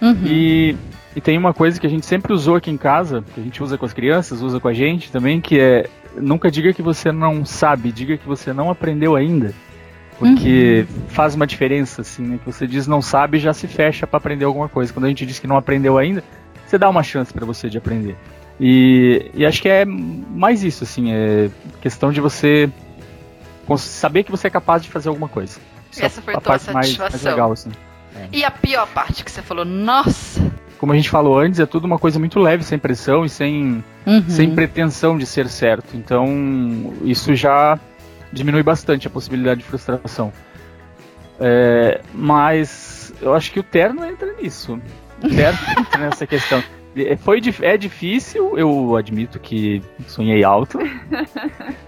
Uhum. 0.00 0.26
E 0.26 0.76
e 1.18 1.20
tem 1.20 1.36
uma 1.36 1.52
coisa 1.52 1.80
que 1.80 1.86
a 1.86 1.90
gente 1.90 2.06
sempre 2.06 2.32
usou 2.32 2.54
aqui 2.54 2.70
em 2.70 2.76
casa, 2.76 3.24
que 3.34 3.40
a 3.40 3.42
gente 3.42 3.60
usa 3.60 3.76
com 3.76 3.84
as 3.84 3.92
crianças, 3.92 4.40
usa 4.40 4.60
com 4.60 4.68
a 4.68 4.72
gente 4.72 5.10
também, 5.10 5.40
que 5.40 5.58
é 5.58 5.90
nunca 6.16 6.48
diga 6.48 6.72
que 6.72 6.80
você 6.80 7.10
não 7.10 7.44
sabe, 7.44 7.90
diga 7.90 8.16
que 8.16 8.24
você 8.24 8.52
não 8.52 8.70
aprendeu 8.70 9.16
ainda. 9.16 9.52
Porque 10.16 10.86
uhum. 10.88 11.08
faz 11.08 11.34
uma 11.34 11.44
diferença, 11.44 12.02
assim, 12.02 12.22
né? 12.22 12.38
Que 12.38 12.46
você 12.46 12.68
diz 12.68 12.86
não 12.86 13.02
sabe 13.02 13.40
já 13.40 13.52
se 13.52 13.66
fecha 13.66 14.06
para 14.06 14.16
aprender 14.16 14.44
alguma 14.44 14.68
coisa. 14.68 14.92
Quando 14.92 15.06
a 15.06 15.08
gente 15.08 15.26
diz 15.26 15.40
que 15.40 15.48
não 15.48 15.56
aprendeu 15.56 15.98
ainda, 15.98 16.22
você 16.64 16.78
dá 16.78 16.88
uma 16.88 17.02
chance 17.02 17.32
para 17.32 17.44
você 17.44 17.68
de 17.68 17.78
aprender. 17.78 18.16
E, 18.60 19.28
e, 19.34 19.44
acho 19.44 19.60
que 19.60 19.68
é 19.68 19.84
mais 19.84 20.62
isso, 20.62 20.84
assim, 20.84 21.12
é 21.12 21.50
questão 21.80 22.12
de 22.12 22.20
você 22.20 22.70
saber 23.76 24.22
que 24.22 24.30
você 24.30 24.46
é 24.46 24.50
capaz 24.50 24.84
de 24.84 24.88
fazer 24.88 25.08
alguma 25.08 25.28
coisa. 25.28 25.58
Essa 25.98 26.22
foi 26.22 26.34
a 26.34 26.40
tua 26.40 26.60
satisfação. 26.60 26.74
Mais, 26.74 26.96
mais 26.96 27.22
legal, 27.24 27.50
assim. 27.50 27.70
É. 28.14 28.28
E 28.32 28.44
a 28.44 28.52
pior 28.52 28.86
parte 28.86 29.24
que 29.24 29.30
você 29.30 29.42
falou, 29.42 29.64
nossa, 29.64 30.47
como 30.78 30.92
a 30.92 30.96
gente 30.96 31.10
falou 31.10 31.38
antes, 31.38 31.60
é 31.60 31.66
tudo 31.66 31.84
uma 31.84 31.98
coisa 31.98 32.18
muito 32.18 32.38
leve, 32.38 32.62
sem 32.62 32.78
pressão 32.78 33.24
e 33.24 33.28
sem, 33.28 33.84
uhum. 34.06 34.24
sem 34.28 34.54
pretensão 34.54 35.18
de 35.18 35.26
ser 35.26 35.48
certo. 35.48 35.96
Então, 35.96 36.94
isso 37.02 37.34
já 37.34 37.78
diminui 38.32 38.62
bastante 38.62 39.06
a 39.06 39.10
possibilidade 39.10 39.60
de 39.60 39.66
frustração. 39.66 40.32
É, 41.40 42.00
mas 42.14 43.12
eu 43.20 43.34
acho 43.34 43.52
que 43.52 43.60
o 43.60 43.62
terno 43.62 44.04
entra 44.04 44.32
nisso. 44.34 44.80
O 45.22 45.28
terno 45.28 45.58
entra 45.78 45.98
nessa 45.98 46.26
questão. 46.26 46.62
É, 46.96 47.16
foi, 47.16 47.40
é 47.62 47.76
difícil, 47.76 48.56
eu 48.56 48.96
admito 48.96 49.38
que 49.38 49.82
sonhei 50.06 50.44
alto. 50.44 50.78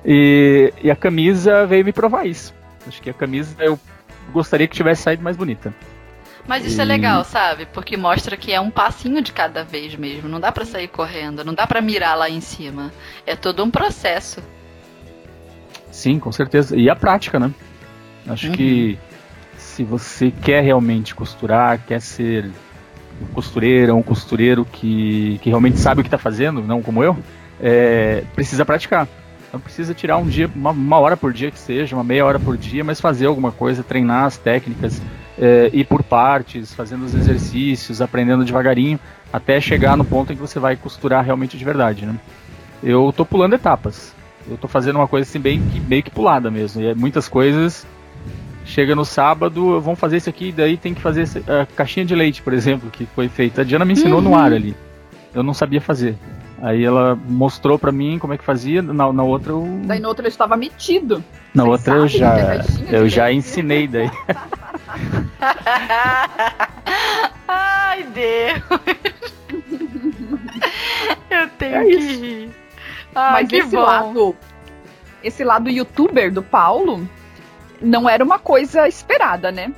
E, 0.04 0.72
e 0.82 0.90
a 0.90 0.96
camisa 0.96 1.66
veio 1.66 1.84
me 1.84 1.92
provar 1.92 2.26
isso. 2.26 2.54
Acho 2.86 3.00
que 3.02 3.10
a 3.10 3.14
camisa 3.14 3.54
eu 3.60 3.78
gostaria 4.32 4.66
que 4.66 4.74
tivesse 4.74 5.02
saído 5.02 5.22
mais 5.22 5.36
bonita. 5.36 5.74
Mas 6.46 6.64
isso 6.64 6.80
e... 6.80 6.82
é 6.82 6.84
legal, 6.84 7.24
sabe? 7.24 7.66
Porque 7.66 7.96
mostra 7.96 8.36
que 8.36 8.52
é 8.52 8.60
um 8.60 8.70
passinho 8.70 9.22
de 9.22 9.32
cada 9.32 9.64
vez 9.64 9.94
mesmo. 9.94 10.28
Não 10.28 10.40
dá 10.40 10.50
para 10.50 10.64
sair 10.64 10.88
correndo, 10.88 11.44
não 11.44 11.54
dá 11.54 11.66
para 11.66 11.80
mirar 11.80 12.16
lá 12.16 12.28
em 12.28 12.40
cima. 12.40 12.92
É 13.26 13.36
todo 13.36 13.62
um 13.62 13.70
processo. 13.70 14.42
Sim, 15.90 16.18
com 16.18 16.32
certeza. 16.32 16.76
E 16.76 16.88
a 16.88 16.96
prática, 16.96 17.38
né? 17.38 17.52
Acho 18.26 18.48
uhum. 18.48 18.52
que 18.52 18.98
se 19.56 19.84
você 19.84 20.30
quer 20.30 20.62
realmente 20.62 21.14
costurar, 21.14 21.78
quer 21.86 22.00
ser 22.00 22.50
costureira, 23.34 23.94
um 23.94 24.02
costureiro 24.02 24.64
que, 24.64 25.38
que 25.42 25.48
realmente 25.48 25.78
sabe 25.78 26.00
o 26.00 26.04
que 26.04 26.08
está 26.08 26.18
fazendo, 26.18 26.62
não 26.62 26.82
como 26.82 27.04
eu, 27.04 27.16
é, 27.60 28.24
precisa 28.34 28.64
praticar. 28.64 29.06
Não 29.52 29.58
precisa 29.58 29.92
tirar 29.92 30.16
um 30.16 30.26
dia, 30.26 30.48
uma, 30.54 30.70
uma, 30.70 30.98
hora 30.98 31.16
por 31.16 31.32
dia 31.32 31.50
que 31.50 31.58
seja, 31.58 31.96
uma 31.96 32.04
meia 32.04 32.24
hora 32.24 32.38
por 32.38 32.56
dia, 32.56 32.84
mas 32.84 33.00
fazer 33.00 33.26
alguma 33.26 33.50
coisa, 33.50 33.82
treinar 33.82 34.24
as 34.24 34.36
técnicas, 34.36 35.02
é, 35.40 35.70
ir 35.72 35.84
por 35.84 36.02
partes, 36.02 36.74
fazendo 36.74 37.04
os 37.04 37.14
exercícios, 37.14 38.02
aprendendo 38.02 38.44
devagarinho, 38.44 39.00
até 39.32 39.60
chegar 39.60 39.96
no 39.96 40.04
ponto 40.04 40.32
em 40.32 40.36
que 40.36 40.42
você 40.42 40.60
vai 40.60 40.76
costurar 40.76 41.24
realmente 41.24 41.56
de 41.56 41.64
verdade, 41.64 42.04
né? 42.04 42.14
Eu 42.82 43.12
tô 43.16 43.24
pulando 43.24 43.54
etapas. 43.54 44.14
Eu 44.48 44.56
tô 44.56 44.68
fazendo 44.68 44.96
uma 44.96 45.08
coisa 45.08 45.28
assim 45.28 45.40
bem 45.40 45.60
meio 45.88 46.02
que 46.02 46.10
pulada 46.10 46.50
mesmo. 46.50 46.82
E 46.82 46.86
é 46.86 46.94
muitas 46.94 47.28
coisas 47.28 47.86
chega 48.64 48.94
no 48.94 49.04
sábado, 49.04 49.80
vamos 49.80 49.98
fazer 49.98 50.18
isso 50.18 50.30
aqui, 50.30 50.52
daí 50.52 50.76
tem 50.76 50.94
que 50.94 51.00
fazer 51.00 51.26
a 51.48 51.66
caixinha 51.66 52.06
de 52.06 52.14
leite, 52.14 52.40
por 52.40 52.52
exemplo, 52.52 52.90
que 52.90 53.04
foi 53.06 53.28
feita. 53.28 53.62
A 53.62 53.64
Diana 53.64 53.84
me 53.84 53.94
ensinou 53.94 54.18
uhum. 54.18 54.24
no 54.24 54.34
ar 54.34 54.52
ali. 54.52 54.76
Eu 55.34 55.42
não 55.42 55.54
sabia 55.54 55.80
fazer. 55.80 56.16
Aí 56.62 56.84
ela 56.84 57.18
mostrou 57.28 57.78
para 57.78 57.90
mim 57.90 58.18
como 58.18 58.34
é 58.34 58.38
que 58.38 58.44
fazia, 58.44 58.82
na, 58.82 59.12
na 59.12 59.22
outra 59.22 59.52
eu... 59.52 59.80
Daí 59.84 59.98
na 59.98 60.08
outra 60.08 60.26
eu 60.26 60.28
estava 60.28 60.56
metido. 60.56 61.24
Na 61.54 61.64
Vocês 61.64 61.88
outra 61.88 61.94
eu 61.94 62.08
já, 62.08 62.64
eu 62.90 63.08
já 63.08 63.32
ensinei 63.32 63.88
daí. 63.88 64.10
Ai, 67.48 68.02
Deus. 68.04 68.62
Eu 71.30 71.48
tenho 71.58 71.76
é 71.76 71.84
que 71.84 71.96
rir. 71.96 72.50
Mas 73.14 73.48
que 73.48 73.56
esse 73.56 73.76
bom. 73.76 73.82
lado, 73.82 74.36
esse 75.22 75.44
lado 75.44 75.70
youtuber 75.70 76.32
do 76.32 76.42
Paulo 76.42 77.08
não 77.80 78.08
era 78.08 78.22
uma 78.22 78.38
coisa 78.38 78.86
esperada, 78.86 79.50
né? 79.50 79.72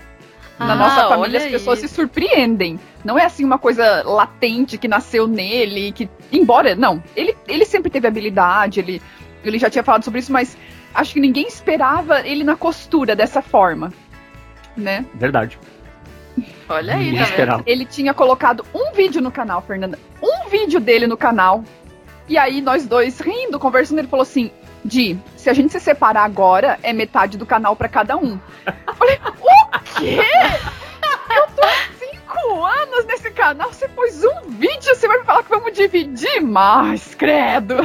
Na 0.58 0.74
nossa 0.76 1.08
família 1.08 1.38
as 1.40 1.46
pessoas 1.46 1.78
se 1.80 1.88
surpreendem. 1.88 2.78
Não 3.04 3.18
é 3.18 3.24
assim 3.24 3.44
uma 3.44 3.58
coisa 3.58 4.02
latente 4.04 4.78
que 4.78 4.86
nasceu 4.86 5.26
nele, 5.26 5.90
que 5.92 6.08
embora 6.30 6.76
não, 6.76 7.02
ele, 7.16 7.36
ele 7.48 7.64
sempre 7.64 7.90
teve 7.90 8.06
habilidade, 8.06 8.78
ele 8.78 9.02
ele 9.44 9.58
já 9.58 9.68
tinha 9.68 9.82
falado 9.82 10.04
sobre 10.04 10.20
isso, 10.20 10.32
mas 10.32 10.56
acho 10.94 11.14
que 11.14 11.20
ninguém 11.20 11.46
esperava 11.46 12.26
ele 12.26 12.44
na 12.44 12.56
costura 12.56 13.16
dessa 13.16 13.42
forma, 13.42 13.92
né? 14.76 15.04
Verdade. 15.14 15.58
Olha 16.68 16.94
aí, 16.94 17.14
tá 17.16 17.62
Ele 17.66 17.84
tinha 17.84 18.14
colocado 18.14 18.64
um 18.74 18.92
vídeo 18.92 19.20
no 19.20 19.30
canal, 19.30 19.60
Fernanda. 19.62 19.98
Um 20.22 20.48
vídeo 20.48 20.80
dele 20.80 21.06
no 21.06 21.16
canal. 21.16 21.62
E 22.28 22.38
aí 22.38 22.60
nós 22.60 22.86
dois 22.86 23.20
rindo, 23.20 23.58
conversando, 23.58 23.98
ele 23.98 24.08
falou 24.08 24.22
assim: 24.22 24.50
Di, 24.84 25.18
se 25.36 25.50
a 25.50 25.52
gente 25.52 25.72
se 25.72 25.80
separar 25.80 26.24
agora, 26.24 26.78
é 26.82 26.92
metade 26.92 27.36
do 27.36 27.44
canal 27.44 27.76
para 27.76 27.88
cada 27.88 28.16
um. 28.16 28.38
Eu 28.86 28.94
falei, 28.94 29.18
o 29.40 29.98
quê? 29.98 30.18
Eu 31.36 31.46
tô 31.48 31.62
há 31.62 31.74
cinco 31.98 32.64
anos 32.64 33.04
nesse 33.06 33.30
canal, 33.32 33.72
você 33.72 33.88
pôs 33.88 34.24
um 34.24 34.50
vídeo, 34.50 34.94
você 34.94 35.06
vai 35.06 35.18
me 35.18 35.24
falar 35.24 35.42
que 35.42 35.50
vamos 35.50 35.72
dividir? 35.72 36.40
Mas, 36.40 37.14
credo. 37.14 37.76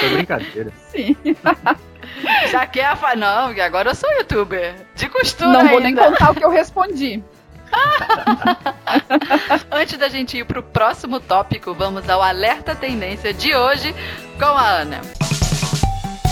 Foi 0.00 0.08
brincadeira. 0.10 0.72
Sim. 0.90 1.16
Já 2.50 2.66
quer 2.66 2.86
a 2.86 2.96
fa... 2.96 3.16
Não, 3.16 3.48
agora 3.60 3.90
eu 3.90 3.94
sou 3.94 4.10
youtuber. 4.12 4.74
De 4.94 5.08
costura 5.08 5.50
Não 5.50 5.60
ainda. 5.60 5.72
vou 5.72 5.80
nem 5.80 5.94
contar 5.94 6.30
o 6.30 6.34
que 6.34 6.44
eu 6.44 6.50
respondi. 6.50 7.22
Antes 9.70 9.98
da 9.98 10.08
gente 10.08 10.36
ir 10.36 10.44
pro 10.44 10.62
próximo 10.62 11.20
tópico, 11.20 11.74
vamos 11.74 12.08
ao 12.08 12.22
alerta 12.22 12.74
tendência 12.74 13.32
de 13.32 13.54
hoje 13.54 13.94
com 14.38 14.44
a 14.44 14.68
Ana. 14.68 15.00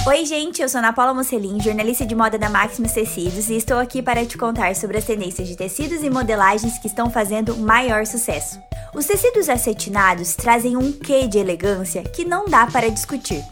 Oi, 0.07 0.25
gente, 0.25 0.63
eu 0.63 0.69
sou 0.69 0.79
Ana 0.79 0.93
Paula 0.93 1.13
Mocelin, 1.13 1.61
jornalista 1.61 2.07
de 2.07 2.15
moda 2.15 2.39
da 2.39 2.49
Maximus 2.49 2.93
Tecidos, 2.93 3.51
e 3.51 3.57
estou 3.57 3.79
aqui 3.79 4.01
para 4.01 4.25
te 4.25 4.39
contar 4.39 4.75
sobre 4.75 4.97
as 4.97 5.05
tendências 5.05 5.47
de 5.47 5.55
tecidos 5.55 6.03
e 6.03 6.09
modelagens 6.09 6.79
que 6.79 6.87
estão 6.87 7.11
fazendo 7.11 7.57
maior 7.57 8.07
sucesso. 8.07 8.59
Os 8.95 9.05
tecidos 9.05 9.51
acetinados 9.51 10.35
trazem 10.35 10.79
um 10.79 10.93
quê 10.93 11.27
de 11.27 11.39
elegância 11.39 12.03
que 12.03 12.25
não 12.25 12.47
dá 12.47 12.67
para 12.67 12.91
discutir. 12.91 13.45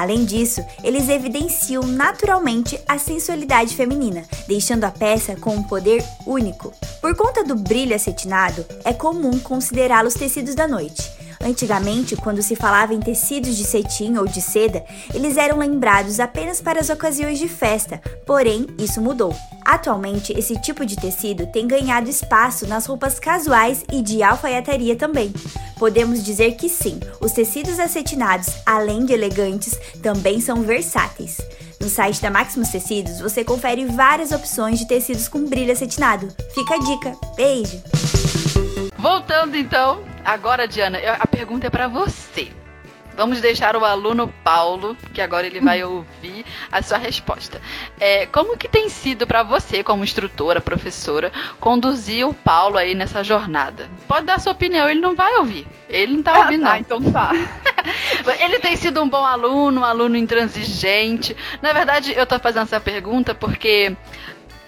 Além 0.00 0.24
disso, 0.24 0.64
eles 0.82 1.10
evidenciam 1.10 1.82
naturalmente 1.82 2.80
a 2.88 2.96
sensualidade 2.96 3.76
feminina, 3.76 4.24
deixando 4.48 4.84
a 4.84 4.90
peça 4.90 5.36
com 5.36 5.54
um 5.54 5.62
poder 5.62 6.02
único. 6.24 6.72
Por 7.02 7.14
conta 7.14 7.44
do 7.44 7.54
brilho 7.54 7.94
acetinado, 7.94 8.64
é 8.82 8.94
comum 8.94 9.38
considerá-los 9.38 10.14
tecidos 10.14 10.54
da 10.54 10.66
noite. 10.66 11.19
Antigamente, 11.42 12.16
quando 12.16 12.42
se 12.42 12.54
falava 12.54 12.92
em 12.92 13.00
tecidos 13.00 13.56
de 13.56 13.64
cetim 13.64 14.18
ou 14.18 14.26
de 14.26 14.42
seda, 14.42 14.84
eles 15.14 15.38
eram 15.38 15.58
lembrados 15.58 16.20
apenas 16.20 16.60
para 16.60 16.80
as 16.80 16.90
ocasiões 16.90 17.38
de 17.38 17.48
festa, 17.48 17.98
porém, 18.26 18.66
isso 18.78 19.00
mudou. 19.00 19.34
Atualmente, 19.64 20.32
esse 20.38 20.60
tipo 20.60 20.84
de 20.84 20.96
tecido 20.96 21.46
tem 21.46 21.66
ganhado 21.66 22.10
espaço 22.10 22.66
nas 22.66 22.84
roupas 22.84 23.18
casuais 23.18 23.82
e 23.90 24.02
de 24.02 24.22
alfaiataria 24.22 24.96
também. 24.96 25.32
Podemos 25.78 26.22
dizer 26.22 26.56
que 26.56 26.68
sim, 26.68 27.00
os 27.20 27.32
tecidos 27.32 27.80
acetinados, 27.80 28.48
além 28.66 29.06
de 29.06 29.14
elegantes, 29.14 29.78
também 30.02 30.40
são 30.40 30.62
versáteis. 30.62 31.38
No 31.80 31.88
site 31.88 32.20
da 32.20 32.30
Maximus 32.30 32.68
Tecidos, 32.68 33.20
você 33.20 33.42
confere 33.42 33.86
várias 33.86 34.30
opções 34.30 34.78
de 34.78 34.86
tecidos 34.86 35.26
com 35.26 35.46
brilho 35.46 35.72
acetinado. 35.72 36.28
Fica 36.54 36.74
a 36.74 36.78
dica. 36.78 37.16
Beijo! 37.34 37.80
Voltando 38.98 39.56
então, 39.56 40.02
agora, 40.24 40.66
Diana, 40.66 40.98
a 41.18 41.26
pergunta 41.26 41.66
é 41.66 41.70
para 41.70 41.88
você. 41.88 42.52
Vamos 43.16 43.40
deixar 43.40 43.76
o 43.76 43.84
aluno 43.84 44.32
Paulo, 44.42 44.96
que 45.12 45.20
agora 45.20 45.46
ele 45.46 45.60
vai 45.60 45.84
ouvir 45.84 46.44
a 46.72 46.80
sua 46.80 46.96
resposta. 46.96 47.60
É, 47.98 48.24
como 48.24 48.56
que 48.56 48.68
tem 48.68 48.88
sido 48.88 49.26
para 49.26 49.42
você, 49.42 49.84
como 49.84 50.04
instrutora, 50.04 50.60
professora, 50.60 51.30
conduzir 51.58 52.26
o 52.26 52.32
Paulo 52.32 52.78
aí 52.78 52.94
nessa 52.94 53.22
jornada? 53.22 53.90
Pode 54.08 54.26
dar 54.26 54.40
sua 54.40 54.52
opinião, 54.52 54.88
ele 54.88 55.00
não 55.00 55.14
vai 55.14 55.36
ouvir. 55.36 55.66
Ele 55.88 56.16
não 56.16 56.22
tá 56.22 56.34
ah, 56.34 56.38
ouvindo, 56.40 56.64
tá, 56.64 56.78
então 56.78 57.12
tá. 57.12 57.32
ele 58.40 58.58
tem 58.60 58.74
sido 58.76 59.02
um 59.02 59.08
bom 59.08 59.24
aluno, 59.24 59.82
um 59.82 59.84
aluno 59.84 60.16
intransigente. 60.16 61.36
Na 61.60 61.74
verdade, 61.74 62.14
eu 62.16 62.24
tô 62.24 62.38
fazendo 62.38 62.62
essa 62.62 62.80
pergunta 62.80 63.34
porque 63.34 63.94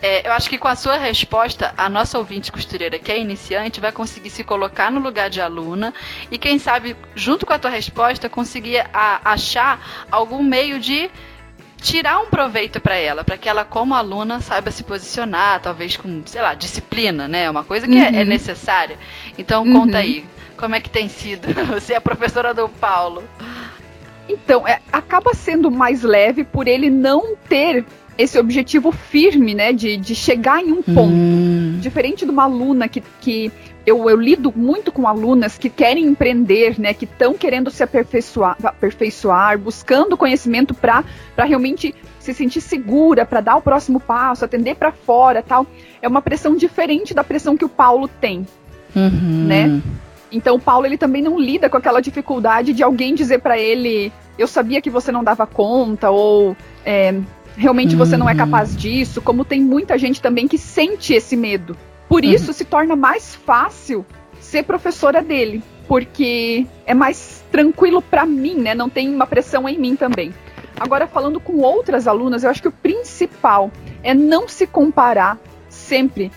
é, 0.02 0.26
eu 0.26 0.32
acho 0.32 0.50
que 0.50 0.58
com 0.58 0.66
a 0.66 0.74
sua 0.74 0.96
resposta, 0.96 1.72
a 1.76 1.88
nossa 1.88 2.18
ouvinte 2.18 2.50
costureira, 2.50 2.98
que 2.98 3.12
é 3.12 3.18
iniciante, 3.18 3.80
vai 3.80 3.92
conseguir 3.92 4.30
se 4.30 4.42
colocar 4.42 4.90
no 4.90 4.98
lugar 5.00 5.30
de 5.30 5.40
aluna 5.40 5.94
e, 6.28 6.36
quem 6.36 6.58
sabe, 6.58 6.96
junto 7.14 7.46
com 7.46 7.52
a 7.52 7.58
tua 7.58 7.70
resposta, 7.70 8.28
conseguir 8.28 8.84
a, 8.92 9.20
achar 9.32 10.04
algum 10.10 10.42
meio 10.42 10.80
de 10.80 11.08
tirar 11.80 12.18
um 12.18 12.26
proveito 12.26 12.80
para 12.80 12.96
ela, 12.96 13.22
para 13.22 13.38
que 13.38 13.48
ela, 13.48 13.64
como 13.64 13.94
aluna, 13.94 14.40
saiba 14.40 14.72
se 14.72 14.82
posicionar, 14.82 15.60
talvez 15.60 15.96
com, 15.96 16.22
sei 16.26 16.42
lá, 16.42 16.54
disciplina, 16.54 17.28
né? 17.28 17.48
Uma 17.48 17.62
coisa 17.62 17.86
que 17.86 17.94
uhum. 17.94 18.02
é, 18.02 18.22
é, 18.22 18.24
necessária. 18.24 18.98
Então, 19.38 19.62
uhum. 19.62 19.72
conta 19.72 19.98
aí, 19.98 20.24
como 20.56 20.74
é 20.74 20.80
que 20.80 20.90
tem 20.90 21.08
sido? 21.08 21.46
Você 21.70 21.92
é 21.92 21.96
a 21.96 22.00
professora 22.00 22.52
do 22.52 22.68
Paulo. 22.68 23.22
Então, 24.28 24.66
é, 24.66 24.80
acaba 24.92 25.32
sendo 25.32 25.70
mais 25.70 26.02
leve 26.02 26.42
por 26.42 26.66
ele 26.66 26.90
não 26.90 27.36
ter 27.48 27.84
esse 28.22 28.38
objetivo 28.38 28.92
firme, 28.92 29.54
né, 29.54 29.72
de, 29.72 29.96
de 29.96 30.14
chegar 30.14 30.62
em 30.62 30.72
um 30.72 30.82
ponto. 30.82 31.12
Hum. 31.12 31.78
Diferente 31.80 32.24
de 32.24 32.30
uma 32.30 32.44
aluna 32.44 32.88
que, 32.88 33.02
que 33.20 33.50
eu, 33.84 34.08
eu 34.08 34.16
lido 34.16 34.52
muito 34.54 34.92
com 34.92 35.08
alunas 35.08 35.58
que 35.58 35.68
querem 35.68 36.04
empreender, 36.06 36.78
né, 36.78 36.94
que 36.94 37.04
estão 37.04 37.34
querendo 37.34 37.70
se 37.70 37.82
aperfeiçoar, 37.82 38.56
aperfeiçoar 38.62 39.58
buscando 39.58 40.16
conhecimento 40.16 40.72
para 40.72 41.04
realmente 41.36 41.94
se 42.20 42.32
sentir 42.32 42.60
segura, 42.60 43.26
para 43.26 43.40
dar 43.40 43.56
o 43.56 43.62
próximo 43.62 43.98
passo, 43.98 44.44
atender 44.44 44.76
para 44.76 44.92
fora 44.92 45.42
tal. 45.42 45.66
É 46.00 46.06
uma 46.06 46.22
pressão 46.22 46.56
diferente 46.56 47.12
da 47.12 47.24
pressão 47.24 47.56
que 47.56 47.64
o 47.64 47.68
Paulo 47.68 48.08
tem, 48.20 48.46
uhum. 48.94 49.46
né? 49.46 49.82
Então 50.30 50.54
o 50.54 50.60
Paulo 50.60 50.86
ele 50.86 50.96
também 50.96 51.20
não 51.20 51.38
lida 51.38 51.68
com 51.68 51.76
aquela 51.76 52.00
dificuldade 52.00 52.72
de 52.72 52.82
alguém 52.82 53.14
dizer 53.14 53.40
para 53.40 53.58
ele 53.58 54.12
eu 54.38 54.46
sabia 54.46 54.80
que 54.80 54.88
você 54.88 55.12
não 55.12 55.22
dava 55.22 55.46
conta 55.46 56.10
ou 56.10 56.56
é, 56.84 57.14
realmente 57.56 57.96
você 57.96 58.16
não 58.16 58.28
é 58.28 58.32
uhum. 58.32 58.38
capaz 58.38 58.76
disso, 58.76 59.20
como 59.20 59.44
tem 59.44 59.60
muita 59.60 59.98
gente 59.98 60.20
também 60.20 60.48
que 60.48 60.58
sente 60.58 61.12
esse 61.12 61.36
medo. 61.36 61.76
Por 62.08 62.24
uhum. 62.24 62.30
isso 62.30 62.52
se 62.52 62.64
torna 62.64 62.96
mais 62.96 63.34
fácil 63.34 64.04
ser 64.40 64.64
professora 64.64 65.22
dele, 65.22 65.62
porque 65.86 66.66
é 66.84 66.94
mais 66.94 67.42
tranquilo 67.50 68.02
para 68.02 68.26
mim, 68.26 68.56
né? 68.56 68.74
Não 68.74 68.88
tem 68.88 69.08
uma 69.14 69.26
pressão 69.26 69.68
em 69.68 69.78
mim 69.78 69.96
também. 69.96 70.32
Agora 70.78 71.06
falando 71.06 71.38
com 71.38 71.58
outras 71.58 72.06
alunas, 72.06 72.44
eu 72.44 72.50
acho 72.50 72.62
que 72.62 72.68
o 72.68 72.72
principal 72.72 73.70
é 74.02 74.14
não 74.14 74.48
se 74.48 74.66
comparar 74.66 75.38
sempre. 75.68 76.30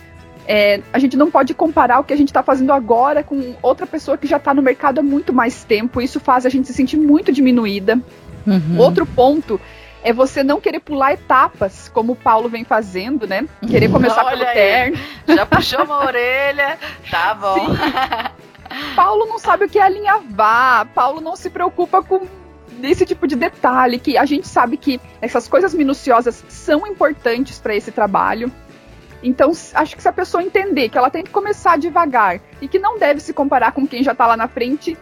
É, 0.48 0.82
a 0.94 1.00
gente 1.00 1.18
não 1.18 1.32
pode 1.32 1.54
comparar 1.56 2.00
o 2.00 2.04
que 2.04 2.14
a 2.14 2.18
gente 2.18 2.28
está 2.28 2.44
fazendo 2.44 2.72
agora 2.72 3.24
com 3.24 3.56
outra 3.64 3.88
pessoa 3.88 4.18
que 4.18 4.28
já 4.28 4.38
está 4.38 4.54
no 4.54 4.62
mercado 4.62 5.00
há 5.00 5.04
muito 5.04 5.34
mais 5.34 5.64
tempo. 5.64 6.00
Isso 6.00 6.20
faz 6.20 6.46
a 6.46 6.50
gente 6.50 6.68
se 6.68 6.74
sentir 6.74 6.98
muito 6.98 7.32
diminuída. 7.32 8.00
Uhum. 8.46 8.78
Outro 8.78 9.06
ponto 9.06 9.60
é 10.06 10.14
você 10.14 10.44
não 10.44 10.62
querer 10.62 10.80
pular 10.80 11.14
etapas, 11.14 11.90
como 11.90 12.14
o 12.14 12.16
Paulo 12.16 12.48
vem 12.48 12.64
fazendo, 12.64 13.26
né? 13.26 13.48
Querer 13.68 13.90
começar 13.90 14.24
Olha 14.24 14.38
pelo 14.38 14.48
aí. 14.48 14.54
terno. 14.54 14.98
Já 15.28 15.46
puxou 15.48 15.84
uma 15.84 16.06
orelha, 16.06 16.78
tá 17.10 17.34
bom. 17.34 17.76
Paulo 18.96 19.26
não 19.26 19.40
sabe 19.40 19.66
o 19.66 19.70
que 19.70 19.80
é 19.80 19.82
alinhavar, 19.82 20.86
Paulo 20.94 21.22
não 21.22 21.36
se 21.36 21.50
preocupa 21.50 22.04
com 22.04 22.28
esse 22.84 23.04
tipo 23.04 23.26
de 23.26 23.36
detalhe, 23.36 23.98
que 23.98 24.16
a 24.16 24.26
gente 24.26 24.48
sabe 24.48 24.78
que 24.78 25.02
essas 25.20 25.48
coisas 25.48 25.74
minuciosas 25.74 26.44
são 26.50 26.86
importantes 26.86 27.58
para 27.58 27.76
esse 27.76 27.92
trabalho. 27.92 28.52
Então, 29.24 29.52
acho 29.74 29.96
que 29.96 30.04
se 30.04 30.08
a 30.08 30.14
pessoa 30.14 30.44
entender 30.44 30.90
que 30.90 31.00
ela 31.00 31.10
tem 31.10 31.24
que 31.24 31.32
começar 31.32 31.80
devagar 31.80 32.40
e 32.62 32.68
que 32.68 32.78
não 32.78 33.00
deve 33.00 33.20
se 33.22 33.34
comparar 33.34 33.72
com 33.72 33.88
quem 33.88 34.04
já 34.04 34.12
está 34.12 34.28
lá 34.28 34.38
na 34.38 34.48
frente, 34.48 34.96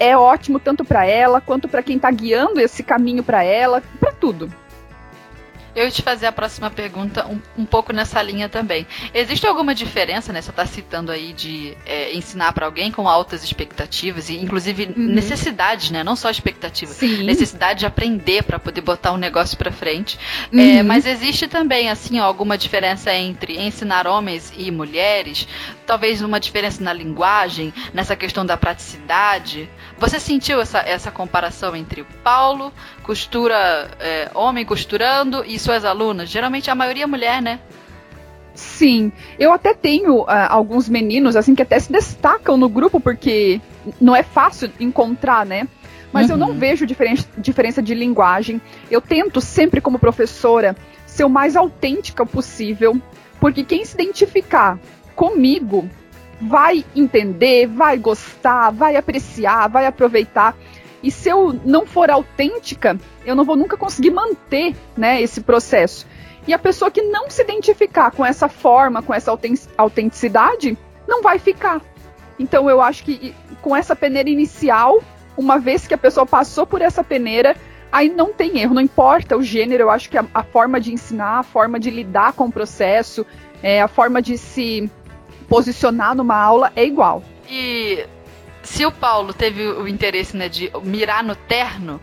é 0.00 0.16
ótimo 0.16 0.58
tanto 0.58 0.82
para 0.82 1.04
ela 1.04 1.42
quanto 1.42 1.68
para 1.68 1.82
quem 1.82 1.96
está 1.96 2.10
guiando 2.10 2.58
esse 2.58 2.82
caminho 2.82 3.22
para 3.22 3.44
ela, 3.44 3.82
para 4.00 4.10
tudo. 4.10 4.50
Eu 5.74 5.84
ia 5.84 5.90
te 5.90 6.02
fazer 6.02 6.26
a 6.26 6.32
próxima 6.32 6.70
pergunta 6.70 7.26
um, 7.26 7.40
um 7.58 7.64
pouco 7.64 7.92
nessa 7.92 8.20
linha 8.22 8.48
também. 8.48 8.86
Existe 9.14 9.46
alguma 9.46 9.74
diferença, 9.74 10.32
né? 10.32 10.42
Você 10.42 10.50
está 10.50 10.66
citando 10.66 11.12
aí 11.12 11.32
de 11.32 11.76
é, 11.86 12.14
ensinar 12.14 12.52
para 12.52 12.66
alguém 12.66 12.90
com 12.90 13.08
altas 13.08 13.44
expectativas 13.44 14.28
e, 14.28 14.36
inclusive, 14.36 14.86
uhum. 14.86 14.92
necessidades, 14.96 15.90
né? 15.90 16.02
Não 16.02 16.16
só 16.16 16.30
expectativa, 16.30 16.92
Sim. 16.92 17.24
necessidade 17.24 17.80
de 17.80 17.86
aprender 17.86 18.42
para 18.42 18.58
poder 18.58 18.80
botar 18.80 19.12
um 19.12 19.16
negócio 19.16 19.56
para 19.56 19.70
frente. 19.70 20.18
É, 20.52 20.56
uhum. 20.56 20.78
É, 20.78 20.82
mas 20.82 21.06
existe 21.06 21.46
também, 21.46 21.88
assim, 21.88 22.20
ó, 22.20 22.24
alguma 22.24 22.58
diferença 22.58 23.14
entre 23.14 23.58
ensinar 23.58 24.06
homens 24.06 24.52
e 24.56 24.70
mulheres? 24.70 25.46
Talvez 25.86 26.22
uma 26.22 26.40
diferença 26.40 26.82
na 26.82 26.92
linguagem, 26.92 27.72
nessa 27.92 28.16
questão 28.16 28.44
da 28.44 28.56
praticidade. 28.56 29.68
Você 29.98 30.18
sentiu 30.18 30.60
essa, 30.60 30.78
essa 30.78 31.10
comparação 31.10 31.76
entre 31.76 32.00
o 32.00 32.06
Paulo, 32.22 32.72
costura, 33.10 33.90
é, 33.98 34.30
homem 34.36 34.64
costurando, 34.64 35.44
e 35.44 35.58
suas 35.58 35.84
alunas? 35.84 36.28
Geralmente 36.28 36.70
a 36.70 36.76
maioria 36.76 37.02
é 37.02 37.06
mulher, 37.08 37.42
né? 37.42 37.58
Sim, 38.54 39.10
eu 39.36 39.52
até 39.52 39.74
tenho 39.74 40.20
uh, 40.20 40.46
alguns 40.48 40.88
meninos 40.88 41.34
assim 41.34 41.52
que 41.52 41.62
até 41.62 41.80
se 41.80 41.90
destacam 41.90 42.56
no 42.56 42.68
grupo 42.68 43.00
porque 43.00 43.60
não 44.00 44.14
é 44.14 44.22
fácil 44.22 44.70
encontrar, 44.78 45.44
né? 45.44 45.66
Mas 46.12 46.26
uhum. 46.26 46.34
eu 46.34 46.36
não 46.38 46.48
uhum. 46.50 46.58
vejo 46.58 46.86
diferen 46.86 47.16
diferença 47.36 47.82
de 47.82 47.96
linguagem. 47.96 48.60
Eu 48.88 49.00
tento 49.00 49.40
sempre 49.40 49.80
como 49.80 49.98
professora 49.98 50.76
ser 51.04 51.24
o 51.24 51.28
mais 51.28 51.56
autêntica 51.56 52.24
possível, 52.24 53.00
Porque 53.40 53.64
quem 53.64 53.84
se 53.84 53.94
identificar 53.94 54.78
comigo 55.16 55.90
vai 56.40 56.84
entender, 56.94 57.66
vai 57.66 57.98
gostar, 57.98 58.70
vai 58.70 58.94
apreciar, 58.94 59.68
vai 59.68 59.86
aproveitar. 59.86 60.54
E 61.02 61.10
se 61.10 61.28
eu 61.28 61.58
não 61.64 61.86
for 61.86 62.10
autêntica, 62.10 62.98
eu 63.24 63.34
não 63.34 63.44
vou 63.44 63.56
nunca 63.56 63.76
conseguir 63.76 64.10
manter 64.10 64.74
né, 64.96 65.20
esse 65.20 65.40
processo. 65.40 66.06
E 66.46 66.54
a 66.54 66.58
pessoa 66.58 66.90
que 66.90 67.02
não 67.02 67.30
se 67.30 67.42
identificar 67.42 68.10
com 68.10 68.24
essa 68.24 68.48
forma, 68.48 69.02
com 69.02 69.14
essa 69.14 69.30
autenticidade, 69.76 70.76
não 71.06 71.22
vai 71.22 71.38
ficar. 71.38 71.80
Então 72.38 72.68
eu 72.68 72.80
acho 72.80 73.04
que 73.04 73.34
com 73.60 73.76
essa 73.76 73.94
peneira 73.94 74.30
inicial, 74.30 75.02
uma 75.36 75.58
vez 75.58 75.86
que 75.86 75.94
a 75.94 75.98
pessoa 75.98 76.26
passou 76.26 76.66
por 76.66 76.80
essa 76.80 77.04
peneira, 77.04 77.56
aí 77.92 78.08
não 78.08 78.32
tem 78.32 78.58
erro, 78.58 78.74
não 78.74 78.82
importa 78.82 79.36
o 79.36 79.42
gênero, 79.42 79.84
eu 79.84 79.90
acho 79.90 80.08
que 80.08 80.16
a, 80.16 80.24
a 80.32 80.42
forma 80.42 80.80
de 80.80 80.92
ensinar, 80.92 81.40
a 81.40 81.42
forma 81.42 81.78
de 81.78 81.90
lidar 81.90 82.32
com 82.32 82.46
o 82.46 82.52
processo, 82.52 83.26
é, 83.62 83.82
a 83.82 83.88
forma 83.88 84.22
de 84.22 84.38
se 84.38 84.90
posicionar 85.48 86.14
numa 86.14 86.36
aula 86.36 86.72
é 86.76 86.84
igual. 86.84 87.22
E 87.48 88.06
se 88.62 88.84
o 88.84 88.92
Paulo 88.92 89.32
teve 89.32 89.66
o 89.66 89.88
interesse 89.88 90.36
né, 90.36 90.48
de 90.48 90.70
mirar 90.82 91.24
no 91.24 91.34
terno, 91.34 92.00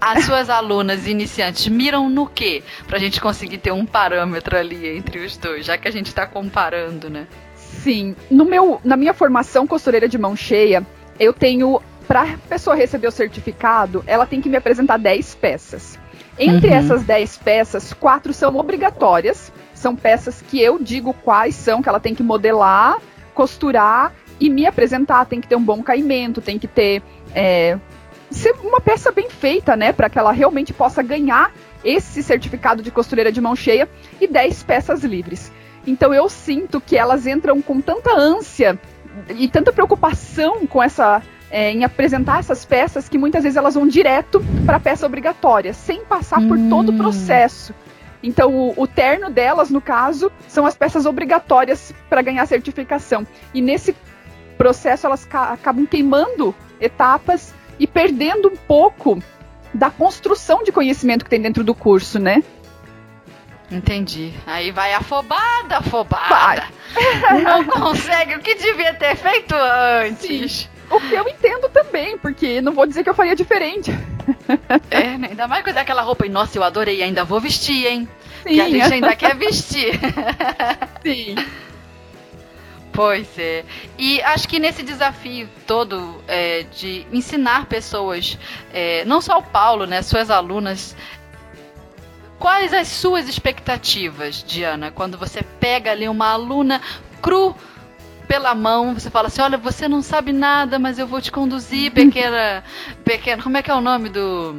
as 0.00 0.24
suas 0.24 0.50
alunas 0.50 1.06
iniciantes 1.06 1.66
miram 1.68 2.08
no 2.08 2.26
quê? 2.26 2.62
Pra 2.86 2.98
gente 2.98 3.20
conseguir 3.20 3.58
ter 3.58 3.72
um 3.72 3.86
parâmetro 3.86 4.56
ali 4.56 4.96
entre 4.96 5.24
os 5.24 5.36
dois, 5.36 5.64
já 5.64 5.76
que 5.78 5.88
a 5.88 5.90
gente 5.90 6.14
tá 6.14 6.26
comparando, 6.26 7.08
né? 7.08 7.26
Sim. 7.54 8.14
No 8.30 8.44
meu, 8.44 8.80
na 8.84 8.96
minha 8.96 9.14
formação 9.14 9.66
costureira 9.66 10.08
de 10.08 10.18
mão 10.18 10.36
cheia, 10.36 10.84
eu 11.18 11.32
tenho. 11.32 11.80
Pra 12.06 12.38
pessoa 12.48 12.76
receber 12.76 13.08
o 13.08 13.10
certificado, 13.10 14.04
ela 14.06 14.24
tem 14.24 14.40
que 14.40 14.48
me 14.48 14.56
apresentar 14.56 14.96
10 14.96 15.34
peças. 15.34 15.98
Entre 16.38 16.70
uhum. 16.70 16.76
essas 16.76 17.02
10 17.02 17.38
peças, 17.38 17.92
quatro 17.92 18.32
são 18.32 18.56
obrigatórias. 18.56 19.52
São 19.74 19.96
peças 19.96 20.40
que 20.40 20.60
eu 20.60 20.78
digo 20.78 21.12
quais 21.12 21.56
são, 21.56 21.82
que 21.82 21.88
ela 21.88 21.98
tem 21.98 22.14
que 22.14 22.22
modelar, 22.22 22.98
costurar 23.34 24.12
e 24.40 24.50
me 24.50 24.66
apresentar. 24.66 25.24
Tem 25.26 25.40
que 25.40 25.48
ter 25.48 25.56
um 25.56 25.62
bom 25.62 25.82
caimento, 25.82 26.40
tem 26.40 26.58
que 26.58 26.68
ter. 26.68 27.02
É, 27.34 27.78
ser 28.30 28.52
uma 28.62 28.80
peça 28.80 29.12
bem 29.12 29.30
feita, 29.30 29.76
né? 29.76 29.92
Para 29.92 30.10
que 30.10 30.18
ela 30.18 30.32
realmente 30.32 30.72
possa 30.72 31.02
ganhar 31.02 31.52
esse 31.84 32.22
certificado 32.22 32.82
de 32.82 32.90
costureira 32.90 33.30
de 33.30 33.40
mão 33.40 33.54
cheia 33.54 33.88
e 34.20 34.26
10 34.26 34.62
peças 34.64 35.04
livres. 35.04 35.52
Então 35.86 36.12
eu 36.12 36.28
sinto 36.28 36.80
que 36.80 36.96
elas 36.96 37.26
entram 37.26 37.62
com 37.62 37.80
tanta 37.80 38.12
ânsia 38.12 38.78
e 39.36 39.48
tanta 39.48 39.72
preocupação 39.72 40.66
com 40.66 40.82
essa 40.82 41.22
é, 41.50 41.70
em 41.70 41.84
apresentar 41.84 42.40
essas 42.40 42.64
peças 42.64 43.08
que 43.08 43.16
muitas 43.16 43.44
vezes 43.44 43.56
elas 43.56 43.74
vão 43.74 43.86
direto 43.86 44.44
para 44.64 44.78
a 44.78 44.80
peça 44.80 45.06
obrigatória, 45.06 45.72
sem 45.72 46.04
passar 46.04 46.40
hum. 46.40 46.48
por 46.48 46.58
todo 46.68 46.88
o 46.88 46.92
hum. 46.92 46.98
processo. 46.98 47.72
Então, 48.22 48.52
o, 48.52 48.74
o, 48.76 48.86
terno 48.86 49.30
delas, 49.30 49.70
no 49.70 49.80
caso, 49.80 50.32
são 50.48 50.66
as 50.66 50.74
peças 50.74 51.06
obrigatórias 51.06 51.94
para 52.08 52.22
ganhar 52.22 52.44
certificação. 52.46 53.24
E 53.54 53.60
nesse 53.60 53.94
processo, 54.56 55.06
elas 55.06 55.26
acabam 55.32 55.86
queimando 55.86 56.54
etapas 56.80 57.54
e 57.78 57.86
perdendo 57.86 58.48
um 58.48 58.56
pouco 58.56 59.22
da 59.72 59.90
construção 59.90 60.62
de 60.62 60.72
conhecimento 60.72 61.24
que 61.24 61.30
tem 61.30 61.40
dentro 61.40 61.62
do 61.62 61.74
curso, 61.74 62.18
né? 62.18 62.42
Entendi. 63.70 64.32
Aí 64.46 64.70
vai 64.70 64.94
afobada, 64.94 65.78
afobada. 65.78 66.28
Vai. 66.28 67.42
Não 67.42 67.64
consegue 67.64 68.36
o 68.36 68.38
que 68.40 68.54
devia 68.54 68.94
ter 68.94 69.16
feito 69.16 69.54
antes. 69.54 70.52
Sim. 70.52 70.68
O 70.88 71.00
que 71.00 71.14
eu 71.14 71.28
entendo 71.28 71.68
também, 71.68 72.16
porque 72.16 72.60
não 72.60 72.72
vou 72.72 72.86
dizer 72.86 73.02
que 73.02 73.10
eu 73.10 73.14
faria 73.14 73.34
diferente. 73.34 73.90
É, 74.88 75.18
né? 75.18 75.28
ainda 75.30 75.48
mais 75.48 75.64
com 75.64 75.70
aquela 75.70 76.02
roupa. 76.02 76.26
E, 76.26 76.28
nossa, 76.28 76.56
eu 76.56 76.62
adorei, 76.62 77.02
ainda 77.02 77.24
vou 77.24 77.40
vestir, 77.40 77.86
hein? 77.86 78.08
Sim. 78.44 78.54
Que 78.54 78.60
a 78.60 78.68
gente 78.68 78.94
ainda 78.94 79.16
quer 79.16 79.36
vestir. 79.36 79.98
Sim. 81.02 81.34
Pois 82.96 83.38
é. 83.38 83.64
E 83.98 84.22
acho 84.22 84.48
que 84.48 84.58
nesse 84.58 84.82
desafio 84.82 85.48
todo 85.66 86.20
é, 86.26 86.64
de 86.74 87.06
ensinar 87.12 87.66
pessoas, 87.66 88.38
é, 88.72 89.04
não 89.04 89.20
só 89.20 89.38
o 89.38 89.42
Paulo, 89.42 89.86
né, 89.86 90.02
suas 90.02 90.30
alunas, 90.30 90.96
Quais 92.38 92.74
as 92.74 92.88
suas 92.88 93.28
expectativas, 93.28 94.44
Diana, 94.46 94.90
quando 94.90 95.16
você 95.16 95.42
pega 95.42 95.90
ali 95.90 96.06
uma 96.06 96.28
aluna 96.28 96.82
cru 97.22 97.56
pela 98.28 98.54
mão, 98.54 98.92
você 98.92 99.10
fala 99.10 99.28
assim: 99.28 99.40
olha, 99.40 99.56
você 99.56 99.88
não 99.88 100.02
sabe 100.02 100.32
nada, 100.32 100.78
mas 100.78 100.98
eu 100.98 101.06
vou 101.06 101.20
te 101.20 101.32
conduzir, 101.32 101.92
pequena. 101.94 102.62
pequena 103.04 103.42
como 103.42 103.56
é 103.56 103.62
que 103.62 103.70
é 103.70 103.74
o 103.74 103.80
nome 103.80 104.10
do. 104.10 104.54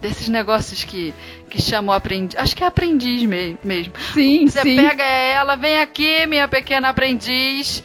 Desses 0.00 0.28
negócios 0.28 0.84
que, 0.84 1.14
que 1.48 1.60
chamam 1.60 1.94
aprendiz? 1.94 2.38
Acho 2.38 2.56
que 2.56 2.62
é 2.62 2.66
aprendiz 2.66 3.22
me, 3.24 3.58
mesmo. 3.62 3.92
Sim, 4.12 4.46
você 4.46 4.62
sim. 4.62 4.76
pega 4.76 5.04
ela, 5.04 5.56
vem 5.56 5.80
aqui, 5.80 6.26
minha 6.26 6.48
pequena 6.48 6.88
aprendiz. 6.88 7.82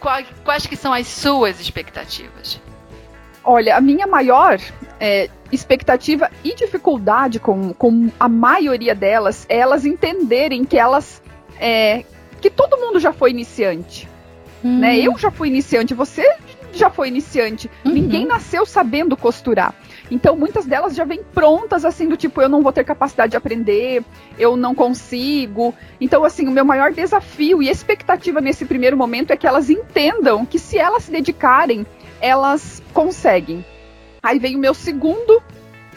Quais, 0.00 0.26
quais 0.44 0.66
que 0.66 0.76
são 0.76 0.92
as 0.92 1.06
suas 1.06 1.60
expectativas? 1.60 2.60
Olha, 3.44 3.76
a 3.76 3.80
minha 3.80 4.06
maior 4.06 4.58
é, 5.00 5.28
expectativa 5.50 6.30
e 6.44 6.54
dificuldade 6.54 7.38
com, 7.38 7.72
com 7.72 8.10
a 8.18 8.28
maioria 8.28 8.94
delas 8.94 9.46
é 9.48 9.58
elas 9.58 9.84
entenderem 9.84 10.64
que 10.64 10.78
elas. 10.78 11.22
É, 11.58 12.04
que 12.40 12.50
todo 12.50 12.76
mundo 12.76 12.98
já 12.98 13.12
foi 13.12 13.30
iniciante. 13.30 14.08
Hum. 14.64 14.78
Né? 14.78 14.98
Eu 14.98 15.16
já 15.18 15.30
fui 15.30 15.48
iniciante, 15.48 15.94
você 15.94 16.36
já 16.72 16.90
foi 16.90 17.08
iniciante. 17.08 17.70
Uhum. 17.84 17.92
Ninguém 17.92 18.26
nasceu 18.26 18.64
sabendo 18.64 19.16
costurar. 19.16 19.74
Então, 20.12 20.36
muitas 20.36 20.66
delas 20.66 20.94
já 20.94 21.04
vêm 21.04 21.22
prontas, 21.22 21.86
assim, 21.86 22.06
do 22.06 22.18
tipo, 22.18 22.42
eu 22.42 22.48
não 22.48 22.60
vou 22.60 22.70
ter 22.70 22.84
capacidade 22.84 23.30
de 23.30 23.36
aprender, 23.38 24.04
eu 24.38 24.58
não 24.58 24.74
consigo. 24.74 25.74
Então, 25.98 26.22
assim, 26.22 26.46
o 26.46 26.50
meu 26.50 26.66
maior 26.66 26.92
desafio 26.92 27.62
e 27.62 27.70
expectativa 27.70 28.38
nesse 28.38 28.66
primeiro 28.66 28.94
momento 28.94 29.30
é 29.30 29.38
que 29.38 29.46
elas 29.46 29.70
entendam 29.70 30.44
que 30.44 30.58
se 30.58 30.76
elas 30.76 31.04
se 31.04 31.10
dedicarem, 31.10 31.86
elas 32.20 32.82
conseguem. 32.92 33.64
Aí 34.22 34.38
vem 34.38 34.54
o 34.54 34.58
meu 34.58 34.74
segundo 34.74 35.42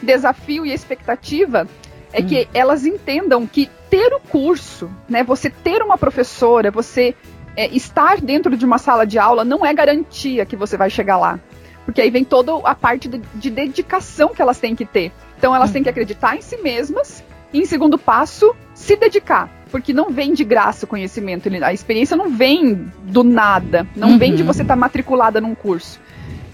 desafio 0.02 0.66
e 0.66 0.72
expectativa 0.72 1.68
é 2.14 2.22
hum. 2.22 2.26
que 2.26 2.48
elas 2.54 2.86
entendam 2.86 3.46
que 3.46 3.70
ter 3.90 4.14
o 4.14 4.22
curso, 4.22 4.90
né, 5.10 5.26
você 5.26 5.50
ter 5.50 5.82
uma 5.82 5.98
professora, 5.98 6.72
você 6.72 7.14
é, 7.58 7.68
estar 7.68 8.22
dentro 8.22 8.56
de 8.56 8.64
uma 8.64 8.78
sala 8.78 9.06
de 9.06 9.20
aula 9.20 9.44
não 9.44 9.66
é 9.66 9.74
garantia 9.74 10.46
que 10.46 10.56
você 10.56 10.78
vai 10.78 10.90
chegar 10.90 11.18
lá. 11.18 11.38
Porque 11.86 12.02
aí 12.02 12.10
vem 12.10 12.24
toda 12.24 12.52
a 12.68 12.74
parte 12.74 13.08
de, 13.08 13.22
de 13.36 13.50
dedicação 13.50 14.34
que 14.34 14.42
elas 14.42 14.60
têm 14.60 14.76
que 14.76 14.86
ter. 14.86 15.12
Então 15.38 15.56
elas 15.56 15.72
têm 15.72 15.84
que 15.84 15.90
acreditar 15.90 16.36
em 16.36 16.42
si 16.42 16.58
mesmas 16.58 17.24
e, 17.54 17.60
em 17.60 17.66
segundo 17.66 17.98
passo, 17.98 18.56
se 18.74 18.96
dedicar. 18.96 19.50
Porque 19.72 19.94
não 19.94 20.10
vem 20.10 20.34
de 20.34 20.44
graça 20.44 20.86
o 20.86 20.88
conhecimento. 20.88 21.50
A 21.64 21.74
experiência 21.74 22.18
não 22.18 22.30
vem 22.30 22.92
do 23.04 23.24
nada. 23.24 23.88
Não 23.96 24.12
uhum. 24.12 24.18
vem 24.18 24.36
de 24.36 24.42
uhum. 24.42 24.48
você 24.48 24.62
estar 24.64 24.74
tá 24.74 24.80
matriculada 24.80 25.40
num 25.40 25.54
curso. 25.54 26.00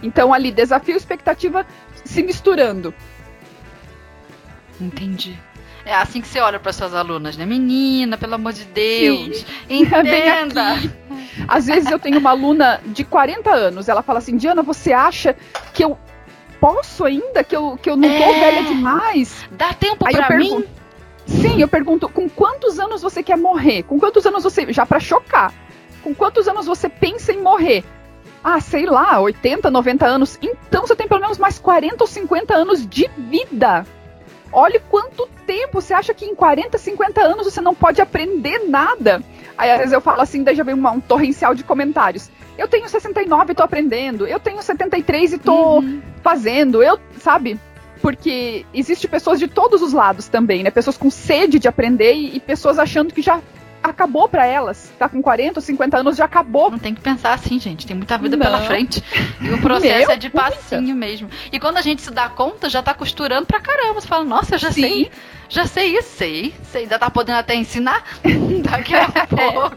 Então, 0.03 0.33
ali, 0.33 0.51
desafio 0.51 0.95
e 0.95 0.97
expectativa 0.97 1.65
se 2.03 2.23
misturando. 2.23 2.93
Entendi. 4.79 5.39
É 5.85 5.95
assim 5.95 6.21
que 6.21 6.27
você 6.27 6.39
olha 6.39 6.59
para 6.59 6.71
suas 6.71 6.93
alunas, 6.93 7.35
né? 7.35 7.45
Menina, 7.45 8.17
pelo 8.17 8.35
amor 8.35 8.53
de 8.53 8.65
Deus, 8.65 9.37
Sim. 9.37 9.45
entenda. 9.81 10.77
Às 11.47 11.65
vezes 11.65 11.89
eu 11.89 11.99
tenho 11.99 12.19
uma 12.19 12.31
aluna 12.31 12.81
de 12.85 13.03
40 13.03 13.49
anos, 13.49 13.89
ela 13.89 14.01
fala 14.01 14.19
assim: 14.19 14.37
Diana, 14.37 14.61
você 14.61 14.93
acha 14.93 15.35
que 15.73 15.83
eu 15.83 15.97
posso 16.59 17.03
ainda? 17.03 17.43
Que 17.43 17.55
eu, 17.55 17.77
que 17.81 17.89
eu 17.89 17.95
não 17.95 18.09
é... 18.09 18.17
tô 18.19 18.33
velha 18.39 18.63
demais? 18.63 19.47
Dá 19.51 19.73
tempo 19.73 20.07
Aí 20.07 20.15
pra 20.15 20.37
mim? 20.37 20.63
Sim, 21.25 21.61
eu 21.61 21.67
pergunto: 21.67 22.07
com 22.07 22.29
quantos 22.29 22.79
anos 22.79 23.01
você 23.01 23.23
quer 23.23 23.37
morrer? 23.37 23.83
Com 23.83 23.99
quantos 23.99 24.25
anos 24.25 24.43
você. 24.43 24.71
Já 24.71 24.85
para 24.85 24.99
chocar. 24.99 25.53
Com 26.03 26.13
quantos 26.13 26.47
anos 26.47 26.65
você 26.65 26.89
pensa 26.89 27.31
em 27.31 27.41
morrer? 27.41 27.83
ah, 28.43 28.59
sei 28.59 28.85
lá, 28.85 29.19
80, 29.19 29.69
90 29.69 30.05
anos. 30.05 30.39
Então 30.41 30.81
você 30.81 30.95
tem 30.95 31.07
pelo 31.07 31.21
menos 31.21 31.37
mais 31.37 31.59
40 31.59 32.03
ou 32.03 32.07
50 32.07 32.53
anos 32.53 32.87
de 32.87 33.07
vida. 33.17 33.85
Olha 34.51 34.81
quanto 34.89 35.27
tempo 35.45 35.81
você 35.81 35.93
acha 35.93 36.13
que 36.13 36.25
em 36.25 36.35
40, 36.35 36.77
50 36.77 37.21
anos 37.21 37.45
você 37.45 37.61
não 37.61 37.73
pode 37.73 38.01
aprender 38.01 38.67
nada. 38.67 39.23
Aí 39.57 39.71
às 39.71 39.77
vezes 39.77 39.93
eu 39.93 40.01
falo 40.01 40.21
assim, 40.21 40.43
daí 40.43 40.55
já 40.55 40.63
vem 40.63 40.73
uma, 40.73 40.91
um 40.91 40.99
torrencial 40.99 41.55
de 41.55 41.63
comentários. 41.63 42.29
Eu 42.57 42.67
tenho 42.67 42.87
69 42.87 43.51
e 43.51 43.55
tô 43.55 43.63
aprendendo. 43.63 44.27
Eu 44.27 44.39
tenho 44.39 44.61
73 44.61 45.33
e 45.33 45.37
tô 45.37 45.79
uhum. 45.79 46.01
fazendo. 46.21 46.83
Eu, 46.83 46.99
sabe? 47.19 47.59
Porque 48.01 48.65
existe 48.73 49.07
pessoas 49.07 49.39
de 49.39 49.47
todos 49.47 49.81
os 49.81 49.93
lados 49.93 50.27
também, 50.27 50.63
né? 50.63 50.71
Pessoas 50.71 50.97
com 50.97 51.09
sede 51.09 51.59
de 51.59 51.67
aprender 51.67 52.13
e, 52.13 52.37
e 52.37 52.39
pessoas 52.39 52.79
achando 52.79 53.13
que 53.13 53.21
já 53.21 53.39
acabou 53.83 54.27
para 54.29 54.45
elas. 54.45 54.91
Tá 54.97 55.09
com 55.09 55.21
40 55.21 55.59
ou 55.59 55.61
50 55.61 55.97
anos, 55.97 56.17
já 56.17 56.25
acabou. 56.25 56.69
Não 56.71 56.79
tem 56.79 56.93
que 56.93 57.01
pensar 57.01 57.33
assim, 57.33 57.59
gente. 57.59 57.85
Tem 57.85 57.95
muita 57.95 58.17
vida 58.17 58.37
Não. 58.37 58.45
pela 58.45 58.59
frente. 58.61 59.03
E 59.41 59.49
o 59.49 59.61
processo 59.61 60.07
Meu, 60.07 60.11
é 60.11 60.15
de 60.17 60.29
passinho 60.29 60.95
mesmo. 60.95 61.29
E 61.51 61.59
quando 61.59 61.77
a 61.77 61.81
gente 61.81 62.01
se 62.01 62.11
dá 62.11 62.29
conta, 62.29 62.69
já 62.69 62.81
tá 62.81 62.93
costurando 62.93 63.45
pra 63.45 63.59
caramba. 63.59 63.99
Você 63.99 64.07
fala, 64.07 64.23
nossa, 64.23 64.55
eu 64.55 64.59
já 64.59 64.71
Sim. 64.71 64.81
sei. 64.81 65.11
Já 65.49 65.65
sei 65.65 65.97
isso, 65.97 66.09
sei. 66.17 66.53
Você 66.63 66.79
ainda 66.79 66.97
tá 66.97 67.09
podendo 67.09 67.39
até 67.39 67.55
ensinar 67.55 68.03
daqui 68.63 68.95
a 68.95 69.07
pouco. 69.27 69.75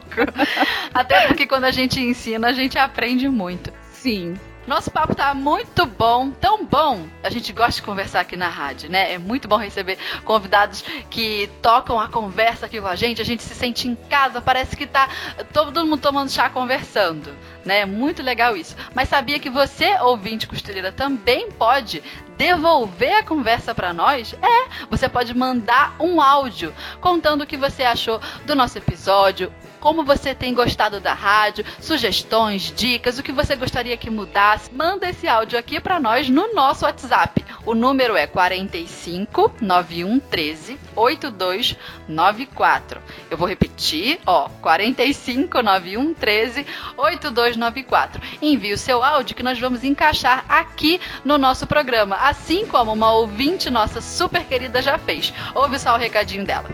até 0.92 1.26
porque 1.26 1.46
quando 1.46 1.64
a 1.64 1.70
gente 1.72 2.00
ensina, 2.00 2.48
a 2.48 2.52
gente 2.52 2.78
aprende 2.78 3.28
muito. 3.28 3.72
Sim. 3.92 4.34
Nosso 4.66 4.90
papo 4.90 5.14
tá 5.14 5.34
muito 5.34 5.84
bom, 5.84 6.30
tão 6.30 6.64
bom. 6.64 7.06
A 7.22 7.28
gente 7.28 7.52
gosta 7.52 7.72
de 7.72 7.82
conversar 7.82 8.20
aqui 8.20 8.34
na 8.34 8.48
rádio, 8.48 8.90
né? 8.90 9.12
É 9.12 9.18
muito 9.18 9.46
bom 9.46 9.56
receber 9.56 9.98
convidados 10.24 10.82
que 11.10 11.50
tocam 11.60 12.00
a 12.00 12.08
conversa 12.08 12.64
aqui 12.64 12.80
com 12.80 12.86
a 12.86 12.96
gente. 12.96 13.20
A 13.20 13.24
gente 13.24 13.42
se 13.42 13.54
sente 13.54 13.86
em 13.86 13.94
casa, 13.94 14.40
parece 14.40 14.74
que 14.74 14.86
tá 14.86 15.08
todo 15.52 15.84
mundo 15.84 16.00
tomando 16.00 16.30
chá 16.30 16.48
conversando, 16.48 17.30
né? 17.62 17.80
É 17.80 17.86
muito 17.86 18.22
legal 18.22 18.56
isso. 18.56 18.74
Mas 18.94 19.10
sabia 19.10 19.38
que 19.38 19.50
você, 19.50 19.98
ouvinte 20.00 20.46
costureira, 20.46 20.90
também 20.90 21.50
pode 21.50 22.02
devolver 22.38 23.18
a 23.18 23.22
conversa 23.22 23.74
para 23.74 23.92
nós? 23.92 24.34
É, 24.42 24.86
você 24.90 25.08
pode 25.08 25.34
mandar 25.34 25.94
um 26.00 26.20
áudio 26.20 26.74
contando 27.02 27.42
o 27.42 27.46
que 27.46 27.56
você 27.56 27.82
achou 27.82 28.18
do 28.46 28.54
nosso 28.54 28.78
episódio, 28.78 29.52
como 29.84 30.02
você 30.02 30.34
tem 30.34 30.54
gostado 30.54 30.98
da 30.98 31.12
rádio, 31.12 31.62
sugestões, 31.78 32.72
dicas, 32.74 33.18
o 33.18 33.22
que 33.22 33.30
você 33.30 33.54
gostaria 33.54 33.98
que 33.98 34.08
mudasse. 34.08 34.72
Manda 34.72 35.10
esse 35.10 35.28
áudio 35.28 35.58
aqui 35.58 35.78
para 35.78 36.00
nós 36.00 36.26
no 36.26 36.54
nosso 36.54 36.86
WhatsApp. 36.86 37.44
O 37.66 37.74
número 37.74 38.16
é 38.16 38.26
45 38.26 39.52
91 39.60 40.20
13 40.20 40.78
8294. 40.96 43.02
Eu 43.30 43.36
vou 43.36 43.46
repetir, 43.46 44.18
ó, 44.24 44.48
45 44.62 45.62
91 45.62 46.14
13 46.14 46.66
8294. 46.96 48.22
Envie 48.40 48.72
o 48.72 48.78
seu 48.78 49.04
áudio 49.04 49.36
que 49.36 49.42
nós 49.42 49.60
vamos 49.60 49.84
encaixar 49.84 50.46
aqui 50.48 50.98
no 51.22 51.36
nosso 51.36 51.66
programa, 51.66 52.16
assim 52.16 52.66
como 52.66 52.90
uma 52.90 53.12
ouvinte 53.12 53.68
nossa 53.68 54.00
super 54.00 54.46
querida 54.46 54.80
já 54.80 54.96
fez. 54.96 55.34
Ouve 55.54 55.78
só 55.78 55.94
o 55.94 55.98
recadinho 55.98 56.46
dela. 56.46 56.70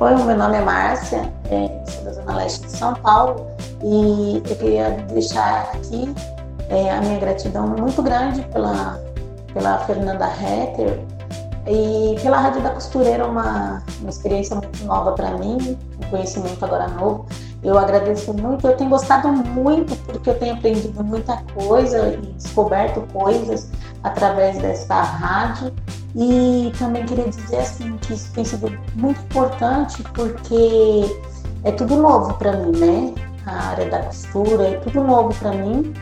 Oi, 0.00 0.14
meu 0.14 0.34
nome 0.34 0.56
é 0.56 0.62
Márcia, 0.62 1.30
é, 1.50 1.84
sou 1.86 2.04
da 2.04 2.12
Zona 2.14 2.36
Leste 2.36 2.64
de 2.64 2.72
São 2.72 2.94
Paulo 2.94 3.46
e 3.84 4.36
eu 4.48 4.56
queria 4.56 4.92
deixar 5.12 5.72
aqui 5.74 6.14
é, 6.70 6.90
a 6.90 7.02
minha 7.02 7.18
gratidão 7.18 7.66
muito 7.66 8.02
grande 8.02 8.40
pela, 8.44 8.98
pela 9.52 9.76
Fernanda 9.80 10.24
Hetter 10.24 10.98
e 11.66 12.18
pela 12.22 12.38
Rádio 12.38 12.62
da 12.62 12.70
Costureira, 12.70 13.26
uma, 13.26 13.82
uma 14.00 14.08
experiência 14.08 14.56
muito 14.56 14.82
nova 14.86 15.12
para 15.12 15.32
mim, 15.32 15.76
um 16.02 16.08
conhecimento 16.08 16.64
agora 16.64 16.88
novo. 16.88 17.26
Eu 17.62 17.78
agradeço 17.78 18.32
muito, 18.32 18.66
eu 18.66 18.76
tenho 18.76 18.88
gostado 18.88 19.28
muito 19.28 19.94
porque 20.06 20.30
eu 20.30 20.38
tenho 20.38 20.54
aprendido 20.54 21.04
muita 21.04 21.36
coisa 21.54 22.14
e 22.14 22.32
descoberto 22.32 23.02
coisas 23.12 23.68
através 24.02 24.58
dessa 24.58 25.02
rádio 25.02 25.72
e 26.16 26.72
também 26.78 27.04
queria 27.04 27.28
dizer 27.28 27.58
assim 27.58 27.96
que 27.98 28.14
isso 28.14 28.32
tem 28.32 28.44
sido 28.44 28.72
muito 28.94 29.20
importante 29.20 30.02
porque 30.14 31.20
é 31.62 31.70
tudo 31.72 31.96
novo 31.96 32.34
para 32.34 32.52
mim, 32.52 32.78
né? 32.78 33.14
A 33.46 33.68
área 33.70 33.90
da 33.90 33.98
costura 34.00 34.68
é 34.68 34.76
tudo 34.78 35.04
novo 35.04 35.34
para 35.38 35.52
mim. 35.52 35.92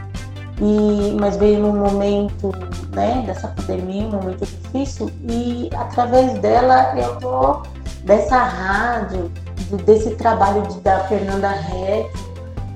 E 0.60 1.16
mas 1.20 1.36
veio 1.36 1.60
num 1.60 1.76
momento, 1.76 2.52
né, 2.92 3.22
dessa 3.24 3.46
pandemia, 3.48 4.06
um 4.06 4.10
momento 4.10 4.44
difícil 4.44 5.08
e 5.28 5.70
através 5.76 6.36
dela 6.40 6.98
eu 6.98 7.16
tô 7.16 7.62
dessa 8.02 8.38
rádio, 8.38 9.30
desse 9.76 10.10
trabalho 10.16 10.62
de, 10.66 10.80
da 10.80 11.00
Fernanda 11.08 11.50
Ré, 11.50 12.10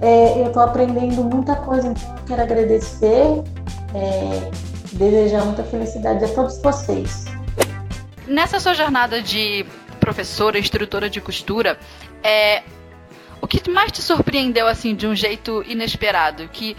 é, 0.01 0.41
eu 0.41 0.53
tô 0.53 0.61
aprendendo 0.61 1.23
muita 1.25 1.57
coisa, 1.57 1.89
então 1.89 2.17
eu 2.17 2.25
quero 2.27 2.43
agradecer 2.43 3.43
é, 3.95 4.51
desejar 4.93 5.45
muita 5.45 5.63
felicidade 5.65 6.25
a 6.25 6.29
todos 6.29 6.59
vocês. 6.59 7.25
Nessa 8.27 8.61
sua 8.61 8.75
jornada 8.75 9.21
de 9.23 9.65
professora, 10.01 10.59
instrutora 10.59 11.09
de 11.09 11.21
costura, 11.21 11.79
é, 12.23 12.63
o 13.43 13.47
que 13.49 13.69
mais 13.69 13.91
te 13.91 14.01
surpreendeu 14.01 14.69
assim 14.69 14.95
de 14.95 15.05
um 15.05 15.17
jeito 15.17 15.65
inesperado? 15.67 16.49
Que 16.53 16.77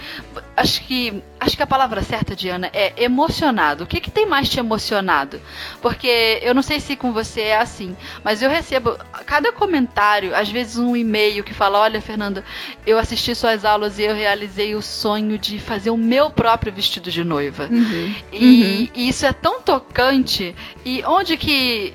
acho 0.56 0.82
que 0.86 1.22
acho 1.38 1.58
que 1.58 1.62
a 1.62 1.68
palavra 1.68 2.02
certa, 2.02 2.34
Diana, 2.34 2.70
é 2.72 3.04
emocionado. 3.04 3.84
O 3.84 3.88
que, 3.88 4.00
que 4.00 4.10
tem 4.10 4.26
mais 4.26 4.48
te 4.48 4.60
emocionado? 4.60 5.42
Porque 5.82 6.40
eu 6.42 6.56
não 6.56 6.62
sei 6.62 6.80
se 6.80 6.96
com 6.96 7.12
você 7.12 7.42
é 7.42 7.58
assim, 7.58 7.98
mas 8.24 8.42
eu 8.42 8.50
recebo 8.50 8.98
cada 9.26 9.52
comentário, 9.52 10.34
às 10.34 10.50
vezes 10.50 10.78
um 10.78 10.96
e-mail 10.96 11.44
que 11.44 11.54
fala: 11.54 11.80
"Olha, 11.80 12.02
Fernanda, 12.02 12.46
eu 12.88 12.98
assisti 12.98 13.36
suas 13.36 13.66
aulas 13.66 14.00
e 14.00 14.04
eu 14.04 14.16
realizei 14.16 14.74
o 14.74 14.82
sonho 14.82 15.38
de 15.38 15.60
fazer 15.60 15.90
o 15.90 15.98
meu 15.98 16.32
próprio 16.32 16.72
vestido 16.72 17.12
de 17.12 17.26
noiva". 17.26 17.68
Uhum. 17.70 18.16
E, 18.32 18.38
uhum. 18.38 18.88
e 18.96 19.10
isso 19.10 19.26
é 19.26 19.34
tão 19.34 19.62
tocante. 19.62 20.56
E 20.86 21.04
onde 21.04 21.36
que 21.36 21.94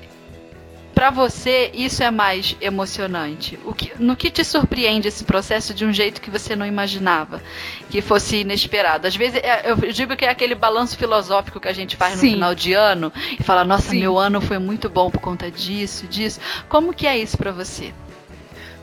para 0.99 1.11
você 1.11 1.71
isso 1.73 2.03
é 2.03 2.11
mais 2.11 2.57
emocionante? 2.59 3.57
O 3.63 3.73
que, 3.73 3.93
no 3.97 4.17
que 4.17 4.29
te 4.29 4.43
surpreende 4.43 5.07
esse 5.07 5.23
processo 5.23 5.73
de 5.73 5.85
um 5.85 5.93
jeito 5.93 6.19
que 6.19 6.29
você 6.29 6.57
não 6.57 6.65
imaginava, 6.65 7.41
que 7.89 8.01
fosse 8.01 8.41
inesperado? 8.41 9.07
Às 9.07 9.15
vezes 9.15 9.39
é, 9.41 9.71
eu 9.71 9.77
digo 9.93 10.17
que 10.17 10.25
é 10.25 10.29
aquele 10.29 10.55
balanço 10.55 10.97
filosófico 10.97 11.57
que 11.57 11.69
a 11.69 11.73
gente 11.73 11.95
faz 11.95 12.15
no 12.15 12.19
Sim. 12.19 12.31
final 12.31 12.53
de 12.53 12.73
ano 12.73 13.13
e 13.39 13.41
fala: 13.41 13.63
"Nossa, 13.63 13.91
Sim. 13.91 14.01
meu 14.01 14.19
ano 14.19 14.41
foi 14.41 14.59
muito 14.59 14.89
bom 14.89 15.09
por 15.09 15.21
conta 15.21 15.49
disso, 15.49 16.05
disso". 16.05 16.41
Como 16.67 16.93
que 16.93 17.07
é 17.07 17.17
isso 17.17 17.37
para 17.37 17.53
você? 17.53 17.93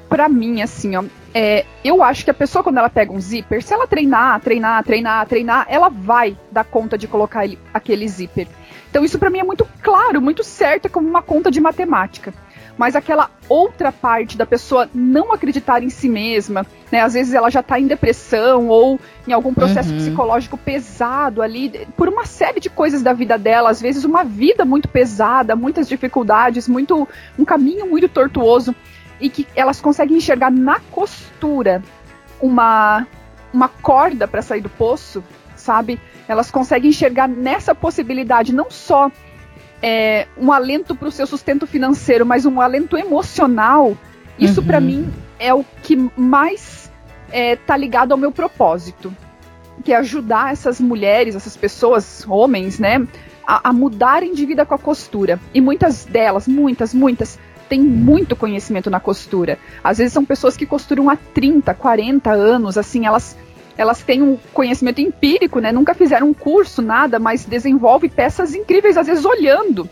Para 0.08 0.26
mim, 0.26 0.62
assim, 0.62 0.96
ó, 0.96 1.04
é, 1.34 1.66
eu 1.84 2.02
acho 2.02 2.24
que 2.24 2.30
a 2.30 2.34
pessoa, 2.34 2.64
quando 2.64 2.78
ela 2.78 2.88
pega 2.88 3.12
um 3.12 3.20
zíper, 3.20 3.62
se 3.62 3.74
ela 3.74 3.86
treinar, 3.86 4.40
treinar, 4.40 4.82
treinar, 4.82 5.26
treinar, 5.26 5.66
ela 5.68 5.90
vai 5.90 6.34
dar 6.50 6.64
conta 6.64 6.96
de 6.96 7.06
colocar 7.06 7.44
ele, 7.44 7.58
aquele 7.74 8.08
zíper. 8.08 8.48
Então 8.90 9.04
isso 9.04 9.18
para 9.18 9.30
mim 9.30 9.38
é 9.38 9.44
muito 9.44 9.66
claro, 9.82 10.20
muito 10.20 10.42
certo, 10.42 10.86
é 10.86 10.88
como 10.88 11.08
uma 11.08 11.22
conta 11.22 11.50
de 11.50 11.60
matemática. 11.60 12.32
Mas 12.78 12.94
aquela 12.94 13.30
outra 13.48 13.90
parte 13.90 14.36
da 14.36 14.44
pessoa 14.44 14.88
não 14.94 15.32
acreditar 15.32 15.82
em 15.82 15.88
si 15.88 16.08
mesma, 16.08 16.66
né? 16.92 17.00
Às 17.00 17.14
vezes 17.14 17.32
ela 17.32 17.50
já 17.50 17.60
está 17.60 17.80
em 17.80 17.86
depressão 17.86 18.68
ou 18.68 19.00
em 19.26 19.32
algum 19.32 19.54
processo 19.54 19.90
uhum. 19.90 19.96
psicológico 19.96 20.58
pesado 20.58 21.40
ali, 21.40 21.86
por 21.96 22.08
uma 22.08 22.26
série 22.26 22.60
de 22.60 22.68
coisas 22.68 23.02
da 23.02 23.14
vida 23.14 23.38
dela, 23.38 23.70
às 23.70 23.80
vezes 23.80 24.04
uma 24.04 24.24
vida 24.24 24.64
muito 24.64 24.88
pesada, 24.88 25.56
muitas 25.56 25.88
dificuldades, 25.88 26.68
muito 26.68 27.08
um 27.38 27.44
caminho 27.46 27.86
muito 27.86 28.08
tortuoso 28.08 28.74
e 29.18 29.30
que 29.30 29.46
elas 29.56 29.80
conseguem 29.80 30.18
enxergar 30.18 30.50
na 30.50 30.78
costura 30.90 31.82
uma 32.40 33.06
uma 33.52 33.68
corda 33.68 34.28
para 34.28 34.42
sair 34.42 34.60
do 34.60 34.68
poço, 34.68 35.24
sabe? 35.66 36.00
Elas 36.28 36.50
conseguem 36.50 36.90
enxergar 36.90 37.28
nessa 37.28 37.74
possibilidade 37.74 38.54
não 38.54 38.70
só 38.70 39.10
é, 39.82 40.26
um 40.38 40.52
alento 40.52 40.94
para 40.94 41.08
o 41.08 41.12
seu 41.12 41.26
sustento 41.26 41.66
financeiro, 41.66 42.24
mas 42.24 42.46
um 42.46 42.60
alento 42.60 42.96
emocional. 42.96 43.96
Isso 44.38 44.60
uhum. 44.60 44.66
para 44.66 44.80
mim 44.80 45.12
é 45.38 45.52
o 45.52 45.64
que 45.82 45.96
mais 46.16 46.90
está 47.32 47.74
é, 47.74 47.78
ligado 47.78 48.12
ao 48.12 48.18
meu 48.18 48.30
propósito, 48.30 49.12
que 49.84 49.92
é 49.92 49.96
ajudar 49.96 50.52
essas 50.52 50.80
mulheres, 50.80 51.34
essas 51.34 51.56
pessoas, 51.56 52.24
homens, 52.28 52.78
né, 52.78 53.06
a, 53.46 53.68
a 53.70 53.72
mudarem 53.72 54.32
de 54.32 54.46
vida 54.46 54.64
com 54.64 54.74
a 54.74 54.78
costura. 54.78 55.40
E 55.52 55.60
muitas 55.60 56.04
delas, 56.04 56.46
muitas, 56.46 56.94
muitas, 56.94 57.38
têm 57.68 57.80
muito 57.80 58.36
conhecimento 58.36 58.88
na 58.88 59.00
costura. 59.00 59.58
Às 59.82 59.98
vezes 59.98 60.12
são 60.12 60.24
pessoas 60.24 60.56
que 60.56 60.64
costuram 60.64 61.10
há 61.10 61.16
30, 61.16 61.74
40 61.74 62.30
anos, 62.30 62.78
assim, 62.78 63.06
elas 63.06 63.36
elas 63.76 64.02
têm 64.02 64.22
um 64.22 64.38
conhecimento 64.52 65.00
empírico, 65.00 65.60
né? 65.60 65.70
Nunca 65.72 65.94
fizeram 65.94 66.28
um 66.28 66.34
curso, 66.34 66.80
nada, 66.80 67.18
mas 67.18 67.44
desenvolvem 67.44 68.08
peças 68.08 68.54
incríveis, 68.54 68.96
às 68.96 69.06
vezes 69.06 69.24
olhando. 69.24 69.88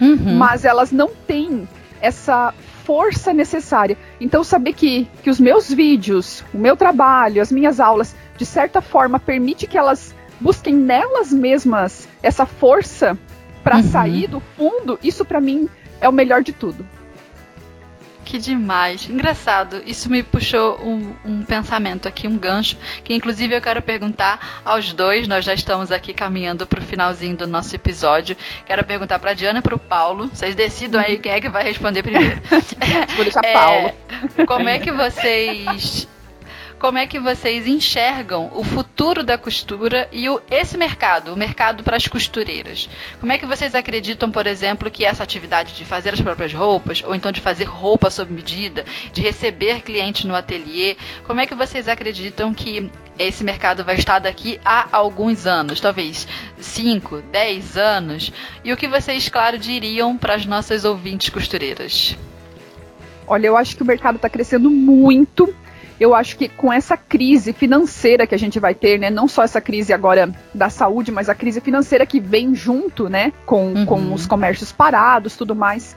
Uhum. 0.00 0.36
Mas 0.36 0.64
elas 0.64 0.92
não 0.92 1.10
têm 1.26 1.68
essa 2.00 2.52
força 2.84 3.32
necessária. 3.32 3.96
Então, 4.20 4.44
saber 4.44 4.74
que, 4.74 5.08
que 5.22 5.30
os 5.30 5.40
meus 5.40 5.72
vídeos, 5.72 6.44
o 6.52 6.58
meu 6.58 6.76
trabalho, 6.76 7.40
as 7.40 7.50
minhas 7.50 7.80
aulas, 7.80 8.14
de 8.36 8.44
certa 8.44 8.80
forma, 8.80 9.18
permite 9.18 9.66
que 9.66 9.78
elas 9.78 10.14
busquem 10.40 10.74
nelas 10.74 11.32
mesmas 11.32 12.08
essa 12.22 12.44
força 12.44 13.18
para 13.62 13.76
uhum. 13.76 13.82
sair 13.82 14.26
do 14.26 14.40
fundo, 14.40 14.98
isso 15.02 15.24
para 15.24 15.40
mim 15.40 15.68
é 16.00 16.08
o 16.08 16.12
melhor 16.12 16.42
de 16.42 16.52
tudo. 16.52 16.86
Que 18.24 18.38
demais. 18.38 19.08
Engraçado. 19.08 19.82
Isso 19.86 20.10
me 20.10 20.22
puxou 20.22 20.80
um, 20.80 21.14
um, 21.24 21.44
pensamento 21.44 22.08
aqui, 22.08 22.26
um 22.26 22.38
gancho, 22.38 22.76
que 23.02 23.14
inclusive 23.14 23.54
eu 23.54 23.60
quero 23.60 23.82
perguntar 23.82 24.62
aos 24.64 24.92
dois. 24.92 25.28
Nós 25.28 25.44
já 25.44 25.54
estamos 25.54 25.92
aqui 25.92 26.14
caminhando 26.14 26.66
para 26.66 26.80
o 26.80 26.82
finalzinho 26.82 27.36
do 27.36 27.46
nosso 27.46 27.74
episódio. 27.74 28.36
Quero 28.64 28.84
perguntar 28.84 29.18
para 29.18 29.34
Diana 29.34 29.58
e 29.58 29.62
para 29.62 29.74
o 29.74 29.78
Paulo. 29.78 30.28
Vocês 30.28 30.54
decidam 30.54 31.00
aí 31.00 31.18
quem 31.18 31.32
é 31.32 31.40
que 31.40 31.48
vai 31.48 31.62
responder 31.62 32.02
primeiro. 32.02 32.40
Vou 33.14 33.24
deixar 33.24 33.44
é, 33.44 33.52
Paulo. 33.52 33.92
Como 34.46 34.68
é 34.68 34.78
que 34.78 34.90
vocês 34.90 36.08
como 36.84 36.98
é 36.98 37.06
que 37.06 37.18
vocês 37.18 37.66
enxergam 37.66 38.50
o 38.54 38.62
futuro 38.62 39.22
da 39.22 39.38
costura 39.38 40.06
e 40.12 40.28
o, 40.28 40.38
esse 40.50 40.76
mercado, 40.76 41.32
o 41.32 41.36
mercado 41.36 41.82
para 41.82 41.96
as 41.96 42.06
costureiras. 42.06 42.90
Como 43.18 43.32
é 43.32 43.38
que 43.38 43.46
vocês 43.46 43.74
acreditam, 43.74 44.30
por 44.30 44.46
exemplo, 44.46 44.90
que 44.90 45.02
essa 45.02 45.22
atividade 45.22 45.72
de 45.72 45.82
fazer 45.82 46.12
as 46.12 46.20
próprias 46.20 46.52
roupas, 46.52 47.02
ou 47.02 47.14
então 47.14 47.32
de 47.32 47.40
fazer 47.40 47.64
roupa 47.64 48.10
sob 48.10 48.30
medida, 48.30 48.84
de 49.14 49.22
receber 49.22 49.80
clientes 49.80 50.26
no 50.26 50.34
ateliê, 50.34 50.94
como 51.26 51.40
é 51.40 51.46
que 51.46 51.54
vocês 51.54 51.88
acreditam 51.88 52.52
que 52.52 52.90
esse 53.18 53.42
mercado 53.42 53.82
vai 53.82 53.94
estar 53.94 54.18
daqui 54.18 54.60
a 54.62 54.86
alguns 54.92 55.46
anos, 55.46 55.80
talvez 55.80 56.28
5, 56.58 57.22
10 57.32 57.78
anos? 57.78 58.30
E 58.62 58.74
o 58.74 58.76
que 58.76 58.88
vocês, 58.88 59.26
claro, 59.30 59.56
diriam 59.56 60.18
para 60.18 60.34
as 60.34 60.44
nossas 60.44 60.84
ouvintes 60.84 61.30
costureiras? 61.30 62.14
Olha, 63.26 63.46
eu 63.46 63.56
acho 63.56 63.74
que 63.74 63.82
o 63.82 63.86
mercado 63.86 64.16
está 64.16 64.28
crescendo 64.28 64.68
muito 64.68 65.63
eu 65.98 66.14
acho 66.14 66.36
que 66.36 66.48
com 66.48 66.72
essa 66.72 66.96
crise 66.96 67.52
financeira 67.52 68.26
que 68.26 68.34
a 68.34 68.38
gente 68.38 68.58
vai 68.58 68.74
ter, 68.74 68.98
né, 68.98 69.10
não 69.10 69.28
só 69.28 69.42
essa 69.42 69.60
crise 69.60 69.92
agora 69.92 70.32
da 70.52 70.68
saúde, 70.68 71.12
mas 71.12 71.28
a 71.28 71.34
crise 71.34 71.60
financeira 71.60 72.04
que 72.04 72.18
vem 72.20 72.54
junto, 72.54 73.08
né, 73.08 73.32
com, 73.46 73.72
uhum. 73.72 73.86
com 73.86 74.14
os 74.14 74.26
comércios 74.26 74.72
parados, 74.72 75.36
tudo 75.36 75.54
mais. 75.54 75.96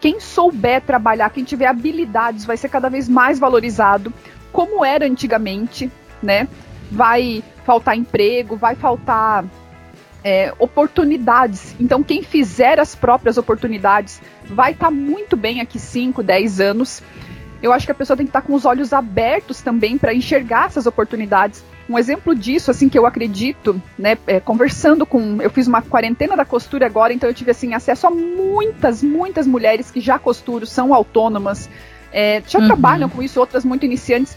Quem 0.00 0.20
souber 0.20 0.82
trabalhar, 0.82 1.30
quem 1.30 1.44
tiver 1.44 1.66
habilidades, 1.66 2.44
vai 2.44 2.56
ser 2.56 2.68
cada 2.68 2.88
vez 2.88 3.08
mais 3.08 3.38
valorizado, 3.38 4.12
como 4.52 4.84
era 4.84 5.06
antigamente, 5.06 5.90
né? 6.22 6.46
Vai 6.90 7.42
faltar 7.64 7.96
emprego, 7.96 8.56
vai 8.56 8.76
faltar 8.76 9.44
é, 10.22 10.52
oportunidades. 10.58 11.74
Então, 11.80 12.02
quem 12.02 12.22
fizer 12.22 12.78
as 12.78 12.94
próprias 12.94 13.38
oportunidades 13.38 14.20
vai 14.44 14.72
estar 14.72 14.86
tá 14.86 14.90
muito 14.90 15.36
bem 15.36 15.60
aqui 15.60 15.78
5, 15.78 16.22
10 16.22 16.60
anos. 16.60 17.02
Eu 17.62 17.72
acho 17.72 17.86
que 17.86 17.92
a 17.92 17.94
pessoa 17.94 18.16
tem 18.16 18.26
que 18.26 18.30
estar 18.30 18.42
com 18.42 18.54
os 18.54 18.64
olhos 18.64 18.92
abertos 18.92 19.60
também 19.60 19.98
para 19.98 20.14
enxergar 20.14 20.66
essas 20.66 20.86
oportunidades. 20.86 21.64
Um 21.88 21.98
exemplo 21.98 22.34
disso, 22.34 22.70
assim, 22.70 22.88
que 22.88 22.98
eu 22.98 23.06
acredito, 23.06 23.80
né, 23.98 24.16
é, 24.26 24.38
conversando 24.38 25.04
com. 25.04 25.40
Eu 25.40 25.50
fiz 25.50 25.66
uma 25.66 25.82
quarentena 25.82 26.36
da 26.36 26.44
costura 26.44 26.86
agora, 26.86 27.12
então 27.12 27.28
eu 27.28 27.34
tive, 27.34 27.50
assim, 27.50 27.74
acesso 27.74 28.06
a 28.06 28.10
muitas, 28.10 29.02
muitas 29.02 29.46
mulheres 29.46 29.90
que 29.90 30.00
já 30.00 30.18
costuram, 30.18 30.66
são 30.66 30.94
autônomas, 30.94 31.68
é, 32.12 32.42
já 32.46 32.58
uhum. 32.58 32.66
trabalham 32.66 33.08
com 33.08 33.22
isso, 33.22 33.40
outras 33.40 33.64
muito 33.64 33.84
iniciantes. 33.84 34.36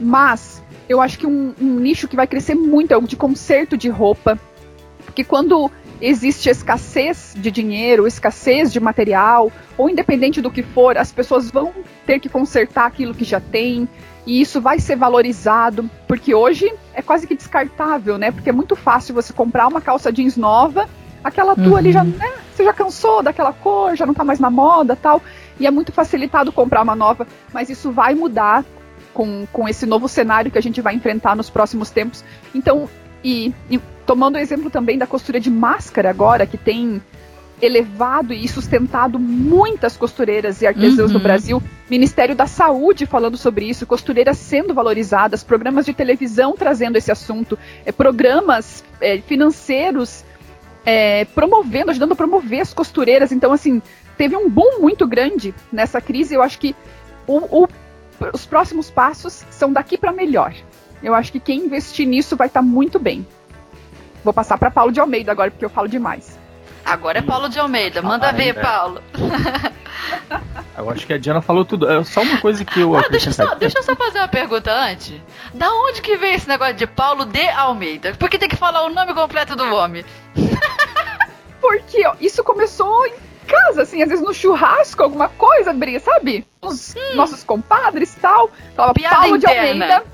Mas 0.00 0.62
eu 0.88 1.00
acho 1.00 1.18
que 1.18 1.26
um, 1.26 1.54
um 1.60 1.80
nicho 1.80 2.08
que 2.08 2.16
vai 2.16 2.26
crescer 2.26 2.54
muito 2.54 2.92
é 2.92 2.96
o 2.96 3.02
de 3.02 3.16
conserto 3.16 3.76
de 3.76 3.88
roupa. 3.88 4.38
Porque 5.04 5.24
quando 5.24 5.70
existe 6.06 6.50
escassez 6.50 7.34
de 7.34 7.50
dinheiro, 7.50 8.06
escassez 8.06 8.70
de 8.70 8.78
material, 8.78 9.50
ou 9.78 9.88
independente 9.88 10.42
do 10.42 10.50
que 10.50 10.62
for, 10.62 10.98
as 10.98 11.10
pessoas 11.10 11.50
vão 11.50 11.72
ter 12.04 12.20
que 12.20 12.28
consertar 12.28 12.86
aquilo 12.86 13.14
que 13.14 13.24
já 13.24 13.40
tem, 13.40 13.88
e 14.26 14.40
isso 14.40 14.60
vai 14.60 14.78
ser 14.78 14.96
valorizado, 14.96 15.88
porque 16.06 16.34
hoje 16.34 16.70
é 16.92 17.00
quase 17.00 17.26
que 17.26 17.34
descartável, 17.34 18.18
né? 18.18 18.30
Porque 18.30 18.50
é 18.50 18.52
muito 18.52 18.76
fácil 18.76 19.14
você 19.14 19.32
comprar 19.32 19.66
uma 19.66 19.80
calça 19.80 20.12
jeans 20.12 20.36
nova, 20.36 20.88
aquela 21.22 21.54
tua 21.54 21.64
uhum. 21.64 21.76
ali 21.76 21.92
já, 21.92 22.02
uhum. 22.02 22.10
né, 22.10 22.32
você 22.54 22.64
já 22.64 22.72
cansou 22.74 23.22
daquela 23.22 23.54
cor, 23.54 23.96
já 23.96 24.04
não 24.04 24.12
tá 24.12 24.24
mais 24.24 24.38
na 24.38 24.50
moda, 24.50 24.94
tal, 24.94 25.22
e 25.58 25.66
é 25.66 25.70
muito 25.70 25.90
facilitado 25.90 26.52
comprar 26.52 26.82
uma 26.82 26.94
nova, 26.94 27.26
mas 27.50 27.70
isso 27.70 27.90
vai 27.90 28.14
mudar 28.14 28.62
com, 29.14 29.46
com 29.50 29.66
esse 29.66 29.86
novo 29.86 30.06
cenário 30.06 30.50
que 30.50 30.58
a 30.58 30.62
gente 30.62 30.82
vai 30.82 30.94
enfrentar 30.94 31.34
nos 31.34 31.48
próximos 31.48 31.88
tempos. 31.88 32.22
Então, 32.54 32.88
e, 33.22 33.54
e 33.70 33.80
tomando 34.06 34.36
o 34.36 34.38
exemplo 34.38 34.70
também 34.70 34.98
da 34.98 35.06
costura 35.06 35.40
de 35.40 35.50
máscara 35.50 36.10
agora, 36.10 36.46
que 36.46 36.58
tem 36.58 37.02
elevado 37.60 38.32
e 38.32 38.46
sustentado 38.48 39.18
muitas 39.18 39.96
costureiras 39.96 40.60
e 40.60 40.66
artesãos 40.66 41.10
uhum. 41.10 41.18
no 41.18 41.22
Brasil. 41.22 41.62
Ministério 41.88 42.34
da 42.34 42.46
Saúde 42.46 43.06
falando 43.06 43.36
sobre 43.36 43.66
isso, 43.66 43.86
costureiras 43.86 44.38
sendo 44.38 44.74
valorizadas, 44.74 45.42
programas 45.42 45.86
de 45.86 45.94
televisão 45.94 46.54
trazendo 46.56 46.96
esse 46.96 47.10
assunto, 47.10 47.58
é, 47.84 47.92
programas 47.92 48.84
é, 49.00 49.18
financeiros 49.18 50.24
é, 50.84 51.24
promovendo, 51.26 51.90
ajudando 51.90 52.12
a 52.12 52.16
promover 52.16 52.60
as 52.60 52.74
costureiras. 52.74 53.32
Então, 53.32 53.52
assim, 53.52 53.80
teve 54.18 54.36
um 54.36 54.48
boom 54.48 54.80
muito 54.80 55.06
grande 55.06 55.54
nessa 55.72 56.00
crise. 56.00 56.34
Eu 56.34 56.42
acho 56.42 56.58
que 56.58 56.74
o, 57.26 57.62
o, 57.62 57.68
os 58.32 58.44
próximos 58.44 58.90
passos 58.90 59.44
são 59.50 59.72
daqui 59.72 59.96
para 59.96 60.12
melhor. 60.12 60.54
Eu 61.02 61.14
acho 61.14 61.32
que 61.32 61.40
quem 61.40 61.66
investir 61.66 62.06
nisso 62.06 62.36
vai 62.36 62.48
estar 62.48 62.60
tá 62.60 62.66
muito 62.66 62.98
bem. 62.98 63.26
Vou 64.24 64.32
passar 64.32 64.56
para 64.58 64.70
Paulo 64.70 64.90
de 64.90 64.98
Almeida 64.98 65.30
agora, 65.30 65.50
porque 65.50 65.64
eu 65.64 65.70
falo 65.70 65.86
demais. 65.86 66.38
Agora 66.84 67.18
é 67.18 67.22
Paulo 67.22 67.48
de 67.48 67.58
Almeida. 67.58 68.02
Manda 68.02 68.30
ah, 68.30 68.32
ver, 68.32 68.48
é. 68.48 68.60
Paulo. 68.60 69.02
Eu 70.76 70.90
acho 70.90 71.06
que 71.06 71.12
a 71.12 71.18
Diana 71.18 71.40
falou 71.40 71.64
tudo. 71.64 71.88
É 71.88 72.02
só 72.04 72.20
uma 72.20 72.40
coisa 72.40 72.64
que 72.64 72.80
eu. 72.80 72.96
Ah, 72.96 73.06
deixa, 73.08 73.32
só, 73.32 73.54
deixa 73.54 73.78
eu 73.78 73.82
só 73.82 73.94
fazer 73.94 74.18
uma 74.18 74.28
pergunta 74.28 74.72
antes. 74.72 75.14
Da 75.54 75.72
onde 75.72 76.02
que 76.02 76.16
vem 76.16 76.34
esse 76.34 76.48
negócio 76.48 76.74
de 76.74 76.86
Paulo 76.86 77.24
de 77.24 77.48
Almeida? 77.50 78.12
Por 78.14 78.28
que 78.28 78.38
tem 78.38 78.48
que 78.48 78.56
falar 78.56 78.82
o 78.82 78.90
nome 78.90 79.14
completo 79.14 79.54
do 79.54 79.72
homem? 79.72 80.04
Porque 81.60 82.04
ó, 82.04 82.16
isso 82.20 82.42
começou 82.42 83.06
em 83.06 83.14
casa, 83.46 83.82
assim, 83.82 84.02
às 84.02 84.08
vezes 84.08 84.24
no 84.24 84.34
churrasco, 84.34 85.02
alguma 85.02 85.28
coisa, 85.28 85.72
Bria, 85.72 86.00
sabe? 86.00 86.44
Os 86.60 86.94
hum. 86.96 87.14
nossos 87.14 87.44
compadres 87.44 88.14
e 88.14 88.20
tal. 88.20 88.50
Falava 88.74 88.94
Paulo 88.94 89.36
interna. 89.36 89.38
de 89.38 89.46
Almeida. 89.46 90.13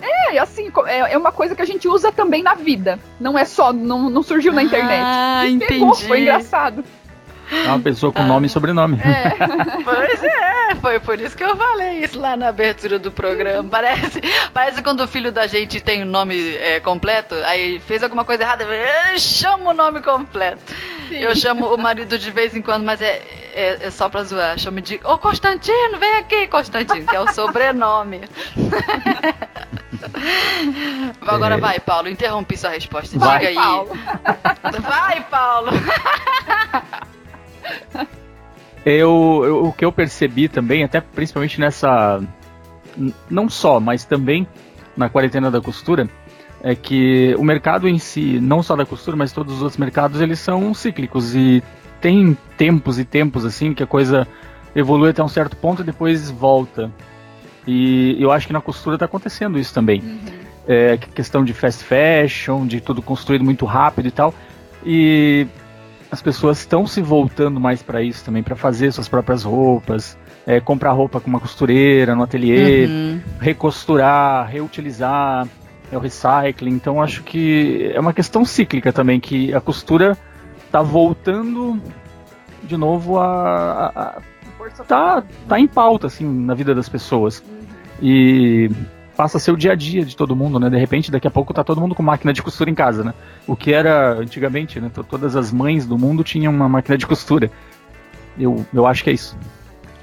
É, 0.00 0.38
assim, 0.38 0.70
é, 0.86 1.12
é 1.12 1.18
uma 1.18 1.32
coisa 1.32 1.54
que 1.54 1.62
a 1.62 1.66
gente 1.66 1.88
usa 1.88 2.10
também 2.10 2.42
na 2.42 2.54
vida. 2.54 2.98
Não 3.18 3.38
é 3.38 3.44
só, 3.44 3.72
não, 3.72 4.08
não 4.08 4.22
surgiu 4.22 4.52
na 4.52 4.62
internet. 4.62 5.02
Ah, 5.04 5.46
e 5.46 5.52
entendi. 5.52 5.80
Pegou, 5.80 5.94
foi 5.94 6.20
engraçado. 6.22 6.84
É 7.52 7.68
uma 7.68 7.80
pessoa 7.80 8.12
com 8.12 8.22
ah. 8.22 8.26
nome 8.26 8.46
e 8.46 8.50
sobrenome. 8.50 8.98
É. 8.98 9.34
pois 9.82 10.22
é, 10.22 10.74
foi 10.76 11.00
por 11.00 11.20
isso 11.20 11.36
que 11.36 11.42
eu 11.42 11.56
falei 11.56 12.04
isso 12.04 12.18
lá 12.18 12.36
na 12.36 12.48
abertura 12.48 12.98
do 12.98 13.10
programa. 13.10 13.68
Parece, 13.68 14.20
parece 14.54 14.82
quando 14.82 15.00
o 15.00 15.08
filho 15.08 15.32
da 15.32 15.46
gente 15.46 15.80
tem 15.80 16.02
o 16.02 16.06
nome 16.06 16.56
é, 16.56 16.78
completo, 16.78 17.34
aí 17.44 17.80
fez 17.80 18.02
alguma 18.02 18.24
coisa 18.24 18.44
errada, 18.44 18.64
eu 18.64 19.18
chamo 19.18 19.70
o 19.70 19.74
nome 19.74 20.00
completo. 20.00 20.62
Sim. 21.08 21.16
Eu 21.16 21.34
chamo 21.34 21.74
o 21.74 21.76
marido 21.76 22.16
de 22.16 22.30
vez 22.30 22.54
em 22.54 22.62
quando, 22.62 22.84
mas 22.84 23.02
é, 23.02 23.20
é, 23.52 23.78
é 23.86 23.90
só 23.90 24.08
pra 24.08 24.22
zoar. 24.22 24.56
Chamo 24.56 24.80
de, 24.80 25.00
ô 25.02 25.18
Constantino, 25.18 25.98
vem 25.98 26.14
aqui, 26.18 26.46
Constantino, 26.46 27.04
que 27.04 27.16
é 27.16 27.20
o 27.20 27.32
sobrenome. 27.32 28.20
Agora 31.20 31.56
é. 31.56 31.58
vai, 31.58 31.80
Paulo, 31.80 32.08
interrompi 32.08 32.56
sua 32.56 32.70
resposta. 32.70 33.18
Vai, 33.18 33.38
Diga 33.38 33.48
aí. 33.50 33.54
Paulo. 33.54 33.90
Vai, 34.82 35.24
Paulo. 35.24 35.70
Eu, 38.84 39.42
eu, 39.44 39.64
o 39.64 39.72
que 39.72 39.84
eu 39.84 39.92
percebi 39.92 40.48
também, 40.48 40.82
até 40.82 41.00
principalmente 41.00 41.60
nessa. 41.60 42.20
Não 43.28 43.48
só, 43.48 43.78
mas 43.78 44.04
também 44.04 44.46
na 44.96 45.08
quarentena 45.08 45.50
da 45.50 45.60
costura, 45.60 46.08
é 46.62 46.74
que 46.74 47.34
o 47.38 47.44
mercado 47.44 47.88
em 47.88 47.98
si, 47.98 48.38
não 48.40 48.62
só 48.62 48.76
da 48.76 48.84
costura, 48.84 49.16
mas 49.16 49.32
todos 49.32 49.56
os 49.56 49.62
outros 49.62 49.78
mercados, 49.78 50.20
eles 50.20 50.38
são 50.38 50.72
cíclicos 50.74 51.34
e 51.34 51.62
tem 52.00 52.36
tempos 52.56 52.98
e 52.98 53.04
tempos 53.04 53.44
assim 53.44 53.74
que 53.74 53.82
a 53.82 53.86
coisa 53.86 54.26
evolui 54.74 55.10
até 55.10 55.22
um 55.22 55.28
certo 55.28 55.56
ponto 55.56 55.82
e 55.82 55.84
depois 55.84 56.30
volta. 56.30 56.90
E 57.70 58.16
eu 58.20 58.32
acho 58.32 58.48
que 58.48 58.52
na 58.52 58.60
costura 58.60 58.96
está 58.96 59.06
acontecendo 59.06 59.56
isso 59.56 59.72
também. 59.72 60.00
Uhum. 60.00 60.18
É, 60.66 60.96
questão 60.96 61.44
de 61.44 61.52
fast 61.54 61.84
fashion, 61.84 62.66
de 62.66 62.80
tudo 62.80 63.00
construído 63.00 63.44
muito 63.44 63.64
rápido 63.64 64.08
e 64.08 64.10
tal. 64.10 64.34
E 64.84 65.46
as 66.10 66.20
pessoas 66.20 66.58
estão 66.58 66.84
se 66.84 67.00
voltando 67.00 67.60
mais 67.60 67.80
para 67.80 68.02
isso 68.02 68.24
também, 68.24 68.42
para 68.42 68.56
fazer 68.56 68.90
suas 68.90 69.08
próprias 69.08 69.44
roupas, 69.44 70.18
é, 70.44 70.58
comprar 70.58 70.90
roupa 70.90 71.20
com 71.20 71.28
uma 71.30 71.38
costureira 71.38 72.16
no 72.16 72.24
ateliê, 72.24 72.86
uhum. 72.86 73.20
recosturar, 73.40 74.48
reutilizar, 74.48 75.46
é 75.92 75.96
o 75.96 76.00
recycling. 76.00 76.72
Então 76.72 77.00
acho 77.00 77.22
que 77.22 77.92
é 77.94 78.00
uma 78.00 78.12
questão 78.12 78.44
cíclica 78.44 78.92
também, 78.92 79.20
que 79.20 79.54
a 79.54 79.60
costura 79.60 80.18
está 80.66 80.82
voltando 80.82 81.80
de 82.64 82.76
novo 82.76 83.18
a, 83.18 83.86
a, 83.86 84.02
a 84.08 84.20
tá, 84.86 85.22
tá 85.48 85.58
em 85.58 85.68
pauta 85.68 86.08
assim 86.08 86.26
na 86.26 86.54
vida 86.54 86.74
das 86.74 86.88
pessoas. 86.88 87.42
E 88.02 88.70
passa 89.16 89.36
a 89.36 89.40
ser 89.40 89.52
o 89.52 89.56
dia 89.56 89.72
a 89.72 89.74
dia 89.74 90.04
de 90.04 90.16
todo 90.16 90.34
mundo, 90.34 90.58
né? 90.58 90.70
De 90.70 90.78
repente, 90.78 91.10
daqui 91.10 91.26
a 91.26 91.30
pouco 91.30 91.52
tá 91.52 91.62
todo 91.62 91.80
mundo 91.80 91.94
com 91.94 92.02
máquina 92.02 92.32
de 92.32 92.42
costura 92.42 92.70
em 92.70 92.74
casa, 92.74 93.04
né? 93.04 93.12
O 93.46 93.54
que 93.54 93.72
era 93.72 94.14
antigamente, 94.14 94.80
né? 94.80 94.90
Todas 95.08 95.36
as 95.36 95.52
mães 95.52 95.86
do 95.86 95.98
mundo 95.98 96.24
tinham 96.24 96.52
uma 96.52 96.68
máquina 96.68 96.96
de 96.96 97.06
costura. 97.06 97.50
Eu, 98.38 98.64
eu 98.72 98.86
acho 98.86 99.04
que 99.04 99.10
é 99.10 99.12
isso. 99.12 99.36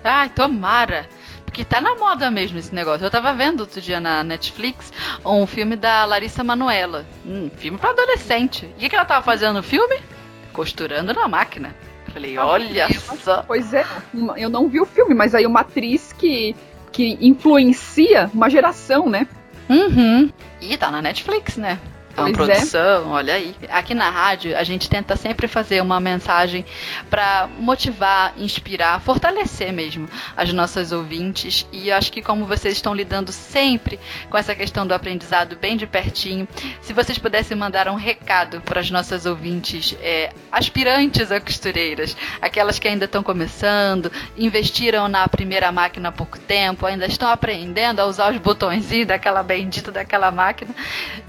Ai, 0.04 0.30
tomara. 0.30 1.08
Porque 1.44 1.66
tá 1.66 1.82
na 1.82 1.96
moda 1.96 2.30
mesmo 2.30 2.60
esse 2.60 2.76
negócio. 2.76 3.04
Eu 3.04 3.10
tava 3.10 3.34
vendo 3.34 3.62
outro 3.62 3.82
dia 3.82 4.00
na 4.00 4.24
Netflix 4.24 4.94
um 5.26 5.48
filme 5.48 5.76
da 5.76 6.06
Larissa 6.06 6.44
Manoela. 6.44 7.04
Um 7.26 7.50
filme 7.50 7.80
pra 7.80 7.90
adolescente. 7.90 8.70
E 8.78 8.86
o 8.86 8.90
que 8.90 8.96
ela 8.96 9.06
tava 9.06 9.24
fazendo 9.24 9.56
no 9.56 9.64
filme? 9.64 10.00
Costurando 10.54 11.14
na 11.14 11.28
máquina. 11.28 11.74
Falei, 12.14 12.38
olha 12.38 12.88
só. 13.24 13.42
Pois 13.42 13.74
é, 13.74 13.84
eu 14.38 14.50
não 14.50 14.70
vi 14.70 14.80
o 14.80 14.86
filme, 14.86 15.16
mas 15.16 15.34
aí 15.34 15.48
uma 15.48 15.62
atriz 15.62 16.14
que 16.14 16.56
que 16.98 17.16
influencia 17.22 18.28
uma 18.34 18.50
geração, 18.50 19.08
né? 19.08 19.28
Uhum. 19.70 20.32
E 20.60 20.76
tá 20.76 20.90
na 20.90 21.00
Netflix, 21.00 21.56
né? 21.56 21.80
É 22.18 22.22
uma 22.22 22.34
produção, 22.34 23.12
é. 23.12 23.14
olha 23.14 23.34
aí. 23.36 23.56
Aqui 23.70 23.94
na 23.94 24.10
rádio, 24.10 24.58
a 24.58 24.64
gente 24.64 24.90
tenta 24.90 25.16
sempre 25.16 25.48
fazer 25.48 25.82
uma 25.82 26.00
mensagem 26.00 26.66
para 27.12 27.48
motivar, 27.60 28.34
inspirar, 28.38 29.00
fortalecer 29.02 29.72
mesmo 29.72 30.10
as 30.36 30.52
nossas 30.52 30.92
ouvintes. 30.92 31.68
E 31.72 31.92
acho 31.92 32.12
que 32.12 32.24
como 32.24 32.46
vocês 32.48 32.74
estão 32.74 32.96
lidando 32.96 33.32
sempre 33.32 34.00
com 34.32 34.38
essa 34.38 34.56
questão 34.56 34.88
do 34.88 34.96
aprendizado 34.96 35.56
bem 35.58 35.78
de 35.78 35.86
pertinho, 35.86 36.48
se 36.82 36.92
vocês 36.92 37.20
pudessem 37.20 37.56
mandar 37.56 37.88
um 37.88 37.96
recado 37.96 38.62
para 38.62 38.80
as 38.80 38.90
nossas 38.90 39.28
ouvintes 39.28 39.96
é, 40.02 40.32
aspirantes 40.52 41.32
a 41.32 41.40
costureiras, 41.40 42.18
aquelas 42.42 42.80
que 42.80 42.88
ainda 42.88 43.06
estão 43.06 43.22
começando, 43.22 44.12
investiram 44.36 45.08
na 45.08 45.28
primeira 45.28 45.72
máquina 45.72 46.10
há 46.10 46.12
pouco 46.12 46.40
tempo, 46.40 46.86
ainda 46.88 47.06
estão 47.06 47.30
aprendendo 47.30 48.00
a 48.00 48.06
usar 48.06 48.32
os 48.32 48.40
botõezinhos 48.40 49.08
daquela 49.08 49.44
bendita 49.44 49.92
daquela 49.92 50.32
máquina, 50.32 50.74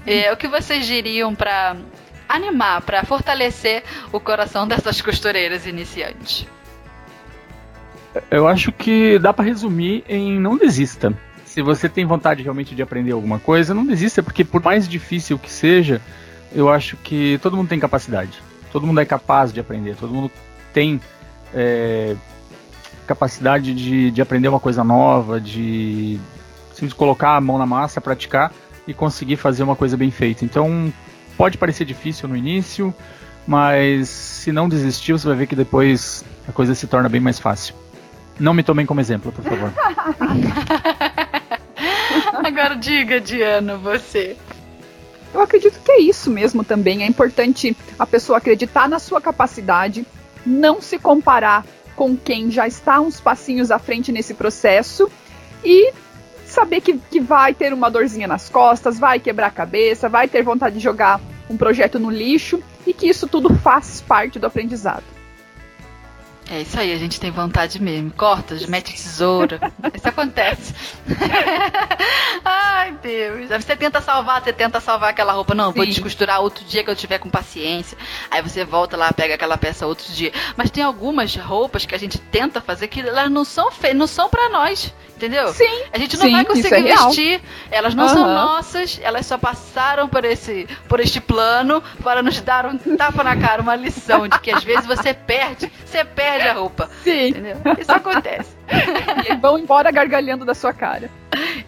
é, 0.07 0.33
o 0.33 0.37
que 0.37 0.47
vocês 0.47 0.78
vocês 0.79 0.87
diriam 0.87 1.35
para 1.35 1.75
animar, 2.27 2.81
para 2.81 3.03
fortalecer 3.03 3.83
o 4.11 4.19
coração 4.19 4.67
dessas 4.67 5.01
costureiras 5.01 5.65
iniciantes? 5.65 6.47
Eu 8.31 8.47
acho 8.47 8.71
que 8.71 9.19
dá 9.19 9.33
para 9.33 9.45
resumir 9.45 10.03
em 10.07 10.39
não 10.39 10.57
desista. 10.57 11.13
Se 11.45 11.61
você 11.61 11.89
tem 11.89 12.05
vontade 12.05 12.43
realmente 12.43 12.73
de 12.73 12.81
aprender 12.81 13.11
alguma 13.11 13.39
coisa, 13.39 13.73
não 13.73 13.85
desista, 13.85 14.23
porque 14.23 14.43
por 14.43 14.63
mais 14.63 14.87
difícil 14.87 15.37
que 15.37 15.51
seja, 15.51 16.01
eu 16.53 16.69
acho 16.69 16.95
que 16.97 17.37
todo 17.41 17.57
mundo 17.57 17.67
tem 17.67 17.79
capacidade. 17.79 18.41
Todo 18.71 18.87
mundo 18.87 19.01
é 19.01 19.05
capaz 19.05 19.51
de 19.51 19.59
aprender, 19.59 19.95
todo 19.95 20.13
mundo 20.13 20.31
tem 20.73 21.01
é, 21.53 22.15
capacidade 23.05 23.73
de, 23.73 24.11
de 24.11 24.21
aprender 24.21 24.47
uma 24.47 24.59
coisa 24.59 24.83
nova, 24.83 25.41
de, 25.41 26.19
de 26.79 26.95
colocar 26.95 27.35
a 27.35 27.41
mão 27.41 27.57
na 27.57 27.65
massa, 27.65 27.99
praticar 27.99 28.51
e 28.89 28.93
conseguir 28.93 29.37
fazer 29.37 29.61
uma 29.61 29.75
coisa 29.75 29.95
bem 29.95 30.09
feita. 30.09 30.43
Então, 30.43 30.91
pode 31.37 31.59
parecer 31.59 31.85
difícil 31.85 32.27
no 32.27 32.35
início, 32.35 32.91
mas 33.47 34.09
se 34.09 34.51
não 34.51 34.67
desistir, 34.67 35.13
você 35.13 35.27
vai 35.27 35.37
ver 35.37 35.45
que 35.45 35.55
depois 35.55 36.25
a 36.47 36.51
coisa 36.51 36.73
se 36.73 36.87
torna 36.87 37.07
bem 37.07 37.21
mais 37.21 37.39
fácil. 37.39 37.75
Não 38.39 38.51
me 38.51 38.63
tomem 38.63 38.87
como 38.87 38.99
exemplo, 38.99 39.31
por 39.31 39.43
favor. 39.43 39.71
Agora 42.43 42.75
diga, 42.75 43.21
Diana, 43.21 43.77
você. 43.77 44.35
Eu 45.31 45.41
acredito 45.41 45.79
que 45.81 45.91
é 45.91 45.99
isso 45.99 46.31
mesmo 46.31 46.63
também. 46.63 47.03
É 47.03 47.05
importante 47.05 47.77
a 47.99 48.07
pessoa 48.07 48.39
acreditar 48.39 48.89
na 48.89 48.97
sua 48.97 49.21
capacidade, 49.21 50.03
não 50.43 50.81
se 50.81 50.97
comparar 50.97 51.63
com 51.95 52.17
quem 52.17 52.49
já 52.49 52.65
está 52.65 52.99
uns 52.99 53.21
passinhos 53.21 53.69
à 53.69 53.77
frente 53.77 54.11
nesse 54.11 54.33
processo 54.33 55.07
e 55.63 55.93
saber 56.51 56.81
que, 56.81 56.97
que 56.97 57.19
vai 57.19 57.53
ter 57.53 57.73
uma 57.73 57.89
dorzinha 57.89 58.27
nas 58.27 58.49
costas, 58.49 58.99
vai 58.99 59.19
quebrar 59.19 59.47
a 59.47 59.51
cabeça, 59.51 60.09
vai 60.09 60.27
ter 60.27 60.43
vontade 60.43 60.75
de 60.75 60.81
jogar 60.81 61.19
um 61.49 61.57
projeto 61.57 61.99
no 61.99 62.09
lixo 62.09 62.61
e 62.85 62.93
que 62.93 63.07
isso 63.07 63.27
tudo 63.27 63.53
faz 63.55 64.01
parte 64.01 64.39
do 64.39 64.47
aprendizado. 64.47 65.03
É 66.51 66.61
isso 66.61 66.79
aí, 66.79 66.91
a 66.91 66.97
gente 66.97 67.19
tem 67.19 67.29
vontade 67.29 67.79
mesmo. 67.79 68.11
Corta, 68.11 68.55
mete 68.67 68.95
tesoura. 68.95 69.59
Isso 69.93 70.07
acontece. 70.07 70.73
Ai, 72.43 72.97
Deus. 73.03 73.49
Você 73.49 73.75
tenta 73.75 74.01
salvar, 74.01 74.41
você 74.41 74.51
tenta 74.51 74.79
salvar 74.79 75.11
aquela 75.11 75.31
roupa. 75.31 75.53
Não, 75.53 75.71
Sim. 75.71 75.77
vou 75.77 75.85
descosturar 75.85 76.41
outro 76.41 76.65
dia 76.65 76.83
que 76.83 76.89
eu 76.89 76.95
tiver 76.95 77.19
com 77.19 77.29
paciência. 77.29 77.95
Aí 78.31 78.41
você 78.41 78.65
volta 78.65 78.97
lá, 78.97 79.13
pega 79.13 79.35
aquela 79.35 79.59
peça 79.59 79.85
outro 79.85 80.11
dia. 80.11 80.33
Mas 80.57 80.71
tem 80.71 80.83
algumas 80.83 81.35
roupas 81.35 81.85
que 81.85 81.93
a 81.93 81.99
gente 81.99 82.17
tenta 82.17 82.59
fazer 82.59 82.87
que 82.87 83.01
elas 83.01 83.29
não 83.29 83.45
são 83.45 83.69
feitas, 83.69 83.99
não 83.99 84.07
são 84.07 84.27
para 84.27 84.49
nós. 84.49 84.91
Entendeu? 85.19 85.49
Sim. 85.49 85.83
A 85.91 85.97
gente 85.99 86.15
não 86.15 86.25
sim, 86.27 86.31
vai 86.31 86.45
conseguir 86.45 86.75
é 86.75 86.95
vestir. 86.95 87.41
Elas 87.69 87.93
não 87.93 88.05
uhum. 88.05 88.09
são 88.09 88.33
nossas, 88.33 88.99
elas 89.03 89.25
só 89.25 89.37
passaram 89.37 90.07
por 90.07 90.23
esse 90.23 90.65
por 90.87 91.01
este 91.01 91.19
plano 91.19 91.83
para 92.01 92.23
nos 92.23 92.39
dar 92.39 92.65
um 92.65 92.77
tapa 92.77 93.21
na 93.21 93.35
cara, 93.35 93.61
uma 93.61 93.75
lição 93.75 94.29
de 94.29 94.39
que 94.39 94.49
às 94.49 94.63
vezes 94.63 94.85
você 94.85 95.13
perde, 95.13 95.69
você 95.85 96.05
perde 96.05 96.47
a 96.47 96.53
roupa. 96.53 96.89
Sim. 97.03 97.27
Entendeu? 97.27 97.57
Isso 97.77 97.91
acontece. 97.91 98.57
E 99.29 99.35
vão 99.35 99.57
embora 99.57 99.91
gargalhando 99.91 100.45
da 100.45 100.53
sua 100.53 100.71
cara. 100.71 101.09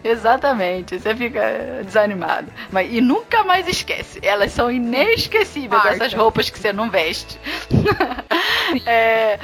Exatamente, 0.02 0.98
você 0.98 1.14
fica 1.14 1.82
desanimado. 1.84 2.46
Mas, 2.70 2.92
e 2.92 3.00
nunca 3.00 3.44
mais 3.44 3.68
esquece. 3.68 4.18
Elas 4.22 4.52
são 4.52 4.70
inesquecíveis, 4.70 5.70
Marca. 5.82 5.90
essas 5.90 6.14
roupas 6.14 6.48
que 6.48 6.58
você 6.58 6.72
não 6.72 6.90
veste. 6.90 7.38
é, 8.86 9.38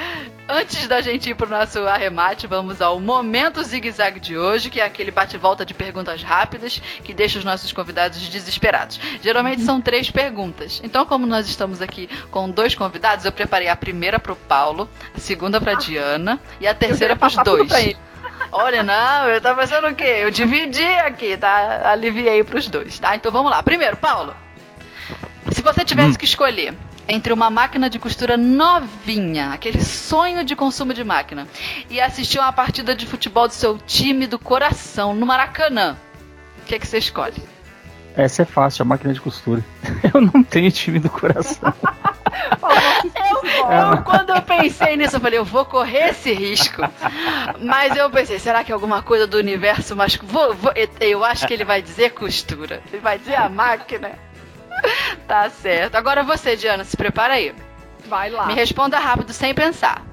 Antes 0.51 0.87
da 0.87 0.99
gente 0.99 1.29
ir 1.29 1.35
pro 1.35 1.47
nosso 1.47 1.77
arremate, 1.87 2.47
vamos 2.47 2.81
ao 2.81 2.99
momento 2.99 3.61
zigue-zague 3.61 4.19
de 4.19 4.35
hoje, 4.35 4.71
que 4.71 4.81
é 4.81 4.83
aquele 4.83 5.11
bate-volta 5.11 5.63
de 5.63 5.75
perguntas 5.75 6.23
rápidas 6.23 6.81
que 7.03 7.13
deixa 7.13 7.37
os 7.37 7.45
nossos 7.45 7.71
convidados 7.71 8.17
desesperados. 8.27 8.99
Geralmente 9.21 9.61
são 9.61 9.79
três 9.79 10.09
perguntas. 10.09 10.81
Então, 10.83 11.05
como 11.05 11.27
nós 11.27 11.47
estamos 11.47 11.83
aqui 11.83 12.09
com 12.31 12.49
dois 12.49 12.73
convidados, 12.73 13.25
eu 13.25 13.31
preparei 13.31 13.67
a 13.67 13.75
primeira 13.75 14.17
pro 14.17 14.35
Paulo, 14.35 14.89
a 15.15 15.19
segunda 15.19 15.61
pra 15.61 15.75
Diana 15.75 16.39
e 16.59 16.65
a 16.65 16.73
terceira 16.73 17.15
pros 17.15 17.35
dois. 17.35 17.95
Olha, 18.51 18.81
não, 18.81 19.29
eu 19.29 19.39
tava 19.39 19.61
pensando 19.61 19.87
o 19.87 19.93
quê? 19.93 20.21
Eu 20.21 20.31
dividi 20.31 20.83
aqui, 20.83 21.37
tá? 21.37 21.91
Aliviei 21.91 22.43
pros 22.43 22.67
dois, 22.67 22.97
tá? 22.97 23.15
Então 23.15 23.31
vamos 23.31 23.51
lá. 23.51 23.61
Primeiro, 23.61 23.97
Paulo. 23.97 24.35
Se 25.51 25.61
você 25.61 25.85
tivesse 25.85 26.13
hum. 26.13 26.15
que 26.15 26.25
escolher 26.25 26.73
entre 27.09 27.33
uma 27.33 27.49
máquina 27.49 27.89
de 27.89 27.97
costura 27.97 28.37
novinha, 28.37 29.49
aquele 29.51 29.81
sonho 29.83 30.45
de 30.45 30.55
consumo 30.55 30.93
de 30.93 31.03
máquina, 31.03 31.47
e 31.89 31.99
assistir 31.99 32.37
uma 32.37 32.53
partida 32.53 32.95
de 32.95 33.05
futebol 33.05 33.47
do 33.47 33.53
seu 33.53 33.77
time 33.79 34.27
do 34.27 34.37
coração 34.37 35.13
no 35.13 35.25
Maracanã, 35.25 35.97
o 36.61 36.65
que, 36.65 36.75
é 36.75 36.79
que 36.79 36.87
você 36.87 36.99
escolhe? 36.99 37.41
Essa 38.15 38.43
é 38.43 38.45
fácil, 38.45 38.83
a 38.83 38.85
máquina 38.85 39.13
de 39.13 39.21
costura. 39.21 39.63
Eu 40.13 40.21
não 40.21 40.43
tenho 40.43 40.71
time 40.71 40.99
do 40.99 41.09
coração. 41.09 41.73
eu, 43.15 43.49
eu, 43.71 44.03
quando 44.03 44.31
eu 44.31 44.41
pensei 44.41 44.97
nisso, 44.97 45.15
eu 45.15 45.19
falei, 45.19 45.39
eu 45.39 45.45
vou 45.45 45.63
correr 45.65 46.09
esse 46.09 46.33
risco. 46.33 46.81
Mas 47.61 47.95
eu 47.95 48.09
pensei, 48.09 48.39
será 48.39 48.63
que 48.63 48.71
é 48.71 48.73
alguma 48.73 49.01
coisa 49.01 49.25
do 49.25 49.37
universo 49.37 49.95
mas 49.95 50.15
Vou, 50.15 50.53
vou, 50.53 50.73
eu 50.99 51.23
acho 51.23 51.47
que 51.47 51.53
ele 51.53 51.63
vai 51.63 51.81
dizer 51.81 52.11
costura. 52.11 52.81
Ele 52.91 53.01
vai 53.01 53.17
dizer 53.17 53.35
a 53.35 53.47
máquina. 53.47 54.11
tá 55.27 55.49
certo. 55.49 55.95
Agora 55.95 56.23
você, 56.23 56.55
Diana, 56.55 56.83
se 56.83 56.95
prepara 56.95 57.35
aí. 57.35 57.53
Vai 58.07 58.29
lá. 58.29 58.45
Me 58.47 58.53
responda 58.53 58.97
rápido, 58.97 59.33
sem 59.33 59.53
pensar. 59.53 60.03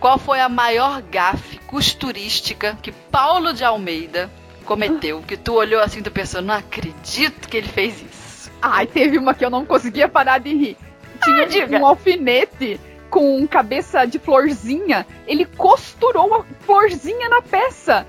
Qual 0.00 0.18
foi 0.18 0.40
a 0.40 0.48
maior 0.48 1.02
gafe 1.02 1.58
costurística 1.66 2.78
que 2.80 2.92
Paulo 2.92 3.52
de 3.52 3.64
Almeida 3.64 4.30
cometeu? 4.64 5.22
Que 5.22 5.36
tu 5.36 5.54
olhou 5.54 5.82
assim, 5.82 6.02
tu 6.02 6.10
pensou, 6.10 6.40
não 6.40 6.54
acredito 6.54 7.48
que 7.48 7.56
ele 7.56 7.68
fez 7.68 8.00
isso. 8.00 8.50
Ai, 8.62 8.86
teve 8.86 9.18
uma 9.18 9.34
que 9.34 9.44
eu 9.44 9.50
não 9.50 9.64
conseguia 9.64 10.08
parar 10.08 10.38
de 10.38 10.54
rir. 10.54 10.76
Tinha 11.22 11.44
ah, 11.44 11.80
um 11.80 11.86
alfinete 11.86 12.80
com 13.10 13.46
cabeça 13.46 14.06
de 14.06 14.18
florzinha, 14.18 15.06
ele 15.26 15.44
costurou 15.44 16.34
a 16.34 16.44
florzinha 16.60 17.28
na 17.28 17.42
peça. 17.42 18.06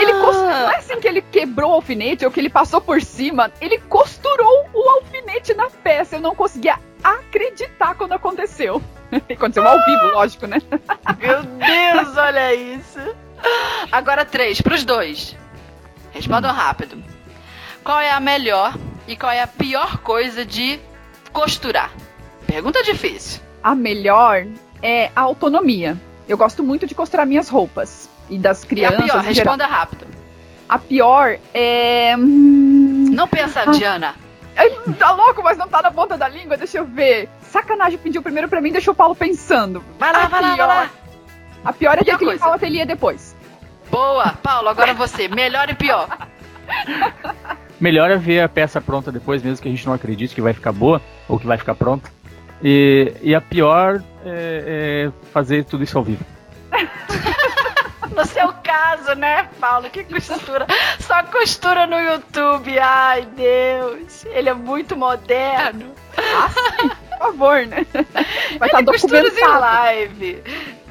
Ele 0.00 0.12
costurou, 0.14 0.50
não 0.50 0.70
é 0.70 0.76
assim 0.76 1.00
que 1.00 1.08
ele 1.08 1.20
quebrou 1.20 1.70
o 1.70 1.74
alfinete 1.74 2.24
ou 2.24 2.30
que 2.30 2.40
ele 2.40 2.48
passou 2.48 2.80
por 2.80 3.00
cima, 3.02 3.52
ele 3.60 3.78
costurou 3.80 4.68
o 4.72 4.88
alfinete 4.90 5.54
na 5.54 5.68
peça. 5.68 6.16
Eu 6.16 6.20
não 6.20 6.34
conseguia 6.34 6.78
acreditar 7.02 7.94
quando 7.94 8.12
aconteceu. 8.12 8.82
Aconteceu 9.30 9.66
ao 9.66 9.84
vivo, 9.84 10.06
lógico, 10.14 10.46
né? 10.46 10.58
Meu 11.20 11.42
Deus, 11.42 12.16
olha 12.16 12.54
isso. 12.54 12.98
Agora 13.92 14.24
três, 14.24 14.60
pros 14.60 14.84
dois. 14.84 15.36
Respondam 16.12 16.52
rápido. 16.52 17.02
Qual 17.84 18.00
é 18.00 18.10
a 18.10 18.18
melhor 18.18 18.74
e 19.06 19.16
qual 19.16 19.30
é 19.30 19.42
a 19.42 19.46
pior 19.46 19.98
coisa 19.98 20.44
de 20.44 20.80
costurar? 21.32 21.92
Pergunta 22.48 22.82
difícil 22.82 23.45
a 23.66 23.74
melhor 23.74 24.46
é 24.80 25.10
a 25.16 25.22
autonomia. 25.22 25.96
Eu 26.28 26.38
gosto 26.38 26.62
muito 26.62 26.86
de 26.86 26.94
costurar 26.94 27.26
minhas 27.26 27.48
roupas. 27.48 28.08
E 28.30 28.38
das 28.38 28.62
crianças. 28.62 29.00
E 29.00 29.02
a 29.02 29.06
pior? 29.06 29.24
Responda 29.24 29.64
geral. 29.64 29.80
rápido. 29.80 30.06
A 30.68 30.78
pior 30.78 31.36
é. 31.52 32.14
Hum, 32.16 33.10
não 33.12 33.26
pensa, 33.26 33.64
ah. 33.66 33.72
Diana. 33.72 34.14
Tá 34.96 35.10
louco, 35.10 35.42
mas 35.42 35.58
não 35.58 35.66
tá 35.66 35.82
na 35.82 35.90
ponta 35.90 36.16
da 36.16 36.28
língua? 36.28 36.56
Deixa 36.56 36.78
eu 36.78 36.84
ver. 36.84 37.28
Sacanagem 37.42 37.98
pediu 37.98 38.22
primeiro 38.22 38.48
pra 38.48 38.60
mim, 38.60 38.70
deixa 38.70 38.92
o 38.92 38.94
Paulo 38.94 39.16
pensando. 39.16 39.82
Vai 39.98 40.12
lá, 40.12 40.24
a 40.24 40.28
vai 40.28 40.42
pior... 40.42 40.56
lá, 40.58 40.66
vai 40.66 40.76
lá. 40.84 40.90
A 41.64 41.72
pior 41.72 41.98
é 41.98 42.04
ter 42.04 42.16
que 42.18 42.24
limpar 42.24 42.50
o 42.50 42.52
ateliê 42.52 42.86
depois. 42.86 43.34
Boa, 43.90 44.32
Paulo, 44.44 44.68
agora 44.68 44.94
você. 44.94 45.26
Melhor 45.26 45.68
e 45.68 45.74
pior. 45.74 46.06
Melhor 47.80 48.12
é 48.12 48.16
ver 48.16 48.40
a 48.42 48.48
peça 48.48 48.80
pronta 48.80 49.10
depois, 49.10 49.42
mesmo 49.42 49.60
que 49.60 49.68
a 49.68 49.70
gente 49.72 49.84
não 49.84 49.92
acredite 49.92 50.36
que 50.36 50.40
vai 50.40 50.52
ficar 50.52 50.70
boa 50.70 51.02
ou 51.28 51.38
que 51.38 51.46
vai 51.46 51.58
ficar 51.58 51.74
pronta. 51.74 52.15
E, 52.62 53.12
e 53.22 53.34
a 53.34 53.40
pior 53.40 54.02
é, 54.24 55.08
é 55.08 55.12
fazer 55.32 55.64
tudo 55.64 55.84
isso 55.84 55.98
ao 55.98 56.04
vivo. 56.04 56.24
no 58.16 58.24
seu 58.24 58.52
caso, 58.64 59.14
né, 59.14 59.48
Paulo? 59.60 59.90
Que 59.90 60.04
costura. 60.04 60.66
Só 61.00 61.22
costura 61.24 61.86
no 61.86 61.98
YouTube. 61.98 62.78
Ai, 62.78 63.26
Deus. 63.36 64.24
Ele 64.26 64.48
é 64.48 64.54
muito 64.54 64.96
moderno. 64.96 65.94
Ah, 66.16 66.48
por 67.18 67.18
favor, 67.18 67.66
né? 67.66 67.86
Vai 68.58 68.70
Ele 68.72 68.84
costura 68.84 69.28
em 69.28 69.58
live. 69.58 70.42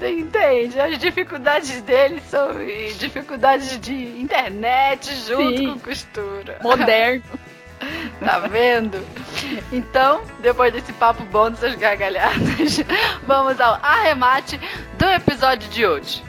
Entende? 0.01 0.79
As 0.79 0.99
dificuldades 0.99 1.81
dele 1.81 2.21
são 2.29 2.49
dificuldades 2.97 3.79
de 3.79 4.19
internet 4.19 5.15
junto 5.25 5.57
sim. 5.57 5.67
com 5.73 5.79
costura. 5.79 6.59
Moderno. 6.61 7.23
Tá 8.19 8.39
vendo? 8.39 9.05
Então, 9.71 10.21
depois 10.39 10.71
desse 10.71 10.93
papo 10.93 11.23
bom 11.25 11.49
dessas 11.51 11.75
gargalhadas, 11.75 12.79
vamos 13.27 13.59
ao 13.59 13.77
arremate 13.81 14.59
do 14.97 15.05
episódio 15.05 15.69
de 15.69 15.85
hoje. 15.85 16.23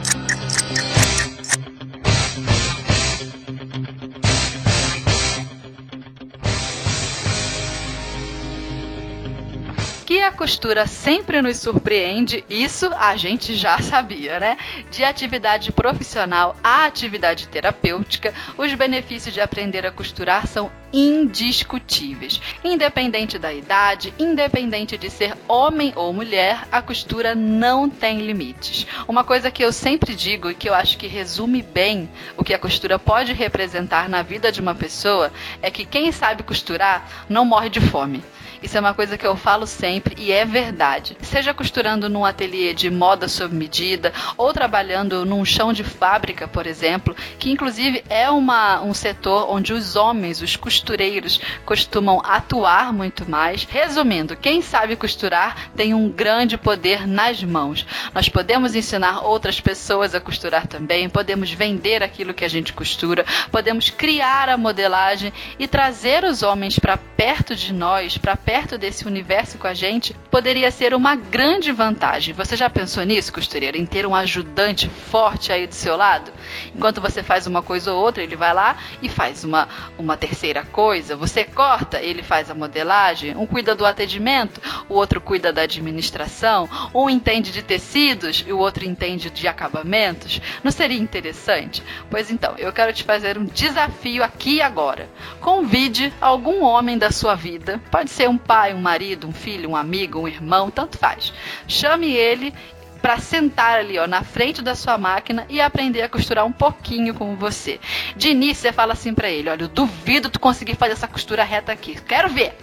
Que 10.07 10.23
a 10.23 10.31
costura 10.31 10.87
sempre 10.87 11.43
nos 11.43 11.57
surpreende, 11.57 12.45
isso 12.49 12.89
a 12.97 13.17
gente 13.17 13.57
já 13.57 13.81
sabia, 13.83 14.39
né? 14.39 14.57
De 14.89 15.03
atividade 15.03 15.73
profissional 15.73 16.55
à 16.63 16.85
atividade 16.85 17.49
terapêutica, 17.49 18.33
os 18.57 18.73
benefícios 18.73 19.35
de 19.35 19.41
aprender 19.41 19.85
a 19.85 19.91
costurar 19.91 20.47
são 20.47 20.71
indiscutíveis. 20.93 22.41
Independente 22.63 23.37
da 23.37 23.53
idade, 23.53 24.15
independente 24.17 24.97
de 24.97 25.11
ser 25.11 25.35
homem 25.49 25.93
ou 25.97 26.13
mulher, 26.13 26.69
a 26.71 26.81
costura 26.81 27.35
não 27.35 27.91
tem 27.91 28.21
limites. 28.21 28.87
Uma 29.09 29.25
coisa 29.25 29.51
que 29.51 29.65
eu 29.65 29.73
sempre 29.73 30.15
digo 30.15 30.49
e 30.49 30.55
que 30.55 30.69
eu 30.69 30.75
acho 30.75 30.97
que 30.99 31.09
resume 31.09 31.63
bem 31.63 32.09
o 32.37 32.45
que 32.45 32.55
a 32.55 32.59
costura 32.61 32.97
pode 32.97 33.33
representar 33.33 34.09
na 34.09 34.23
vida 34.23 34.53
de 34.53 34.61
uma 34.61 34.75
pessoa 34.75 35.33
é 35.61 35.69
que 35.69 35.85
quem 35.85 36.13
sabe 36.13 36.45
costurar 36.45 37.27
não 37.29 37.45
morre 37.45 37.69
de 37.69 37.81
fome. 37.81 38.23
Isso 38.67 38.77
é 38.77 38.81
uma 38.81 38.95
coisa 38.95 39.17
que 39.17 39.25
eu 39.25 39.37
falo 39.37 39.65
sempre 39.65 40.17
e 40.19 40.33
é 40.33 40.45
verdade. 40.45 41.17
Seja 41.23 41.55
costurando 41.55 42.09
num 42.09 42.25
ateliê 42.25 42.75
de 42.75 42.91
moda 42.91 43.29
sob 43.29 43.55
medida 43.55 44.13
ou 44.37 44.53
trabalhando 44.53 45.25
num 45.25 45.45
chão 45.45 45.73
de 45.73 45.85
fábrica, 45.85 46.49
por 46.49 46.67
exemplo, 46.67 47.15
que 47.39 47.53
inclusive 47.53 48.03
é 48.11 48.29
uma, 48.29 48.83
um 48.83 48.93
setor 48.93 49.49
onde 49.49 49.73
os 49.73 49.95
homens, 49.95 50.43
os 50.43 50.57
costureiros, 50.57 51.41
costumam 51.65 52.21
atuar 52.25 52.93
muito 52.93 53.31
mais. 53.31 53.63
Resumindo, 53.63 54.37
quem 54.37 54.61
sabe 54.61 54.97
costurar 54.97 55.71
tem 55.77 55.95
um 55.95 56.09
grande 56.09 56.59
poder 56.59 57.07
nas 57.07 57.45
mãos. 57.45 57.87
Nós 58.13 58.29
podemos 58.29 58.75
ensinar 58.75 59.21
outras 59.21 59.61
pessoas 59.61 60.13
a 60.13 60.21
costurar 60.21 60.67
também, 60.67 61.09
podemos 61.09 61.53
vender 61.53 62.03
aquilo 62.03 62.35
que 62.35 62.45
a 62.45 62.51
gente 62.51 62.73
costura, 62.73 63.25
podemos 63.53 63.91
criar 63.91 64.49
a 64.49 64.57
modelagem 64.57 65.33
e 65.57 65.69
trazer 65.69 66.25
os 66.25 66.43
homens 66.43 66.81
para 66.81 66.97
perto 66.97 67.55
de 67.55 67.73
nós, 67.73 68.19
para 68.19 68.37
perto 68.37 68.56
desse 68.57 69.07
universo 69.07 69.59
com 69.59 69.67
a 69.67 69.75
gente, 69.75 70.15
poderia 70.31 70.71
ser 70.71 70.95
uma 70.95 71.15
grande 71.15 71.71
vantagem. 71.73 72.33
Você 72.33 72.57
já 72.57 72.71
pensou 72.71 73.05
nisso, 73.05 73.31
costureira, 73.31 73.77
em 73.77 73.85
ter 73.85 74.07
um 74.07 74.15
ajudante 74.15 74.89
forte 74.89 75.53
aí 75.53 75.67
do 75.67 75.75
seu 75.75 75.95
lado? 75.95 76.33
Enquanto 76.75 77.01
você 77.01 77.23
faz 77.23 77.47
uma 77.47 77.63
coisa 77.63 77.93
ou 77.93 78.03
outra, 78.03 78.23
ele 78.23 78.35
vai 78.35 78.55
lá 78.55 78.79
e 79.03 79.11
faz 79.11 79.45
uma, 79.45 79.69
uma 79.99 80.17
terceira 80.17 80.65
coisa. 80.65 81.17
Você 81.17 81.45
corta, 81.45 82.01
ele 82.01 82.23
faz 82.23 82.51
a 82.51 82.55
modelagem. 82.55 83.37
Um 83.37 83.47
cuida 83.47 83.75
do 83.75 83.85
atendimento, 83.85 84.59
o 84.89 84.95
outro 84.95 85.21
cuida 85.21 85.53
da 85.53 85.63
administração. 85.63 86.67
Um 86.95 87.11
entende 87.11 87.53
de 87.53 87.63
tecidos 87.63 88.43
e 88.47 88.53
o 88.55 88.59
outro 88.59 88.87
entende 88.87 89.29
de 89.29 89.47
acabamentos. 89.47 90.41
Não 90.65 90.71
seria 90.71 90.99
interessante? 90.99 91.83
Pois 92.11 92.31
então, 92.31 92.55
eu 92.57 92.73
quero 92.73 92.93
te 92.93 93.05
fazer 93.05 93.37
um 93.37 93.45
desafio 93.45 94.25
aqui 94.25 94.57
e 94.57 94.63
agora. 94.63 95.11
Convide 95.43 96.11
algum 96.21 96.63
homem 96.63 96.97
da 96.97 97.11
sua 97.11 97.35
vida, 97.35 97.79
pode 97.91 98.09
ser 98.09 98.31
um 98.31 98.46
pai, 98.47 98.73
um 98.73 98.81
marido, 98.81 99.27
um 99.27 99.33
filho, 99.33 99.71
um 99.71 99.77
amigo, 99.77 100.21
um 100.21 100.29
irmão, 100.29 100.71
tanto 100.71 100.97
faz. 100.97 101.33
Chame 101.67 102.13
ele 102.13 102.55
para 103.03 103.19
sentar 103.19 103.79
ali, 103.79 103.99
ó, 103.99 104.07
na 104.07 104.23
frente 104.23 104.63
da 104.63 104.75
sua 104.75 104.99
máquina 104.99 105.47
e 105.49 105.61
aprender 105.61 106.03
a 106.03 106.09
costurar 106.09 106.45
um 106.45 106.53
pouquinho 106.53 107.15
com 107.15 107.37
você. 107.37 107.79
De 108.17 108.31
início 108.31 108.63
você 108.63 108.73
fala 108.73 108.95
assim 108.95 109.15
para 109.15 109.31
ele, 109.31 109.49
olha, 109.49 109.63
eu 109.63 109.69
duvido 109.69 110.31
tu 110.31 110.41
conseguir 110.41 110.75
fazer 110.75 110.93
essa 110.93 111.07
costura 111.07 111.45
reta 111.45 111.73
aqui. 111.73 112.01
Quero 112.03 112.29
ver. 112.29 112.57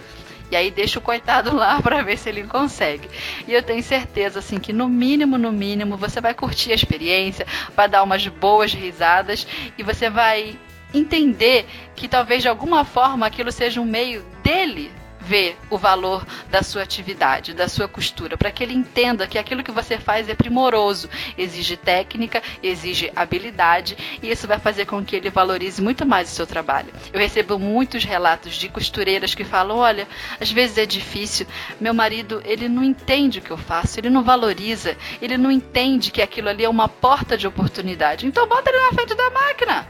E 0.50 0.56
aí 0.56 0.70
deixa 0.70 0.98
o 0.98 1.02
coitado 1.02 1.54
lá 1.54 1.80
para 1.82 2.02
ver 2.02 2.18
se 2.18 2.28
ele 2.28 2.44
consegue. 2.44 3.08
E 3.48 3.52
eu 3.52 3.62
tenho 3.62 3.82
certeza 3.82 4.40
assim 4.40 4.58
que 4.58 4.72
no 4.72 4.88
mínimo, 4.88 5.38
no 5.38 5.50
mínimo, 5.50 5.96
você 5.96 6.20
vai 6.20 6.34
curtir 6.34 6.72
a 6.72 6.74
experiência, 6.74 7.46
vai 7.74 7.88
dar 7.88 8.02
umas 8.02 8.26
boas 8.26 8.72
risadas 8.72 9.46
e 9.78 9.82
você 9.82 10.10
vai 10.10 10.58
entender 10.92 11.66
que 11.96 12.06
talvez 12.06 12.42
de 12.42 12.48
alguma 12.48 12.84
forma 12.84 13.26
aquilo 13.26 13.50
seja 13.50 13.80
um 13.80 13.84
meio 13.84 14.24
dele 14.42 14.92
ver 15.26 15.56
o 15.70 15.78
valor 15.78 16.26
da 16.50 16.62
sua 16.62 16.82
atividade, 16.82 17.54
da 17.54 17.68
sua 17.68 17.88
costura, 17.88 18.36
para 18.36 18.50
que 18.50 18.62
ele 18.62 18.74
entenda 18.74 19.26
que 19.26 19.38
aquilo 19.38 19.62
que 19.62 19.72
você 19.72 19.98
faz 19.98 20.28
é 20.28 20.34
primoroso, 20.34 21.08
exige 21.36 21.76
técnica, 21.76 22.42
exige 22.62 23.10
habilidade 23.16 23.96
e 24.22 24.30
isso 24.30 24.46
vai 24.46 24.58
fazer 24.58 24.86
com 24.86 25.04
que 25.04 25.16
ele 25.16 25.30
valorize 25.30 25.80
muito 25.80 26.04
mais 26.04 26.30
o 26.30 26.34
seu 26.34 26.46
trabalho. 26.46 26.92
Eu 27.12 27.18
recebo 27.18 27.58
muitos 27.58 28.04
relatos 28.04 28.54
de 28.54 28.68
costureiras 28.68 29.34
que 29.34 29.44
falam: 29.44 29.78
"Olha, 29.78 30.06
às 30.40 30.50
vezes 30.50 30.78
é 30.78 30.86
difícil, 30.86 31.46
meu 31.80 31.94
marido, 31.94 32.42
ele 32.44 32.68
não 32.68 32.84
entende 32.84 33.38
o 33.38 33.42
que 33.42 33.50
eu 33.50 33.58
faço, 33.58 33.98
ele 33.98 34.10
não 34.10 34.22
valoriza, 34.22 34.96
ele 35.20 35.38
não 35.38 35.50
entende 35.50 36.10
que 36.10 36.22
aquilo 36.22 36.48
ali 36.48 36.64
é 36.64 36.68
uma 36.68 36.88
porta 36.88 37.36
de 37.36 37.46
oportunidade. 37.46 38.26
Então 38.26 38.46
bota 38.46 38.70
ele 38.70 38.80
na 38.80 38.92
frente 38.92 39.14
da 39.14 39.30
máquina 39.30 39.86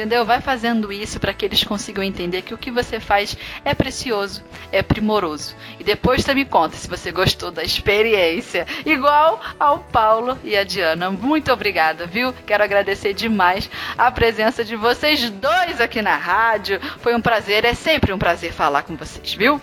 entendeu? 0.00 0.24
Vai 0.24 0.40
fazendo 0.40 0.90
isso 0.90 1.20
para 1.20 1.34
que 1.34 1.44
eles 1.44 1.62
consigam 1.62 2.02
entender 2.02 2.40
que 2.40 2.54
o 2.54 2.58
que 2.58 2.70
você 2.70 2.98
faz 2.98 3.36
é 3.64 3.74
precioso, 3.74 4.42
é 4.72 4.82
primoroso. 4.82 5.54
E 5.78 5.84
depois 5.84 6.22
você 6.22 6.32
me 6.32 6.46
conta 6.46 6.76
se 6.76 6.88
você 6.88 7.12
gostou 7.12 7.50
da 7.50 7.62
experiência, 7.62 8.66
igual 8.86 9.40
ao 9.58 9.80
Paulo 9.80 10.38
e 10.42 10.56
a 10.56 10.64
Diana. 10.64 11.10
Muito 11.10 11.52
obrigada, 11.52 12.06
viu? 12.06 12.32
Quero 12.46 12.64
agradecer 12.64 13.12
demais 13.12 13.70
a 13.98 14.10
presença 14.10 14.64
de 14.64 14.74
vocês 14.74 15.28
dois 15.28 15.80
aqui 15.82 16.00
na 16.00 16.16
rádio. 16.16 16.80
Foi 17.00 17.14
um 17.14 17.20
prazer, 17.20 17.66
é 17.66 17.74
sempre 17.74 18.12
um 18.12 18.18
prazer 18.18 18.52
falar 18.52 18.82
com 18.82 18.96
vocês, 18.96 19.34
viu? 19.34 19.60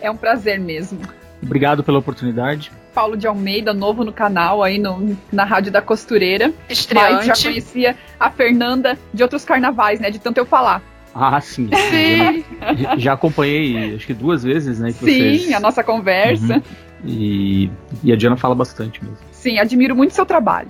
É 0.00 0.10
um 0.10 0.16
prazer 0.16 0.58
mesmo. 0.58 1.00
Obrigado 1.40 1.84
pela 1.84 2.00
oportunidade. 2.00 2.72
Paulo 2.94 3.16
de 3.16 3.26
Almeida, 3.26 3.74
novo 3.74 4.04
no 4.04 4.12
canal 4.12 4.62
aí 4.62 4.78
no, 4.78 5.16
na 5.32 5.44
Rádio 5.44 5.72
da 5.72 5.82
Costureira. 5.82 6.54
Estreante. 6.68 7.26
Mas 7.26 7.38
já 7.38 7.48
conhecia 7.48 7.96
a 8.18 8.30
Fernanda 8.30 8.96
de 9.12 9.22
outros 9.22 9.44
carnavais, 9.44 9.98
né? 9.98 10.10
De 10.10 10.18
tanto 10.18 10.38
eu 10.38 10.46
falar. 10.46 10.80
Ah, 11.14 11.40
sim. 11.40 11.68
sim. 11.90 12.44
Já, 12.76 12.96
já, 12.96 13.12
acompanhei, 13.12 13.94
acho 13.94 14.06
que 14.06 14.14
duas 14.14 14.42
vezes, 14.42 14.80
né? 14.80 14.90
sim, 14.90 14.98
vocês... 14.98 15.52
a 15.52 15.60
nossa 15.60 15.82
conversa. 15.84 16.54
Uhum. 16.54 16.62
E, 17.04 17.70
e 18.02 18.12
a 18.12 18.16
Diana 18.16 18.36
fala 18.36 18.54
bastante 18.54 19.02
mesmo. 19.04 19.18
Sim, 19.30 19.58
admiro 19.58 19.94
muito 19.94 20.14
seu 20.14 20.24
trabalho. 20.24 20.68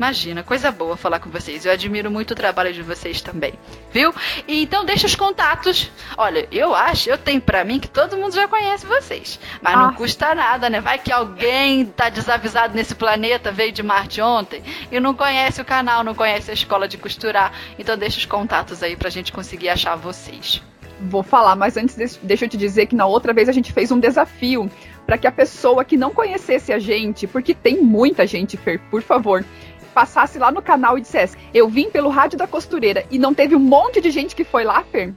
Imagina, 0.00 0.42
coisa 0.42 0.72
boa 0.72 0.96
falar 0.96 1.20
com 1.20 1.28
vocês. 1.28 1.66
Eu 1.66 1.72
admiro 1.72 2.10
muito 2.10 2.30
o 2.30 2.34
trabalho 2.34 2.72
de 2.72 2.82
vocês 2.82 3.20
também, 3.20 3.52
viu? 3.92 4.14
E 4.48 4.62
então 4.62 4.82
deixa 4.82 5.06
os 5.06 5.14
contatos. 5.14 5.92
Olha, 6.16 6.48
eu 6.50 6.74
acho, 6.74 7.10
eu 7.10 7.18
tenho 7.18 7.38
para 7.38 7.62
mim 7.64 7.78
que 7.78 7.86
todo 7.86 8.16
mundo 8.16 8.34
já 8.34 8.48
conhece 8.48 8.86
vocês. 8.86 9.38
Mas 9.60 9.74
ah. 9.74 9.76
não 9.76 9.92
custa 9.92 10.34
nada, 10.34 10.70
né? 10.70 10.80
Vai 10.80 10.98
que 10.98 11.12
alguém 11.12 11.84
tá 11.84 12.08
desavisado 12.08 12.74
nesse 12.74 12.94
planeta, 12.94 13.52
veio 13.52 13.72
de 13.72 13.82
Marte 13.82 14.22
ontem 14.22 14.62
e 14.90 14.98
não 14.98 15.12
conhece 15.12 15.60
o 15.60 15.66
canal, 15.66 16.02
não 16.02 16.14
conhece 16.14 16.50
a 16.50 16.54
escola 16.54 16.88
de 16.88 16.96
costurar. 16.96 17.52
Então 17.78 17.94
deixa 17.94 18.16
os 18.16 18.24
contatos 18.24 18.82
aí 18.82 18.96
pra 18.96 19.10
gente 19.10 19.30
conseguir 19.30 19.68
achar 19.68 19.96
vocês. 19.96 20.62
Vou 20.98 21.22
falar, 21.22 21.56
mas 21.56 21.76
antes 21.76 22.18
deixa 22.22 22.46
eu 22.46 22.48
te 22.48 22.56
dizer 22.56 22.86
que 22.86 22.94
na 22.94 23.04
outra 23.04 23.34
vez 23.34 23.50
a 23.50 23.52
gente 23.52 23.70
fez 23.70 23.92
um 23.92 24.00
desafio 24.00 24.70
para 25.06 25.18
que 25.18 25.26
a 25.26 25.32
pessoa 25.32 25.84
que 25.84 25.96
não 25.96 26.10
conhecesse 26.10 26.72
a 26.72 26.78
gente, 26.78 27.26
porque 27.26 27.52
tem 27.52 27.82
muita 27.82 28.26
gente, 28.26 28.56
Fer, 28.56 28.78
por 28.90 29.02
favor, 29.02 29.44
passasse 29.90 30.38
lá 30.38 30.50
no 30.50 30.62
canal 30.62 30.96
e 30.96 31.00
dissesse: 31.00 31.36
Eu 31.52 31.68
vim 31.68 31.90
pelo 31.90 32.08
rádio 32.08 32.38
da 32.38 32.46
costureira 32.46 33.04
e 33.10 33.18
não 33.18 33.34
teve 33.34 33.54
um 33.54 33.60
monte 33.60 34.00
de 34.00 34.10
gente 34.10 34.34
que 34.34 34.44
foi 34.44 34.64
lá, 34.64 34.82
Fer? 34.84 35.12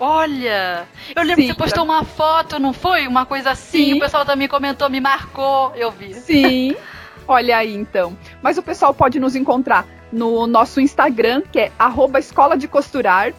Olha, 0.00 0.86
eu 1.14 1.22
lembro 1.22 1.42
Sim, 1.42 1.48
que 1.48 1.54
você 1.54 1.58
postou 1.58 1.84
uma 1.84 2.04
foto, 2.04 2.58
não 2.58 2.72
foi? 2.72 3.06
Uma 3.06 3.24
coisa 3.24 3.52
assim, 3.52 3.92
Sim. 3.92 3.94
o 3.94 4.00
pessoal 4.00 4.24
também 4.24 4.48
comentou, 4.48 4.90
me 4.90 5.00
marcou, 5.00 5.72
eu 5.76 5.90
vi. 5.90 6.14
Sim. 6.14 6.76
Olha 7.28 7.58
aí 7.58 7.74
então. 7.74 8.16
Mas 8.42 8.58
o 8.58 8.62
pessoal 8.62 8.92
pode 8.92 9.20
nos 9.20 9.36
encontrar 9.36 9.86
no 10.12 10.46
nosso 10.46 10.80
Instagram, 10.80 11.42
que 11.50 11.58
é 11.58 11.72
arroba 11.78 12.18
escola 12.18 12.56
de 12.56 12.68
costurar. 12.68 13.32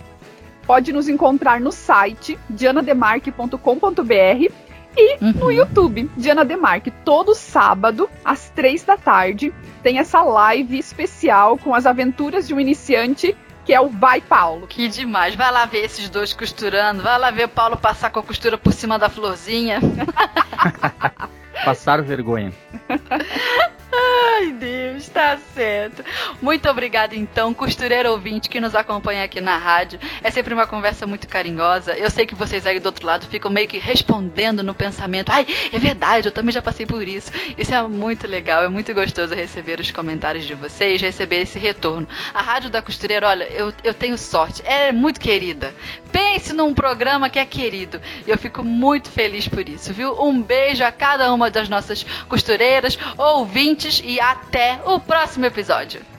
Pode 0.66 0.92
nos 0.92 1.08
encontrar 1.08 1.60
no 1.60 1.72
site 1.72 2.40
dianademarque.com.br 2.50 4.65
e 4.98 5.18
uhum. 5.24 5.32
no 5.32 5.52
YouTube, 5.52 6.10
Diana 6.16 6.46
Demarque, 6.46 6.92
todo 7.04 7.36
sábado, 7.36 8.10
às 8.24 8.50
três 8.50 8.84
da 8.84 8.98
tarde, 8.98 9.54
tem 9.84 10.00
essa 10.00 10.22
live 10.22 10.78
especial 10.78 11.58
com 11.58 11.74
as 11.74 11.86
aventuras 11.86 12.48
de 12.48 12.54
um 12.54 12.60
iniciante 12.60 13.36
que 13.66 13.74
é 13.74 13.82
o 13.82 13.90
Vai 13.90 14.22
Paulo. 14.22 14.68
Que 14.68 14.88
demais. 14.88 15.34
Vai 15.34 15.52
lá 15.52 15.66
ver 15.66 15.86
esses 15.86 16.08
dois 16.08 16.34
costurando. 16.34 17.02
Vai 17.02 17.18
lá 17.18 17.32
ver 17.32 17.46
o 17.46 17.50
Paulo 17.50 17.76
passar 17.76 18.12
com 18.12 18.20
a 18.20 18.24
costura 18.24 18.60
por 18.60 18.72
cima 18.72 19.00
da 19.00 19.10
florzinha. 19.10 19.80
Passar 21.66 22.02
vergonha. 22.04 22.54
Ai, 23.98 24.52
Deus, 24.52 25.08
tá 25.08 25.38
certo. 25.54 26.04
Muito 26.42 26.70
obrigada, 26.70 27.16
então, 27.16 27.54
costureiro 27.54 28.12
ouvinte 28.12 28.50
que 28.50 28.60
nos 28.60 28.76
acompanha 28.76 29.24
aqui 29.24 29.40
na 29.40 29.58
rádio. 29.58 30.00
É 30.22 30.30
sempre 30.30 30.54
uma 30.54 30.68
conversa 30.68 31.08
muito 31.08 31.28
carinhosa. 31.28 31.94
Eu 31.98 32.10
sei 32.10 32.26
que 32.26 32.36
vocês 32.36 32.66
aí 32.66 32.80
do 32.80 32.88
outro 32.88 33.06
lado 33.06 33.26
ficam 33.28 33.50
meio 33.50 33.68
que 33.68 33.78
respondendo 33.78 34.62
no 34.62 34.76
pensamento. 34.76 35.30
Ai, 35.32 35.46
é 35.72 35.80
verdade, 35.80 36.28
eu 36.28 36.32
também 36.32 36.52
já 36.52 36.62
passei 36.62 36.86
por 36.86 37.08
isso. 37.08 37.32
Isso 37.58 37.74
é 37.74 37.82
muito 37.84 38.28
legal, 38.28 38.64
é 38.64 38.68
muito 38.68 38.94
gostoso 38.94 39.34
receber 39.34 39.80
os 39.80 39.92
comentários 39.92 40.46
de 40.46 40.54
vocês, 40.54 41.02
receber 41.02 41.42
esse 41.42 41.58
retorno. 41.58 42.08
A 42.34 42.42
Rádio 42.42 42.70
da 42.70 42.82
Costureira, 42.82 43.28
olha, 43.28 43.46
eu, 43.46 43.74
eu 43.84 43.94
tenho 43.94 44.18
sorte. 44.18 44.62
É 44.66 44.92
muito 44.92 45.20
querida. 45.20 45.74
Pense 46.16 46.54
num 46.54 46.74
programa 46.74 47.30
que 47.30 47.38
é 47.38 47.46
querido. 47.46 48.00
E 48.26 48.32
eu 48.32 48.38
fico 48.38 48.64
muito 48.64 49.10
feliz 49.10 49.50
por 49.50 49.68
isso, 49.68 49.92
viu? 49.92 50.16
Um 50.24 50.42
beijo 50.42 50.82
a 50.82 50.90
cada 50.90 51.34
uma 51.34 51.52
das 51.52 51.68
nossas 51.68 52.06
costureiras, 52.30 52.98
ouvintes 53.18 54.02
e 54.02 54.18
até 54.22 54.80
o 54.86 54.98
próximo 54.98 55.46
episódio. 55.46 56.06